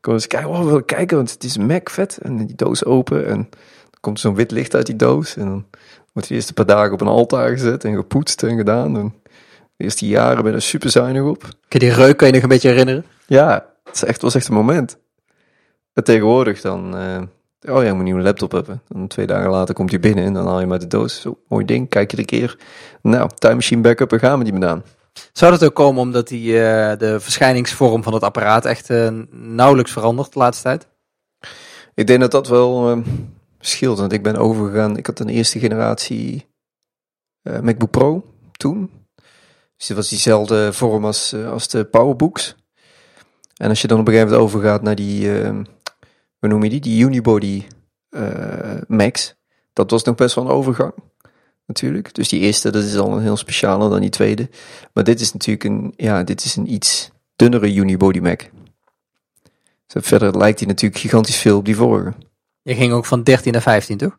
Kom 0.00 0.12
eens 0.12 0.26
kijken, 0.26 0.50
oh, 0.50 0.58
we 0.58 0.64
willen 0.64 0.84
kijken, 0.84 1.16
want 1.16 1.30
het 1.30 1.44
is 1.44 1.56
Mac 1.56 1.90
vet. 1.90 2.18
En 2.22 2.46
die 2.46 2.56
doos 2.56 2.84
open 2.84 3.26
en 3.26 3.48
komt 4.00 4.20
zo'n 4.20 4.34
wit 4.34 4.50
licht 4.50 4.74
uit 4.74 4.86
die 4.86 4.96
doos. 4.96 5.36
En 5.36 5.46
dan 5.46 5.64
wordt 6.12 6.28
die 6.28 6.36
eerste 6.36 6.52
paar 6.52 6.66
dagen 6.66 6.92
op 6.92 7.00
een 7.00 7.06
altaar 7.06 7.50
gezet 7.50 7.84
en 7.84 7.94
gepoetst 7.94 8.42
en 8.42 8.56
gedaan. 8.56 8.96
En 8.96 9.14
de 9.76 9.84
eerste 9.84 10.06
jaren 10.06 10.44
ben 10.44 10.54
er 10.54 10.62
super 10.62 10.90
zuinig 10.90 11.22
op. 11.22 11.40
Kun 11.40 11.52
je 11.68 11.78
die 11.78 11.92
reuk 11.92 12.16
kan 12.16 12.26
je 12.26 12.34
nog 12.34 12.42
een 12.42 12.48
beetje 12.48 12.68
herinneren? 12.68 13.04
Ja, 13.26 13.66
het 13.84 13.94
is 13.94 14.04
echt, 14.04 14.22
was 14.22 14.34
echt 14.34 14.48
een 14.48 14.54
moment. 14.54 14.98
En 15.92 16.04
tegenwoordig 16.04 16.60
dan, 16.60 16.96
eh, 16.96 17.74
oh 17.74 17.82
ja, 17.82 17.82
je 17.82 17.88
moet 17.88 17.98
een 17.98 18.04
nieuwe 18.04 18.22
laptop 18.22 18.52
hebben. 18.52 18.82
Dan 18.88 19.06
twee 19.06 19.26
dagen 19.26 19.50
later 19.50 19.74
komt 19.74 19.90
hij 19.90 20.00
binnen 20.00 20.24
en 20.24 20.32
dan 20.32 20.46
haal 20.46 20.54
je 20.54 20.62
hem 20.62 20.72
uit 20.72 20.80
de 20.80 20.86
doos. 20.86 21.20
Zo, 21.20 21.38
mooi 21.48 21.64
ding, 21.64 21.88
kijk 21.88 22.10
je 22.10 22.16
er 22.16 22.22
een 22.22 22.28
keer. 22.28 22.58
Nou, 23.02 23.30
time 23.34 23.54
machine 23.54 23.80
backup 23.80 24.12
en 24.12 24.18
gaan 24.18 24.38
we 24.38 24.44
die 24.44 24.52
gedaan. 24.52 24.82
Zou 25.32 25.50
dat 25.50 25.64
ook 25.64 25.74
komen 25.74 26.02
omdat 26.02 26.28
die, 26.28 26.62
eh, 26.62 26.98
de 26.98 27.20
verschijningsvorm 27.20 28.02
van 28.02 28.14
het 28.14 28.22
apparaat 28.22 28.64
echt 28.64 28.90
eh, 28.90 29.08
nauwelijks 29.30 29.92
verandert 29.92 30.32
de 30.32 30.38
laatste 30.38 30.62
tijd? 30.62 30.88
Ik 31.94 32.06
denk 32.06 32.20
dat 32.20 32.30
dat 32.30 32.48
wel 32.48 32.90
eh, 32.90 32.98
scheelt, 33.60 33.98
want 33.98 34.12
ik 34.12 34.22
ben 34.22 34.36
overgegaan. 34.36 34.96
Ik 34.96 35.06
had 35.06 35.18
een 35.18 35.28
eerste 35.28 35.58
generatie 35.58 36.46
MacBook 37.42 37.90
Pro 37.90 38.24
toen. 38.52 38.90
Dus 39.82 39.90
dat 39.90 40.00
was 40.00 40.08
diezelfde 40.08 40.72
vorm 40.72 41.04
als, 41.04 41.32
eh, 41.32 41.50
als 41.50 41.68
de 41.68 41.84
PowerBooks. 41.84 42.56
En 43.56 43.68
als 43.68 43.80
je 43.80 43.88
dan 43.88 44.00
op 44.00 44.06
een 44.06 44.12
gegeven 44.12 44.32
moment 44.32 44.48
overgaat 44.48 44.82
naar 44.82 44.94
die, 44.94 45.40
eh, 45.40 45.50
hoe 46.38 46.48
noem 46.48 46.62
je 46.62 46.70
die? 46.70 46.80
Die 46.80 47.04
Unibody 47.04 47.66
eh, 48.08 48.80
Max. 48.86 49.34
Dat 49.72 49.90
was 49.90 50.02
nog 50.02 50.14
best 50.14 50.34
wel 50.34 50.44
een 50.44 50.50
overgang, 50.50 50.94
natuurlijk. 51.66 52.14
Dus 52.14 52.28
die 52.28 52.40
eerste, 52.40 52.70
dat 52.70 52.82
is 52.82 52.96
al 52.96 53.12
een 53.12 53.22
heel 53.22 53.36
speciale 53.36 53.88
dan 53.88 54.00
die 54.00 54.10
tweede. 54.10 54.50
Maar 54.92 55.04
dit 55.04 55.20
is 55.20 55.32
natuurlijk 55.32 55.64
een, 55.64 55.92
ja, 55.96 56.22
dit 56.22 56.44
is 56.44 56.56
een 56.56 56.72
iets 56.72 57.10
dunnere 57.36 57.74
Unibody 57.74 58.18
Mac. 58.18 58.50
Dus 59.86 60.06
verder 60.06 60.38
lijkt 60.38 60.58
hij 60.58 60.68
natuurlijk 60.68 61.00
gigantisch 61.00 61.38
veel 61.38 61.56
op 61.56 61.64
die 61.64 61.76
vorige. 61.76 62.12
Je 62.62 62.74
ging 62.74 62.92
ook 62.92 63.06
van 63.06 63.22
13 63.22 63.52
naar 63.52 63.62
15, 63.62 63.96
toch? 63.96 64.18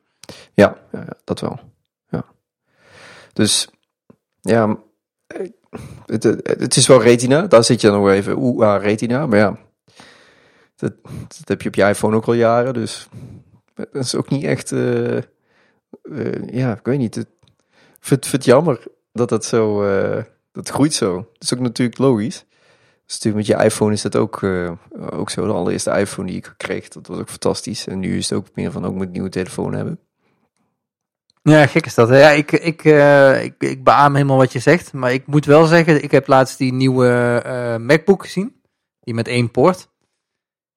Ja, 0.53 0.77
ja, 0.91 1.07
dat 1.23 1.39
wel. 1.39 1.59
Ja. 2.09 2.25
Dus 3.33 3.69
ja, 4.41 4.77
het, 6.05 6.23
het, 6.43 6.75
is 6.75 6.87
wel 6.87 7.01
retina. 7.01 7.47
Daar 7.47 7.63
zit 7.63 7.81
je 7.81 7.87
dan 7.87 7.99
nog 8.01 8.09
even. 8.09 8.37
Oeh, 8.37 8.67
ah, 8.67 8.81
retina. 8.81 9.25
Maar 9.25 9.37
ja, 9.39 9.57
dat, 10.75 10.93
heb 11.43 11.61
je 11.61 11.67
op 11.67 11.75
je 11.75 11.87
iPhone 11.87 12.15
ook 12.15 12.25
al 12.25 12.33
jaren. 12.33 12.73
Dus 12.73 13.07
dat 13.73 14.03
is 14.03 14.15
ook 14.15 14.29
niet 14.29 14.43
echt. 14.43 14.71
eh, 14.71 15.17
eh, 15.17 15.23
ja, 16.51 16.77
ik 16.77 16.85
weet 16.85 16.97
niet. 16.97 17.15
Het, 17.15 17.27
vind, 17.99 18.31
het 18.31 18.45
jammer 18.45 18.83
dat 19.11 19.29
dat 19.29 19.45
zo. 19.45 19.83
eh, 19.83 20.23
dat 20.51 20.69
groeit 20.69 20.93
zo. 20.93 21.15
Dat 21.15 21.43
is 21.43 21.53
ook 21.53 21.59
natuurlijk 21.59 21.97
logisch. 21.97 22.45
Dus 23.05 23.33
met 23.33 23.45
je 23.45 23.63
iPhone 23.63 23.93
is 23.93 24.01
dat 24.01 24.15
ook, 24.15 24.43
ook 25.09 25.29
zo. 25.29 25.45
De 25.45 25.53
allereerste 25.53 25.91
iPhone 25.91 26.27
die 26.27 26.37
ik 26.37 26.53
kreeg, 26.57 26.87
dat 26.87 27.07
was 27.07 27.17
ook 27.19 27.29
fantastisch. 27.29 27.87
En 27.87 27.99
nu 27.99 28.17
is 28.17 28.29
het 28.29 28.39
ook 28.39 28.47
meer 28.53 28.71
van 28.71 28.85
ook 28.85 29.01
een 29.01 29.11
nieuwe 29.11 29.29
telefoon 29.29 29.73
hebben. 29.73 29.99
Ja, 31.43 31.67
gek 31.67 31.85
is 31.85 31.93
dat. 31.93 32.09
hè? 32.09 32.19
Ja, 32.19 32.29
ik, 32.29 32.51
ik, 32.51 32.85
eh, 32.85 33.43
ik, 33.43 33.53
ik 33.57 33.83
beaam 33.83 34.13
helemaal 34.15 34.37
wat 34.37 34.51
je 34.53 34.59
zegt. 34.59 34.93
Maar 34.93 35.13
ik 35.13 35.27
moet 35.27 35.45
wel 35.45 35.65
zeggen, 35.65 36.03
ik 36.03 36.11
heb 36.11 36.27
laatst 36.27 36.57
die 36.57 36.73
nieuwe 36.73 37.41
eh, 37.45 37.75
MacBook 37.77 38.23
gezien. 38.23 38.61
Die 38.99 39.13
met 39.13 39.27
één 39.27 39.51
poort. 39.51 39.89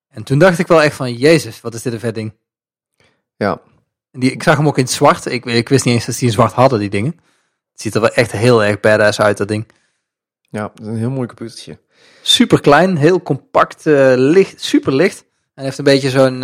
En 0.09 0.23
toen 0.23 0.39
dacht 0.39 0.59
ik 0.59 0.67
wel 0.67 0.83
echt 0.83 0.97
van, 0.97 1.13
jezus, 1.13 1.61
wat 1.61 1.75
is 1.75 1.83
dit 1.83 1.93
een 1.93 2.01
vet 2.01 2.15
ding. 2.15 2.35
Ja, 3.37 3.61
Die, 4.11 4.33
ik 4.33 4.43
zag 4.43 4.57
hem 4.57 4.67
ook 4.67 4.77
in 4.79 4.85
het 4.85 4.93
zwart. 4.93 5.27
Ik, 5.27 5.45
ik 5.45 5.69
wist 5.69 5.85
niet 5.85 5.95
eens 5.95 6.07
dat 6.07 6.19
die 6.19 6.27
in 6.29 6.35
zwart 6.35 6.53
hadden, 6.53 6.79
die 6.79 6.91
dingen. 6.91 7.21
Het 7.73 7.81
ziet 7.81 7.95
er 7.95 8.01
wel 8.01 8.13
echt 8.13 8.33
heel 8.33 8.65
erg 8.65 8.81
badass 8.81 9.21
uit, 9.21 9.37
dat 9.37 9.49
ding. 9.49 9.67
ja, 10.51 10.63
dat 10.75 10.81
is 10.81 10.87
een 10.87 10.97
heel 10.99 11.11
mooi 11.11 11.27
computertje. 11.27 11.79
Super 12.23 12.61
klein, 12.61 12.97
heel 12.97 13.23
compact, 13.23 13.87
eh, 13.87 14.13
licht, 14.17 14.63
super 14.63 14.93
licht. 14.95 15.25
En 15.55 15.65
heeft 15.65 15.79
een 15.79 15.85
beetje 15.85 16.11
zo'n 16.11 16.43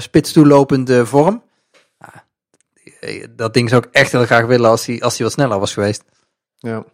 spits 0.00 0.32
toelopende 0.32 1.06
vorm. 1.06 1.42
Eh, 3.04 3.26
dat 3.30 3.54
ding 3.54 3.68
zou 3.68 3.82
ik 3.86 3.94
echt 3.94 4.12
heel 4.12 4.24
graag 4.24 4.46
willen 4.46 4.70
als 4.70 4.86
hij 4.86 5.00
als 5.00 5.16
die 5.16 5.24
wat 5.24 5.34
sneller 5.34 5.58
was 5.58 5.72
geweest. 5.72 6.04
Ja. 6.56 6.84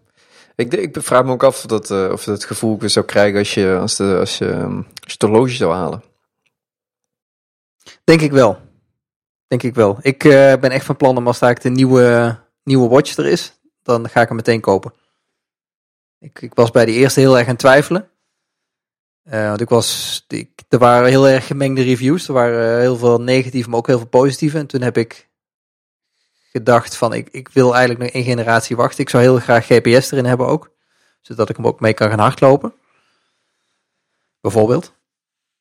Ik, 0.54 0.74
ik 0.74 0.96
vraag 1.00 1.24
me 1.24 1.32
ook 1.32 1.44
af 1.44 1.56
of 1.56 1.66
dat, 1.66 1.90
eh, 1.90 2.08
of 2.12 2.24
dat 2.24 2.44
gevoel 2.44 2.74
ik 2.74 2.80
weer 2.80 2.90
zou 2.90 3.06
krijgen 3.06 3.38
als 3.38 3.54
je, 3.54 3.78
als, 3.80 3.96
de, 3.96 4.16
als, 4.18 4.38
je, 4.38 4.50
ehm, 4.50 4.76
als 4.76 4.86
je 4.98 5.12
het 5.12 5.22
horloge 5.22 5.50
zou 5.50 5.72
halen. 5.72 6.02
Denk 8.04 8.20
ik 8.20 8.32
wel. 8.32 8.58
Denk 9.46 9.62
ik 9.62 9.74
wel. 9.74 9.98
Ik 10.00 10.24
eh, 10.24 10.54
ben 10.56 10.70
echt 10.70 10.84
van 10.84 10.96
plan 10.96 11.16
om 11.16 11.26
als 11.26 11.38
daar 11.38 11.60
de 11.60 11.70
nieuwe, 11.70 12.38
nieuwe 12.64 12.88
watch 12.88 13.16
er 13.16 13.26
is, 13.26 13.60
dan 13.82 14.08
ga 14.08 14.20
ik 14.20 14.28
hem 14.28 14.36
meteen 14.36 14.60
kopen. 14.60 14.92
Ik, 16.18 16.42
ik 16.42 16.54
was 16.54 16.70
bij 16.70 16.84
die 16.84 16.94
eerste 16.94 17.20
heel 17.20 17.38
erg 17.38 17.44
aan 17.44 17.50
het 17.50 17.58
twijfelen. 17.58 18.10
Eh, 19.22 19.48
want 19.48 19.60
ik 19.60 19.68
was, 19.68 20.24
ik, 20.28 20.50
er 20.68 20.78
waren 20.78 21.08
heel 21.08 21.28
erg 21.28 21.46
gemengde 21.46 21.82
reviews. 21.82 22.28
Er 22.28 22.34
waren 22.34 22.80
heel 22.80 22.96
veel 22.96 23.20
negatieve, 23.20 23.68
maar 23.68 23.78
ook 23.78 23.86
heel 23.86 23.98
veel 23.98 24.06
positieve. 24.06 24.58
En 24.58 24.66
toen 24.66 24.80
heb 24.80 24.96
ik 24.96 25.29
gedacht 26.52 26.96
van, 26.96 27.12
ik, 27.12 27.28
ik 27.30 27.48
wil 27.48 27.74
eigenlijk 27.74 28.00
nog 28.02 28.12
één 28.12 28.24
generatie 28.24 28.76
wachten. 28.76 29.00
Ik 29.00 29.10
zou 29.10 29.22
heel 29.22 29.38
graag 29.38 29.66
GPS 29.66 30.10
erin 30.10 30.24
hebben 30.24 30.46
ook. 30.46 30.70
Zodat 31.20 31.48
ik 31.48 31.56
hem 31.56 31.66
ook 31.66 31.80
mee 31.80 31.94
kan 31.94 32.08
gaan 32.08 32.18
hardlopen. 32.18 32.72
Bijvoorbeeld. 34.40 34.92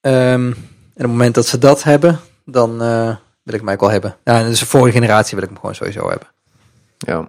Ehm, 0.01 0.13
en 0.13 0.51
op 0.95 0.95
het 0.95 1.07
moment 1.07 1.35
dat 1.35 1.47
ze 1.47 1.57
dat 1.57 1.83
hebben, 1.83 2.19
dan 2.45 2.81
eh, 2.81 3.15
wil 3.43 3.53
ik 3.53 3.59
hem 3.59 3.67
eigenlijk 3.67 3.81
wel 3.81 3.89
hebben. 3.89 4.17
Ja, 4.23 4.43
dus 4.43 4.59
de 4.59 4.65
vorige 4.65 4.97
generatie 4.97 5.35
wil 5.35 5.43
ik 5.43 5.49
hem 5.49 5.59
gewoon 5.59 5.75
sowieso 5.75 6.09
hebben. 6.09 6.27
Ja. 6.97 7.27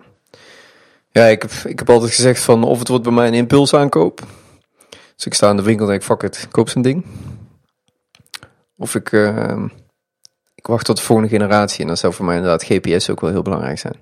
Ja, 1.13 1.25
ik 1.25 1.43
heb, 1.43 1.53
ik 1.53 1.79
heb 1.79 1.91
altijd 1.91 2.15
gezegd 2.15 2.43
van 2.43 2.65
of 2.65 2.79
het 2.79 2.89
wordt 2.89 3.05
bij 3.05 3.13
mij 3.13 3.27
een 3.27 3.35
impuls 3.35 3.75
aankoop. 3.75 4.23
Dus 5.17 5.27
ik 5.27 5.35
sta 5.35 5.51
in 5.51 5.57
de 5.57 5.63
winkel 5.63 5.85
en 5.85 5.91
denk, 5.91 6.03
fuck 6.03 6.23
it, 6.23 6.49
koop 6.51 6.69
zo'n 6.69 6.83
ding. 6.83 7.05
Of 8.77 8.95
ik, 8.95 9.13
uh, 9.13 9.65
ik 10.61 10.67
wacht 10.67 10.85
tot 10.85 10.97
de 10.97 11.03
volgende 11.03 11.31
generatie 11.31 11.81
en 11.81 11.87
dan 11.87 11.97
zou 11.97 12.13
voor 12.13 12.25
mij 12.25 12.37
inderdaad 12.37 12.65
GPS 12.65 13.11
ook 13.11 13.21
wel 13.21 13.31
heel 13.31 13.43
belangrijk 13.43 13.79
zijn. 13.79 13.97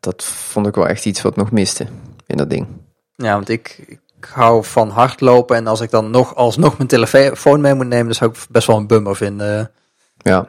Dat 0.00 0.24
vond 0.24 0.66
ik 0.66 0.74
wel 0.74 0.88
echt 0.88 1.04
iets 1.04 1.22
wat 1.22 1.36
nog 1.36 1.50
miste 1.50 1.86
in 2.26 2.36
dat 2.36 2.50
ding. 2.50 2.66
Ja, 3.14 3.32
want 3.32 3.48
ik, 3.48 3.84
ik 3.86 4.28
hou 4.30 4.64
van 4.64 4.88
hardlopen 4.88 5.56
en 5.56 5.66
als 5.66 5.80
ik 5.80 5.90
dan 5.90 6.10
nog 6.10 6.34
alsnog 6.34 6.76
mijn 6.76 6.88
telefoon 6.88 7.60
mee 7.60 7.74
moet 7.74 7.86
nemen, 7.86 8.04
dan 8.04 8.14
zou 8.14 8.30
ik 8.30 8.38
best 8.50 8.66
wel 8.66 8.76
een 8.76 8.86
bummer 8.86 9.16
vinden. 9.16 9.70
Ja. 10.16 10.40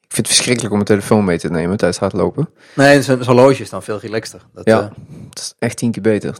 Ik 0.00 0.18
vind 0.18 0.26
het 0.26 0.36
verschrikkelijk 0.36 0.74
om 0.74 0.80
mijn 0.84 0.98
telefoon 0.98 1.24
mee 1.24 1.38
te 1.38 1.50
nemen 1.50 1.76
tijdens 1.76 2.00
hardlopen. 2.00 2.48
Nee, 2.74 3.02
zo'n 3.02 3.24
horloge 3.24 3.62
is 3.62 3.70
dan 3.70 3.82
veel 3.82 3.98
relaxter. 3.98 4.40
Dat, 4.52 4.64
Ja, 4.64 4.80
eh, 4.80 4.90
is 5.32 5.54
echt 5.58 5.76
tien 5.76 5.90
keer 5.90 6.02
beter. 6.02 6.36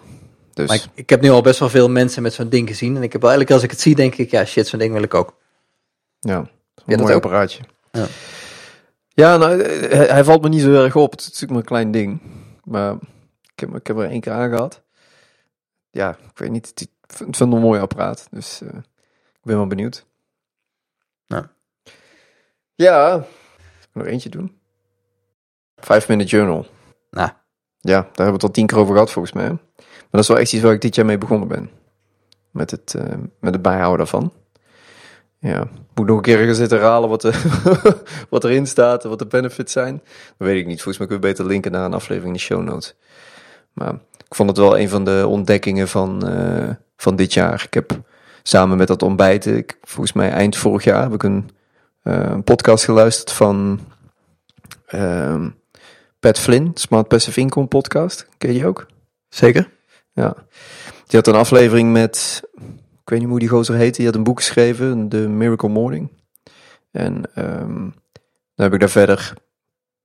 Dus 0.55 0.69
maar 0.69 0.77
ik, 0.77 0.85
ik 0.95 1.11
heb 1.11 1.21
nu 1.21 1.31
al 1.31 1.43
best 1.43 1.59
wel 1.59 1.69
veel 1.69 1.89
mensen 1.89 2.23
met 2.23 2.33
zo'n 2.33 2.49
ding 2.49 2.69
gezien. 2.69 2.97
En 2.97 3.03
ik 3.03 3.13
heb 3.13 3.21
wel 3.21 3.31
eigenlijk, 3.31 3.51
als 3.51 3.71
ik 3.71 3.71
het 3.71 3.81
zie, 3.81 3.95
denk 3.95 4.15
ik, 4.15 4.31
ja 4.31 4.45
shit, 4.45 4.67
zo'n 4.67 4.79
ding 4.79 4.93
wil 4.93 5.03
ik 5.03 5.15
ook. 5.15 5.35
Ja, 6.21 6.49
een 6.75 6.83
dat 6.87 6.99
mooi 6.99 7.15
ook? 7.15 7.25
apparaatje. 7.25 7.63
Ja. 7.91 8.07
Ja, 9.09 9.37
nou, 9.37 9.61
eh, 9.61 9.91
hij, 9.91 10.07
hij 10.07 10.25
valt 10.25 10.43
me 10.43 10.49
niet 10.49 10.61
zo 10.61 10.85
erg 10.85 10.97
op. 10.97 11.11
Het 11.11 11.21
is 11.21 11.27
natuurlijk 11.27 11.51
maar 11.53 11.61
een 11.61 11.67
klein 11.67 11.91
ding. 11.91 12.21
Maar 12.65 12.93
ik 13.53 13.61
heb, 13.61 13.75
ik 13.75 13.87
heb 13.87 13.97
er 13.99 14.09
één 14.09 14.21
keer 14.21 14.33
aan 14.33 14.49
gehad. 14.51 14.83
Ja, 15.91 16.11
ik 16.31 16.39
weet 16.39 16.51
niet. 16.51 16.67
Het- 16.69 16.81
Ik 16.81 17.19
vind 17.19 17.39
het 17.39 17.41
een 17.53 17.61
mooi 17.61 17.81
apparaat. 17.81 18.27
Dus 18.31 18.61
eh, 18.61 18.69
ik 19.33 19.41
ben 19.43 19.57
wel 19.57 19.67
benieuwd. 19.67 20.07
Ja. 21.27 21.51
Ja. 22.75 23.25
Nog 23.93 24.07
eentje 24.07 24.29
doen? 24.29 24.59
Five 25.77 26.05
Minute 26.09 26.31
Journal. 26.37 26.67
Nou, 27.11 27.31
Ja, 27.81 28.01
daar 28.01 28.05
hebben 28.05 28.27
we 28.27 28.33
het 28.33 28.43
al 28.43 28.51
tien 28.51 28.67
keer 28.67 28.79
over 28.79 28.93
gehad 28.95 29.11
volgens 29.11 29.35
mij. 29.35 29.49
Maar 29.49 30.09
dat 30.11 30.21
is 30.21 30.29
wel 30.29 30.39
echt 30.39 30.53
iets 30.53 30.63
waar 30.63 30.73
ik 30.73 30.81
dit 30.81 30.95
jaar 30.95 31.07
mee 31.07 31.19
begonnen 31.19 31.49
ben. 31.49 31.71
Met 32.51 32.71
het, 32.71 32.95
eh, 32.95 33.17
met 33.41 33.53
het 33.53 33.63
bijhouden 33.63 33.99
daarvan. 33.99 34.33
Ja, 35.43 35.69
moet 35.95 36.07
nog 36.07 36.17
een 36.17 36.23
keer 36.23 36.45
gaan 36.47 36.55
zitten 36.55 36.79
herhalen 36.79 37.09
wat, 37.09 37.21
de, 37.21 37.33
wat 38.31 38.45
erin 38.45 38.67
staat 38.67 39.03
en 39.03 39.09
wat 39.09 39.19
de 39.19 39.27
benefits 39.27 39.73
zijn. 39.73 40.03
Dat 40.39 40.49
weet 40.49 40.61
ik 40.61 40.67
niet. 40.67 40.83
Volgens 40.83 40.99
mij 40.99 41.07
kun 41.07 41.17
je 41.17 41.23
beter 41.23 41.47
linken 41.47 41.73
naar 41.73 41.85
een 41.85 41.95
aflevering 41.95 42.27
in 42.27 42.33
de 42.33 42.39
show 42.39 42.63
notes. 42.63 42.95
Maar 43.73 43.93
ik 44.29 44.35
vond 44.35 44.49
het 44.49 44.59
wel 44.59 44.79
een 44.79 44.89
van 44.89 45.05
de 45.05 45.25
ontdekkingen 45.29 45.89
van, 45.89 46.29
eh, 46.29 46.69
van 46.97 47.17
dit 47.17 47.33
jaar. 47.33 47.63
Ik 47.67 47.75
heb 47.75 48.01
samen 48.43 48.77
met 48.77 48.89
dat 48.89 49.03
ontbijten, 49.03 49.57
ik, 49.57 49.79
volgens 49.83 50.13
mij 50.13 50.31
eind 50.31 50.57
vorig 50.57 50.85
jaar, 50.85 51.03
heb 51.03 51.15
ik 51.15 51.23
een, 51.23 51.51
eh, 52.03 52.31
een 52.31 52.45
podcast 52.45 52.85
geluisterd 52.85 53.33
van 53.33 53.81
ehm, 54.87 55.49
Pat 56.21 56.39
Flynn, 56.39 56.71
Smart 56.75 57.09
Passive 57.09 57.41
Income 57.41 57.67
podcast. 57.67 58.29
Ken 58.39 58.53
je 58.53 58.59
die 58.59 58.67
ook? 58.67 58.87
zeker? 59.29 59.71
Ja. 60.13 60.35
Die 61.07 61.21
had 61.21 61.27
een 61.27 61.41
aflevering 61.41 61.93
met, 61.93 62.43
weet 63.13 63.21
niet 63.21 63.29
hoe 63.31 63.39
die 63.39 63.49
gozer 63.49 63.75
heette, 63.75 63.97
die 63.97 64.07
had 64.07 64.15
een 64.15 64.23
boek 64.23 64.39
geschreven, 64.39 65.09
The 65.09 65.17
Miracle 65.17 65.69
Morning. 65.69 66.11
En 66.91 67.35
ehm, 67.35 67.79
dan 68.55 68.65
heb 68.65 68.73
ik 68.73 68.81
daar 68.81 68.89
verder, 68.89 69.35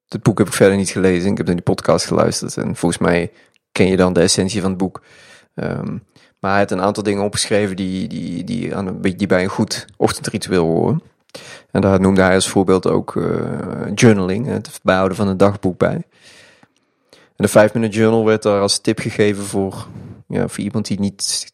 het 0.08 0.24
boek 0.24 0.38
heb 0.38 0.48
ik 0.48 0.54
verder 0.54 0.78
niet 0.78 0.90
gelezen, 0.90 1.32
ik 1.32 1.38
heb 1.38 1.46
naar 1.46 1.56
die 1.56 1.64
podcast 1.64 2.06
geluisterd 2.06 2.58
en 2.58 2.76
volgens 2.76 3.02
mij 3.02 3.32
ken 3.72 3.88
je 3.88 3.98
dan 3.98 4.14
de 4.14 4.22
essentie 4.22 4.62
van 4.62 4.70
het 4.70 4.80
boek. 4.80 5.02
Ehm, 5.54 5.98
maar 6.40 6.52
hij 6.52 6.60
had 6.60 6.72
een 6.72 6.82
aantal 6.82 7.04
dingen 7.04 7.24
opgeschreven 7.24 7.76
die, 7.76 8.08
die, 8.08 8.44
die, 8.44 8.76
aan 8.76 8.88
een, 8.88 9.02
die 9.02 9.28
bij 9.28 9.44
een 9.44 9.50
goed 9.50 9.86
ochtendritueel 9.98 10.66
horen. 10.66 11.02
En 11.72 11.82
daar 11.82 12.00
noemde 12.00 12.22
hij 12.22 12.36
als 12.36 12.48
voorbeeld 12.50 12.88
ook 12.88 13.16
eh, 13.16 13.96
journaling, 13.96 14.48
het 14.48 14.80
bijhouden 14.84 15.18
van 15.18 15.28
een 15.28 15.38
dagboek 15.38 15.78
bij. 15.78 16.06
En 17.12 17.44
de 17.44 17.48
5 17.48 17.74
minute 17.74 17.98
journal 17.98 18.26
werd 18.26 18.44
daar 18.44 18.62
als 18.62 18.80
tip 18.80 19.00
gegeven 19.00 19.44
voor, 19.44 19.88
ja, 20.28 20.48
voor 20.48 20.64
iemand 20.64 20.88
die 20.88 21.00
niet, 21.00 21.54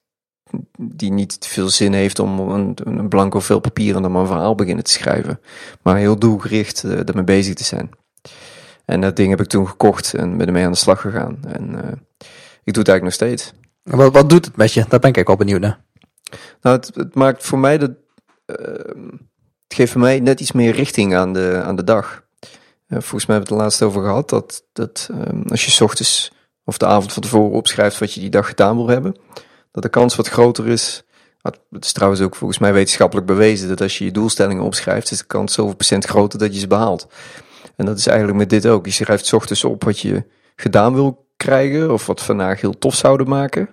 die 0.79 1.11
niet 1.11 1.41
te 1.41 1.49
veel 1.49 1.69
zin 1.69 1.93
heeft 1.93 2.19
om 2.19 2.39
een, 2.39 2.77
een 2.83 3.09
blanco 3.09 3.39
vel 3.39 3.59
papier 3.59 3.95
en 3.95 4.01
dan 4.01 4.11
maar 4.11 4.21
een 4.21 4.27
verhaal 4.27 4.55
beginnen 4.55 4.83
te 4.83 4.91
schrijven. 4.91 5.39
Maar 5.81 5.97
heel 5.97 6.17
doelgericht 6.17 6.83
eh 6.83 6.99
daarmee 7.03 7.23
bezig 7.23 7.53
te 7.53 7.63
zijn. 7.63 7.89
En 8.85 9.01
dat 9.01 9.15
ding 9.15 9.29
heb 9.29 9.41
ik 9.41 9.47
toen 9.47 9.67
gekocht 9.67 10.13
en 10.13 10.37
ben 10.37 10.47
ermee 10.47 10.65
aan 10.65 10.71
de 10.71 10.77
slag 10.77 11.01
gegaan. 11.01 11.37
En 11.47 11.83
eh, 11.83 11.91
ik 12.63 12.73
doe 12.73 12.83
het 12.83 12.87
eigenlijk 12.87 13.03
nog 13.03 13.13
steeds. 13.13 13.53
Wat, 13.83 14.13
wat 14.13 14.29
doet 14.29 14.45
het 14.45 14.55
met 14.55 14.73
je? 14.73 14.85
Daar 14.89 14.99
ben 14.99 15.13
ik 15.13 15.27
wel 15.27 15.35
benieuwd 15.35 15.61
naar. 15.61 15.83
Nou, 16.61 16.75
het, 16.75 16.95
het 16.95 17.15
maakt 17.15 17.43
voor 17.43 17.59
mij 17.59 17.77
de. 17.77 17.95
ehm, 18.45 19.07
het 19.67 19.81
geeft 19.81 19.91
voor 19.91 20.01
mij 20.01 20.19
net 20.19 20.39
iets 20.39 20.51
meer 20.51 20.73
richting 20.73 21.15
aan 21.15 21.33
de, 21.33 21.61
aan 21.65 21.75
de 21.75 21.83
dag. 21.83 22.23
Eh, 22.87 22.99
volgens 22.99 23.25
mij 23.25 23.35
hebben 23.35 23.35
we 23.35 23.39
het 23.39 23.49
er 23.49 23.57
laatst 23.57 23.81
over 23.81 24.01
gehad 24.01 24.29
dat, 24.29 24.63
dat 24.73 25.09
ehm, 25.11 25.41
als 25.47 25.65
je 25.65 25.71
's 25.71 25.81
ochtends 25.81 26.31
of 26.63 26.77
de 26.77 26.85
avond 26.85 27.13
van 27.13 27.21
tevoren 27.21 27.57
opschrijft 27.57 27.99
wat 27.99 28.13
je 28.13 28.19
die 28.19 28.29
dag 28.29 28.47
gedaan 28.47 28.75
wil 28.75 28.87
hebben, 28.87 29.15
dat 29.73 29.83
de 29.83 29.89
kans 29.89 30.15
wat 30.15 30.27
groter 30.27 30.67
is. 30.67 31.03
Het 31.41 31.85
is 31.85 31.91
trouwens 31.91 32.21
ook 32.21 32.35
volgens 32.35 32.59
mij 32.59 32.73
wetenschappelijk 32.73 33.27
bewezen 33.27 33.67
dat 33.67 33.81
als 33.81 33.97
je 33.97 34.05
je 34.05 34.11
doelstellingen 34.11 34.63
opschrijft, 34.63 35.11
is 35.11 35.17
de 35.17 35.25
kans 35.25 35.53
zoveel 35.53 35.75
procent 35.75 36.05
groter 36.05 36.39
dat 36.39 36.53
je 36.53 36.59
ze 36.59 36.67
behaalt. 36.67 37.07
En 37.75 37.85
dat 37.85 37.97
is 37.97 38.07
eigenlijk 38.07 38.37
met 38.37 38.49
dit 38.49 38.67
ook. 38.67 38.85
Je 38.85 38.91
schrijft 38.91 39.33
ochtends 39.33 39.63
op 39.63 39.83
wat 39.83 39.99
je 39.99 40.23
gedaan 40.55 40.93
wil 40.93 41.27
krijgen 41.37 41.91
of 41.91 42.05
wat 42.05 42.21
vandaag 42.21 42.61
heel 42.61 42.77
tof 42.77 42.95
zouden 42.95 43.27
maken. 43.27 43.69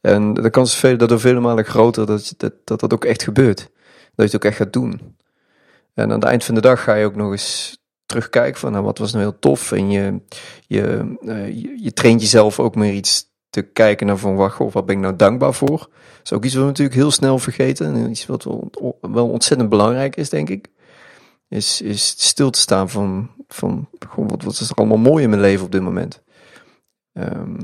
En 0.00 0.34
de 0.34 0.50
kans 0.50 0.72
is 0.72 0.78
veel, 0.78 0.96
dat 0.96 1.20
vele 1.20 1.40
malen 1.40 1.64
groter 1.64 2.06
dat, 2.06 2.34
dat, 2.36 2.52
dat 2.64 2.80
dat 2.80 2.92
ook 2.92 3.04
echt 3.04 3.22
gebeurt. 3.22 3.58
Dat 3.58 3.70
je 4.14 4.22
het 4.22 4.34
ook 4.34 4.44
echt 4.44 4.56
gaat 4.56 4.72
doen. 4.72 5.16
En 5.94 6.04
aan 6.04 6.20
het 6.20 6.24
eind 6.24 6.44
van 6.44 6.54
de 6.54 6.60
dag 6.60 6.82
ga 6.82 6.94
je 6.94 7.04
ook 7.04 7.16
nog 7.16 7.30
eens 7.30 7.78
terugkijken 8.06 8.60
van 8.60 8.72
nou, 8.72 8.84
wat 8.84 8.98
was 8.98 9.12
nou 9.12 9.24
heel 9.24 9.38
tof. 9.38 9.72
En 9.72 9.90
je, 9.90 10.20
je, 10.66 11.16
eh, 11.20 11.48
je, 11.48 11.78
je 11.82 11.92
traint 11.92 12.20
jezelf 12.20 12.60
ook 12.60 12.74
meer 12.74 12.92
iets 12.92 13.29
te 13.50 13.62
kijken 13.62 14.06
naar 14.06 14.16
van 14.16 14.36
wacht, 14.36 14.54
goh, 14.54 14.72
wat 14.72 14.86
ben 14.86 14.96
ik 14.96 15.02
nou 15.02 15.16
dankbaar 15.16 15.54
voor. 15.54 15.78
Dat 15.78 16.20
is 16.22 16.32
ook 16.32 16.44
iets 16.44 16.54
wat 16.54 16.62
we 16.62 16.68
natuurlijk 16.68 16.96
heel 16.96 17.10
snel 17.10 17.38
vergeten. 17.38 17.94
En 17.94 18.10
iets 18.10 18.26
wat 18.26 18.44
wel, 18.44 18.70
wel 19.00 19.28
ontzettend 19.28 19.70
belangrijk 19.70 20.16
is, 20.16 20.28
denk 20.28 20.48
ik. 20.48 20.68
Is, 21.48 21.80
is 21.80 22.08
stil 22.08 22.50
te 22.50 22.58
staan 22.58 22.90
van, 22.90 23.30
van 23.48 23.88
goh, 24.08 24.28
wat, 24.28 24.42
wat 24.42 24.60
is 24.60 24.70
er 24.70 24.76
allemaal 24.76 24.96
mooi 24.96 25.24
in 25.24 25.30
mijn 25.30 25.42
leven 25.42 25.64
op 25.64 25.72
dit 25.72 25.82
moment. 25.82 26.22
Ehm, 27.12 27.56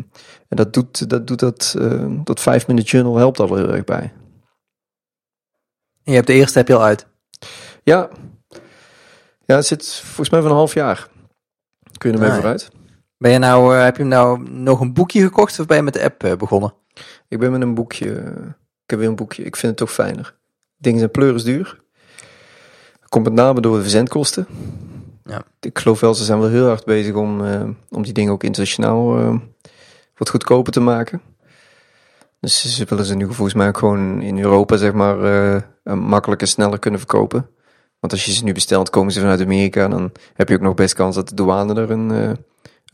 en 0.48 0.56
dat 0.56 0.72
doet 0.72 1.10
dat, 1.10 1.26
doet 1.26 1.38
dat, 1.38 1.74
eh, 1.78 2.06
dat 2.24 2.40
5 2.40 2.66
minute 2.66 2.90
journal 2.90 3.16
helpt 3.16 3.40
al 3.40 3.54
heel 3.54 3.72
erg 3.72 3.84
bij. 3.84 4.12
En 6.02 6.12
je 6.12 6.14
hebt 6.14 6.26
de 6.26 6.32
eerste 6.32 6.58
heb 6.58 6.68
je 6.68 6.74
al 6.74 6.82
uit. 6.82 7.06
Ja. 7.82 8.10
Ja, 9.44 9.56
het 9.56 9.66
zit 9.66 9.94
volgens 9.94 10.30
mij 10.30 10.40
van 10.40 10.50
een 10.50 10.56
half 10.56 10.74
jaar. 10.74 11.08
Kun 11.98 12.10
je 12.10 12.16
ermee 12.16 12.30
Ah, 12.30 12.36
vooruit? 12.36 12.70
Ben 13.18 13.30
je 13.30 13.38
nou, 13.38 13.76
eh, 13.76 13.84
heb 13.84 13.96
je 13.96 14.04
nou 14.04 14.50
nog 14.50 14.80
een 14.80 14.92
boekje 14.92 15.22
gekocht 15.22 15.60
of 15.60 15.66
ben 15.66 15.76
je 15.76 15.82
met 15.82 15.94
de 15.94 16.02
app 16.02 16.24
eh, 16.24 16.36
begonnen? 16.36 16.74
Ik 17.28 17.38
ben 17.38 17.52
met 17.52 17.60
een 17.60 17.74
boekje. 17.74 18.06
Ik 18.84 18.90
heb 18.90 18.98
weer 18.98 19.08
een 19.08 19.16
boekje. 19.16 19.44
Ik 19.44 19.56
vind 19.56 19.68
het 19.68 19.76
toch 19.76 19.92
fijner. 19.92 20.34
Dingen 20.76 20.98
zijn 20.98 21.10
pleurisduur. 21.10 21.80
Komt 23.08 23.24
met 23.24 23.32
name 23.32 23.60
door 23.60 23.76
de 23.76 23.82
verzendkosten. 23.82 24.46
Ja. 25.24 25.42
Ik 25.60 25.78
geloof 25.78 26.00
wel, 26.00 26.14
ze 26.14 26.24
zijn 26.24 26.40
wel 26.40 26.48
heel 26.48 26.66
hard 26.66 26.84
bezig 26.84 27.14
om, 27.14 27.44
eh, 27.44 27.68
om 27.90 28.02
die 28.02 28.12
dingen 28.12 28.32
ook 28.32 28.42
internationaal 28.42 29.18
eh, 29.18 29.36
wat 30.16 30.30
goedkoper 30.30 30.72
te 30.72 30.80
maken. 30.80 31.20
Dus 32.40 32.76
ze 32.76 32.84
willen 32.88 33.04
ze 33.04 33.14
nu 33.14 33.24
volgens 33.24 33.54
mij 33.54 33.68
ook 33.68 33.78
gewoon 33.78 34.22
in 34.22 34.38
Europa, 34.38 34.76
zeg 34.76 34.92
maar, 34.92 35.24
eh, 35.24 35.56
eh, 35.56 35.62
makkelijker 35.94 36.46
sneller 36.46 36.78
kunnen 36.78 37.00
verkopen. 37.00 37.48
Want 38.00 38.12
als 38.12 38.24
je 38.24 38.32
ze 38.32 38.44
nu 38.44 38.52
bestelt, 38.52 38.90
komen 38.90 39.12
ze 39.12 39.20
vanuit 39.20 39.40
Amerika. 39.40 39.88
Dan 39.88 40.12
heb 40.34 40.48
je 40.48 40.54
ook 40.54 40.60
nog 40.60 40.74
best 40.74 40.94
kans 40.94 41.14
dat 41.14 41.28
de 41.28 41.34
douane 41.34 41.80
er 41.80 41.90
een, 41.90 42.10
eh, 42.10 42.28
een 42.28 42.38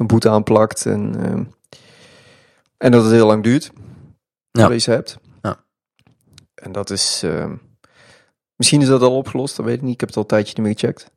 boete 0.07 0.29
aan 0.31 0.43
plakt. 0.43 0.87
En, 0.87 1.15
eh, 1.25 1.41
en 2.77 2.91
dat 2.93 3.03
het 3.03 3.13
heel 3.13 3.27
lang 3.27 3.43
duurt. 3.43 3.73
Ja. 4.51 4.79
Ze 4.79 4.91
hebt. 4.91 5.19
Ja. 5.43 5.65
En 6.55 6.73
dat 6.73 6.91
is... 6.91 7.23
eh, 7.23 7.51
misschien 8.57 8.81
is 8.81 8.89
dat 8.89 9.03
al 9.03 9.17
opgelost, 9.17 9.57
dat 9.57 9.67
weet 9.67 9.77
ik 9.77 9.83
niet. 9.83 9.95
Ik 9.95 10.01
heb 10.01 10.09
het 10.09 10.17
al 10.19 10.23
een 10.23 10.29
tijdje 10.29 10.55
niet 10.57 10.67
meer 10.67 10.79
gecheckt. 10.79 11.11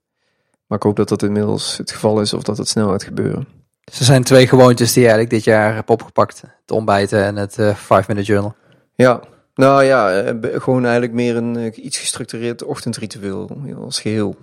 Maar 0.68 0.78
ik 0.78 0.84
hoop 0.84 0.96
dat 0.96 1.10
dat 1.10 1.24
inmiddels 1.24 1.78
het 1.78 1.92
geval 1.92 2.22
is 2.22 2.34
of 2.34 2.44
dat 2.44 2.58
het 2.58 2.68
snel 2.70 2.90
gaat 2.90 3.04
gebeuren. 3.04 3.48
Dus 3.84 4.00
er 4.00 4.06
zijn 4.06 4.24
twee 4.24 4.48
gewoontes 4.48 4.94
die 4.94 5.04
je 5.04 5.10
eigenlijk 5.10 5.30
dit 5.36 5.44
jaar 5.54 5.76
hebt 5.76 5.90
opgepakt. 5.90 6.42
Het 6.42 6.72
ontbijten 6.72 7.24
en 7.24 7.36
het 7.36 7.58
5 7.76 8.08
minute 8.08 8.28
journal. 8.28 8.56
Ja, 8.96 9.22
Nou 9.56 9.84
ja, 9.84 10.22
eh, 10.22 10.62
gewoon 10.62 10.84
eigenlijk 10.84 11.14
meer 11.14 11.36
een 11.36 11.56
eh, 11.56 11.86
iets 11.86 11.98
gestructureerd 11.98 12.64
ochtendritueel 12.64 13.58
als 13.78 14.00
geheel. 14.00 14.36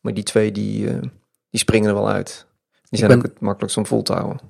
Maar 0.00 0.14
die 0.14 0.24
twee 0.24 0.52
die, 0.52 0.88
eh, 0.88 1.00
die 1.50 1.60
springen 1.60 1.88
er 1.88 1.94
wel 1.94 2.10
uit. 2.10 2.46
Die 2.90 2.98
zijn 2.98 3.10
ben- 3.10 3.18
ook 3.18 3.24
het 3.24 3.40
makkelijkst 3.40 3.76
om 3.78 3.86
vol 3.86 4.02
te 4.02 4.12
houden. 4.12 4.40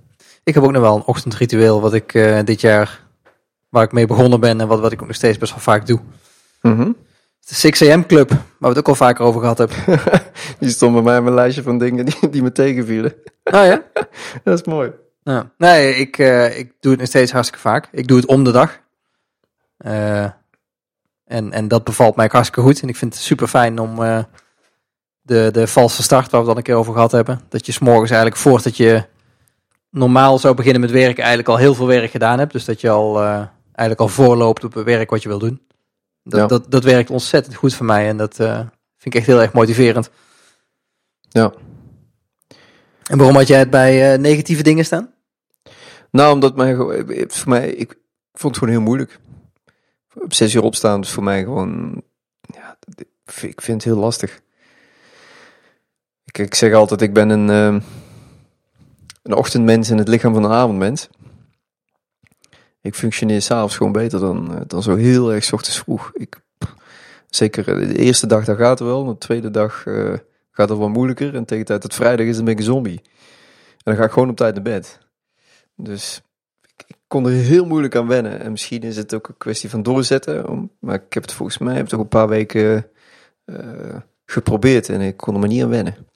Ik 0.45 0.55
heb 0.55 0.62
ook 0.62 0.72
nog 0.72 0.82
wel 0.82 0.97
een 0.97 1.05
ochtendritueel 1.05 1.80
wat 1.80 1.95
ik 1.95 2.14
eh, 2.14 2.38
dit 2.45 2.61
jaar, 2.61 3.07
waar 3.68 3.82
ik 3.84 3.93
mee 3.93 4.07
begonnen 4.07 4.41
ben 4.41 4.61
en 4.61 4.68
wat, 4.68 4.80
wat 4.80 4.93
ik 4.93 5.01
ook 5.01 5.07
nog 5.07 5.16
steeds 5.16 5.38
best 5.38 5.53
wel 5.53 5.61
vaak 5.61 5.86
doe. 5.86 6.01
Mhm. 6.62 6.93
De 7.47 7.55
6 7.55 7.82
am 7.91 8.07
Club, 8.07 8.30
waar 8.30 8.38
we 8.59 8.68
het 8.68 8.78
ook 8.78 8.88
al 8.88 8.95
vaker 8.95 9.24
over 9.24 9.41
gehad 9.41 9.59
hebben. 9.59 9.76
Die 10.59 10.70
stond 10.70 10.93
bij 10.93 11.03
mij 11.03 11.16
op 11.16 11.22
mijn 11.22 11.34
lijstje 11.34 11.62
van 11.62 11.78
dingen 11.78 12.05
die, 12.05 12.28
die 12.30 12.43
me 12.43 12.53
tegenvielen. 12.53 13.14
Oh 13.45 13.64
ja? 13.64 13.82
Dat 14.45 14.59
is 14.59 14.64
mooi. 14.66 14.93
Ja. 15.22 15.51
Nee, 15.59 15.95
ik, 15.95 16.18
eh, 16.18 16.59
ik 16.59 16.72
doe 16.80 16.91
het 16.91 17.01
nog 17.01 17.09
steeds 17.09 17.32
hartstikke 17.32 17.62
vaak. 17.68 17.88
Ik 17.93 18.07
doe 18.09 18.16
het 18.16 18.26
om 18.26 18.45
de 18.45 18.51
dag. 18.51 18.80
Eh, 19.76 20.24
en, 21.24 21.53
en 21.53 21.68
dat 21.68 21.84
bevalt 21.84 22.16
mij 22.16 22.28
hartstikke 22.32 22.68
goed. 22.68 22.82
En 22.82 22.88
ik 22.88 22.97
vind 22.97 23.14
het 23.14 23.22
super 23.22 23.47
fijn 23.49 23.78
om 23.78 24.24
de, 25.31 25.49
de 25.53 25.66
valse 25.66 26.03
start, 26.03 26.31
waar 26.31 26.41
we 26.41 26.47
het 26.47 26.49
al 26.49 26.57
een 26.57 26.62
keer 26.62 26.74
over 26.74 26.93
gehad 26.93 27.12
hebben. 27.12 27.41
Dat 27.49 27.66
je 27.66 27.72
s'morgens 27.72 28.11
eigenlijk 28.11 28.41
voordat 28.41 28.76
je 28.76 29.05
normaal 29.91 30.39
zou 30.39 30.55
beginnen 30.55 30.81
met 30.81 30.91
werken, 30.91 31.18
eigenlijk 31.18 31.49
al 31.49 31.57
heel 31.57 31.74
veel 31.74 31.87
werk 31.87 32.11
gedaan 32.11 32.39
hebt. 32.39 32.53
Dus 32.53 32.64
dat 32.64 32.81
je 32.81 32.91
al 32.91 33.20
eh, 33.20 33.47
eigenlijk 33.64 34.01
al 34.01 34.09
voorloopt 34.09 34.64
op 34.64 34.74
het 34.74 34.85
werk 34.85 35.11
wat 35.11 35.22
je 35.22 35.28
wil 35.28 35.39
doen. 35.39 35.61
Dat, 36.22 36.41
Ja. 36.41 36.47
dat, 36.47 36.70
dat 36.70 36.85
werkt 36.85 37.11
ontzettend 37.11 37.55
goed 37.55 37.74
voor 37.74 37.87
mij. 37.87 38.09
En 38.09 38.16
dat 38.16 38.39
eh, 38.41 38.57
vind 38.97 39.14
ik 39.14 39.14
echt 39.14 39.26
heel 39.26 39.41
erg 39.41 39.53
motiverend. 39.53 40.11
Ja. 41.28 41.53
En 43.07 43.18
waarom 43.18 43.37
had 43.37 43.47
jij 43.47 43.59
het 43.59 43.70
bij 43.70 44.12
eh, 44.12 44.18
negatieve 44.18 44.62
dingen 44.62 44.85
staan? 44.85 45.12
Nou, 46.11 46.33
omdat 46.33 46.57
mij, 46.57 46.76
voor 47.28 47.49
mij, 47.49 47.70
ik 47.70 47.99
vond 48.33 48.55
het 48.55 48.59
gewoon 48.59 48.74
heel 48.74 48.85
moeilijk. 48.85 49.20
Op 50.14 50.35
zes 50.35 50.55
uur 50.55 50.62
opstaan 50.62 51.01
is 51.01 51.11
voor 51.11 51.22
mij 51.22 51.43
gewoon, 51.43 52.03
ja, 52.41 52.78
ik 53.41 53.61
vind 53.61 53.85
het 53.85 53.85
heel 53.85 54.03
lastig. 54.03 54.41
Ik, 56.31 56.39
ik 56.39 56.55
zeg 56.55 56.72
altijd, 56.72 57.01
ik 57.01 57.12
ben 57.12 57.28
een, 57.28 57.51
ehm, 57.51 57.81
een 59.22 59.35
ochtendmens 59.35 59.91
in 59.91 59.99
het 59.99 60.09
lichaam 60.09 60.35
van 60.35 60.45
een 60.45 60.51
avondmens. 60.51 61.09
Ik 62.81 62.95
functioneer 62.95 63.43
s'avonds 63.43 63.76
gewoon 63.76 63.93
beter 63.93 64.20
dan, 64.20 64.55
eh, 64.55 64.61
dan 64.66 64.83
zo 64.83 64.97
heel 64.97 65.33
erg 65.33 65.45
's 65.45 65.53
ochtends 65.53 65.78
vroeg. 65.78 66.11
Ik, 66.14 66.41
zeker 67.31 67.68
eh, 67.68 67.89
de 67.89 67.99
eerste 67.99 68.26
dag, 68.26 68.45
dat 68.45 68.57
gaat 68.57 68.78
het 68.78 68.89
wel. 68.89 69.05
De 69.05 69.18
tweede 69.18 69.51
dag 69.51 69.87
eh, 69.87 70.14
gaat 70.51 70.68
het 70.68 70.78
wel 70.78 70.89
moeilijker. 70.89 71.35
En 71.35 71.45
tegen 71.45 71.64
de 71.64 71.64
tijd 71.64 71.83
dat 71.83 71.95
vrijdag 71.95 72.26
is, 72.26 72.37
dan 72.37 72.45
ben 72.45 72.53
ik 72.53 72.59
een 72.59 72.64
zombie. 72.64 73.01
En 73.66 73.85
dan 73.85 73.97
ga 73.97 74.05
ik 74.05 74.11
gewoon 74.11 74.31
op 74.31 74.37
tijd 74.37 74.55
naar 74.55 74.62
bed. 74.62 74.99
Dus 75.76 76.22
ik, 76.76 76.97
kon 77.07 77.26
er 77.26 77.33
heel 77.33 77.66
moeilijk 77.66 77.97
aan 77.97 78.07
wennen. 78.07 78.41
En 78.41 78.51
misschien 78.51 78.83
is 78.83 78.97
het 78.97 79.14
ook 79.14 79.28
een 79.28 79.37
kwestie 79.39 79.70
van 79.70 79.83
doorzetten. 79.83 80.70
Maar 80.81 80.95
ik 80.95 81.12
heb 81.14 81.22
het 81.22 81.33
volgens 81.33 81.59
mij 81.59 81.76
heb 81.76 81.93
een 81.93 82.09
paar 82.09 82.28
weken 82.28 82.87
geprobeerd 84.24 84.89
en 84.89 85.01
ik 85.01 85.16
kon 85.16 85.35
er 85.35 85.41
maar 85.41 85.49
niet 85.49 85.62
aan 85.62 85.68
wennen. 85.68 86.10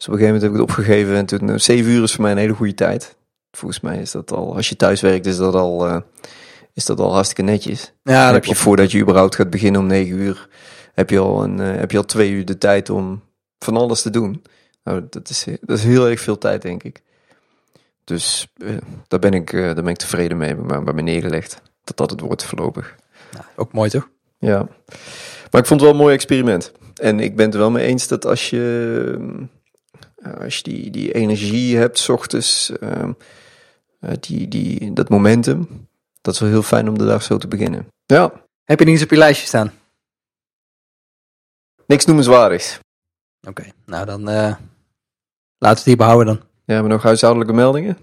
Dus 0.00 0.08
op 0.08 0.14
een 0.14 0.20
gegeven 0.20 0.40
moment 0.40 0.42
heb 0.42 0.52
ik 0.52 0.68
het 0.68 0.78
opgegeven 0.78 1.16
en 1.16 1.26
toen, 1.26 1.50
eh, 1.50 1.58
zeven 1.58 1.90
uur 1.90 2.02
is 2.02 2.12
voor 2.12 2.22
mij 2.22 2.32
een 2.32 2.38
hele 2.38 2.54
goede 2.54 2.74
tijd. 2.74 3.16
Volgens 3.50 3.80
mij 3.80 3.98
is 3.98 4.10
dat 4.10 4.32
al, 4.32 4.56
als 4.56 4.68
je 4.68 4.76
thuis 4.76 5.00
werkt, 5.00 5.26
is 5.26 5.36
dat 5.36 5.54
al, 5.54 5.86
eh, 5.86 6.00
is 6.74 6.84
dat 6.84 7.00
al 7.00 7.12
hartstikke 7.12 7.50
netjes. 7.50 7.92
Ja, 8.02 8.24
dat 8.24 8.34
heb 8.34 8.44
je 8.44 8.54
voordat 8.54 8.90
je 8.90 9.00
überhaupt 9.00 9.34
gaat 9.34 9.50
beginnen 9.50 9.80
om 9.80 9.86
negen 9.86 10.16
uur, 10.16 10.48
heb 10.94 11.10
je 11.10 11.18
al, 11.18 11.44
een, 11.44 11.60
eh, 11.60 11.76
heb 11.76 11.90
je 11.90 11.96
al 11.96 12.04
twee 12.04 12.30
uur 12.30 12.44
de 12.44 12.58
tijd 12.58 12.90
om 12.90 13.22
van 13.58 13.76
alles 13.76 14.02
te 14.02 14.10
doen. 14.10 14.42
Nou, 14.84 15.06
dat 15.10 15.28
is, 15.28 15.44
dat 15.60 15.78
is 15.78 15.84
heel 15.84 16.08
erg 16.08 16.20
veel 16.20 16.38
tijd, 16.38 16.62
denk 16.62 16.82
ik. 16.82 17.02
Dus 18.04 18.52
daar, 19.08 19.20
ben 19.20 19.34
ik, 19.34 19.52
daar 19.52 19.74
ben 19.74 19.86
ik 19.86 19.96
tevreden 19.96 20.36
mee, 20.36 20.54
maar 20.54 20.82
bij 20.82 20.94
me 20.94 21.02
neergelegd. 21.02 21.62
Dat 21.84 21.96
dat 21.96 22.10
het 22.10 22.20
wordt 22.20 22.44
voorlopig. 22.44 22.96
ook 23.56 23.72
mooi 23.72 23.90
toch? 23.90 24.08
Ja. 24.38 24.68
Maar 25.50 25.60
ik 25.60 25.66
vond 25.66 25.68
het 25.68 25.80
wel 25.80 25.90
een 25.90 25.96
mooi 25.96 26.14
experiment. 26.14 26.72
En 26.94 27.20
ik 27.20 27.36
ben 27.36 27.44
het 27.44 27.54
er 27.54 27.60
wel 27.60 27.70
mee 27.70 27.86
eens 27.86 28.08
dat 28.08 28.26
als 28.26 28.50
je, 28.50 29.48
als 30.22 30.56
je 30.56 30.62
die, 30.62 30.90
die 30.90 31.12
energie 31.12 31.76
hebt, 31.76 31.98
's 31.98 32.08
ochtends, 32.08 32.70
eh, 32.70 33.02
eh, 34.00 34.12
die, 34.20 34.48
die, 34.48 34.92
dat 34.92 35.08
momentum, 35.08 35.88
dat 36.20 36.34
is 36.34 36.40
wel 36.40 36.48
heel 36.48 36.62
fijn 36.62 36.88
om 36.88 36.98
de 36.98 37.06
dag 37.06 37.22
zo 37.22 37.38
te 37.38 37.48
beginnen. 37.48 37.86
Ja, 38.06 38.32
Heb 38.64 38.78
je 38.78 38.84
niet 38.84 38.94
eens 38.94 39.04
op 39.04 39.10
je 39.10 39.16
lijstje 39.16 39.46
staan? 39.46 39.72
niks 41.86 42.04
noemenswaardigs. 42.04 42.78
Oké, 43.48 43.64
nou 43.86 44.06
dan 44.06 44.28
eh, 44.28 44.34
laten 44.34 44.58
we 45.58 45.66
het 45.68 45.84
hier 45.84 45.96
behouden 45.96 46.26
dan. 46.26 46.36
Ja, 46.36 46.74
hebben 46.74 46.84
we 46.84 46.92
nog 46.96 47.02
huishoudelijke 47.02 47.54
meldingen? 47.54 47.98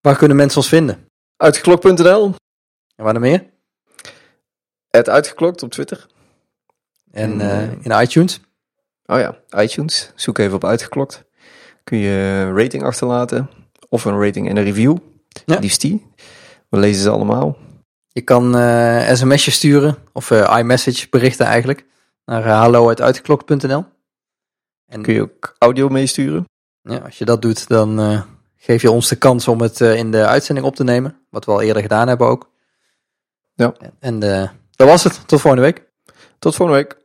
Waar 0.00 0.16
kunnen 0.16 0.36
mensen 0.36 0.58
ons 0.58 0.68
vinden? 0.68 1.06
Uitgeklokt.nl, 1.36 2.34
En 2.96 3.04
waar 3.04 3.12
nog 3.12 3.22
meer? 3.22 3.50
het 4.90 5.08
uitgeklokt 5.08 5.62
op 5.62 5.70
Twitter. 5.70 6.06
En 7.10 7.40
eh, 7.40 7.72
in 7.84 8.02
iTunes. 8.02 8.40
Oh 9.06 9.18
ja, 9.18 9.38
iTunes. 9.62 10.12
Zoek 10.14 10.38
even 10.38 10.54
op 10.54 10.64
uitgeklokt. 10.64 11.24
Kun 11.90 11.98
je 11.98 12.44
een 12.46 12.56
rating 12.56 12.82
achterlaten. 12.82 13.50
Of 13.88 14.04
een 14.04 14.22
rating 14.22 14.48
en 14.48 14.56
een 14.56 14.64
review. 14.64 14.96
Ja. 15.44 15.58
Liefst 15.58 15.80
die. 15.80 16.06
We 16.68 16.78
lezen 16.78 17.02
ze 17.02 17.10
allemaal. 17.10 17.56
Je 18.08 18.20
kan 18.20 18.56
eh 18.56 19.14
sms'jes 19.14 19.54
sturen, 19.54 19.96
of 20.12 20.30
eh, 20.30 20.58
iMessage 20.58 21.06
berichten 21.10 21.46
eigenlijk, 21.46 21.84
naar 22.24 22.46
uh, 22.46 22.58
hallo.uitgeklokt.nl. 22.58 23.84
En 24.86 25.02
Kun 25.02 25.14
je 25.14 25.20
ook 25.20 25.54
audio 25.58 25.88
meesturen. 25.88 26.44
ja, 26.82 26.96
als 26.96 27.18
je 27.18 27.24
dat 27.24 27.42
doet, 27.42 27.68
dan 27.68 28.00
eh, 28.00 28.22
geef 28.56 28.82
je 28.82 28.90
ons 28.90 29.08
de 29.08 29.16
kans 29.16 29.48
om 29.48 29.60
het 29.60 29.80
eh, 29.80 29.96
in 29.96 30.10
de 30.10 30.26
uitzending 30.26 30.66
op 30.66 30.76
te 30.76 30.84
nemen. 30.84 31.18
Wat 31.30 31.44
we 31.44 31.50
al 31.50 31.60
eerder 31.60 31.82
gedaan 31.82 32.08
hebben 32.08 32.26
ook. 32.26 32.50
Ja. 33.54 33.74
En 33.98 34.22
eh, 34.22 34.48
dat 34.70 34.88
was 34.88 35.04
het. 35.04 35.28
Tot 35.28 35.40
volgende 35.40 35.66
week. 35.66 35.88
Tot 36.38 36.54
volgende 36.54 36.82
week. 36.82 36.98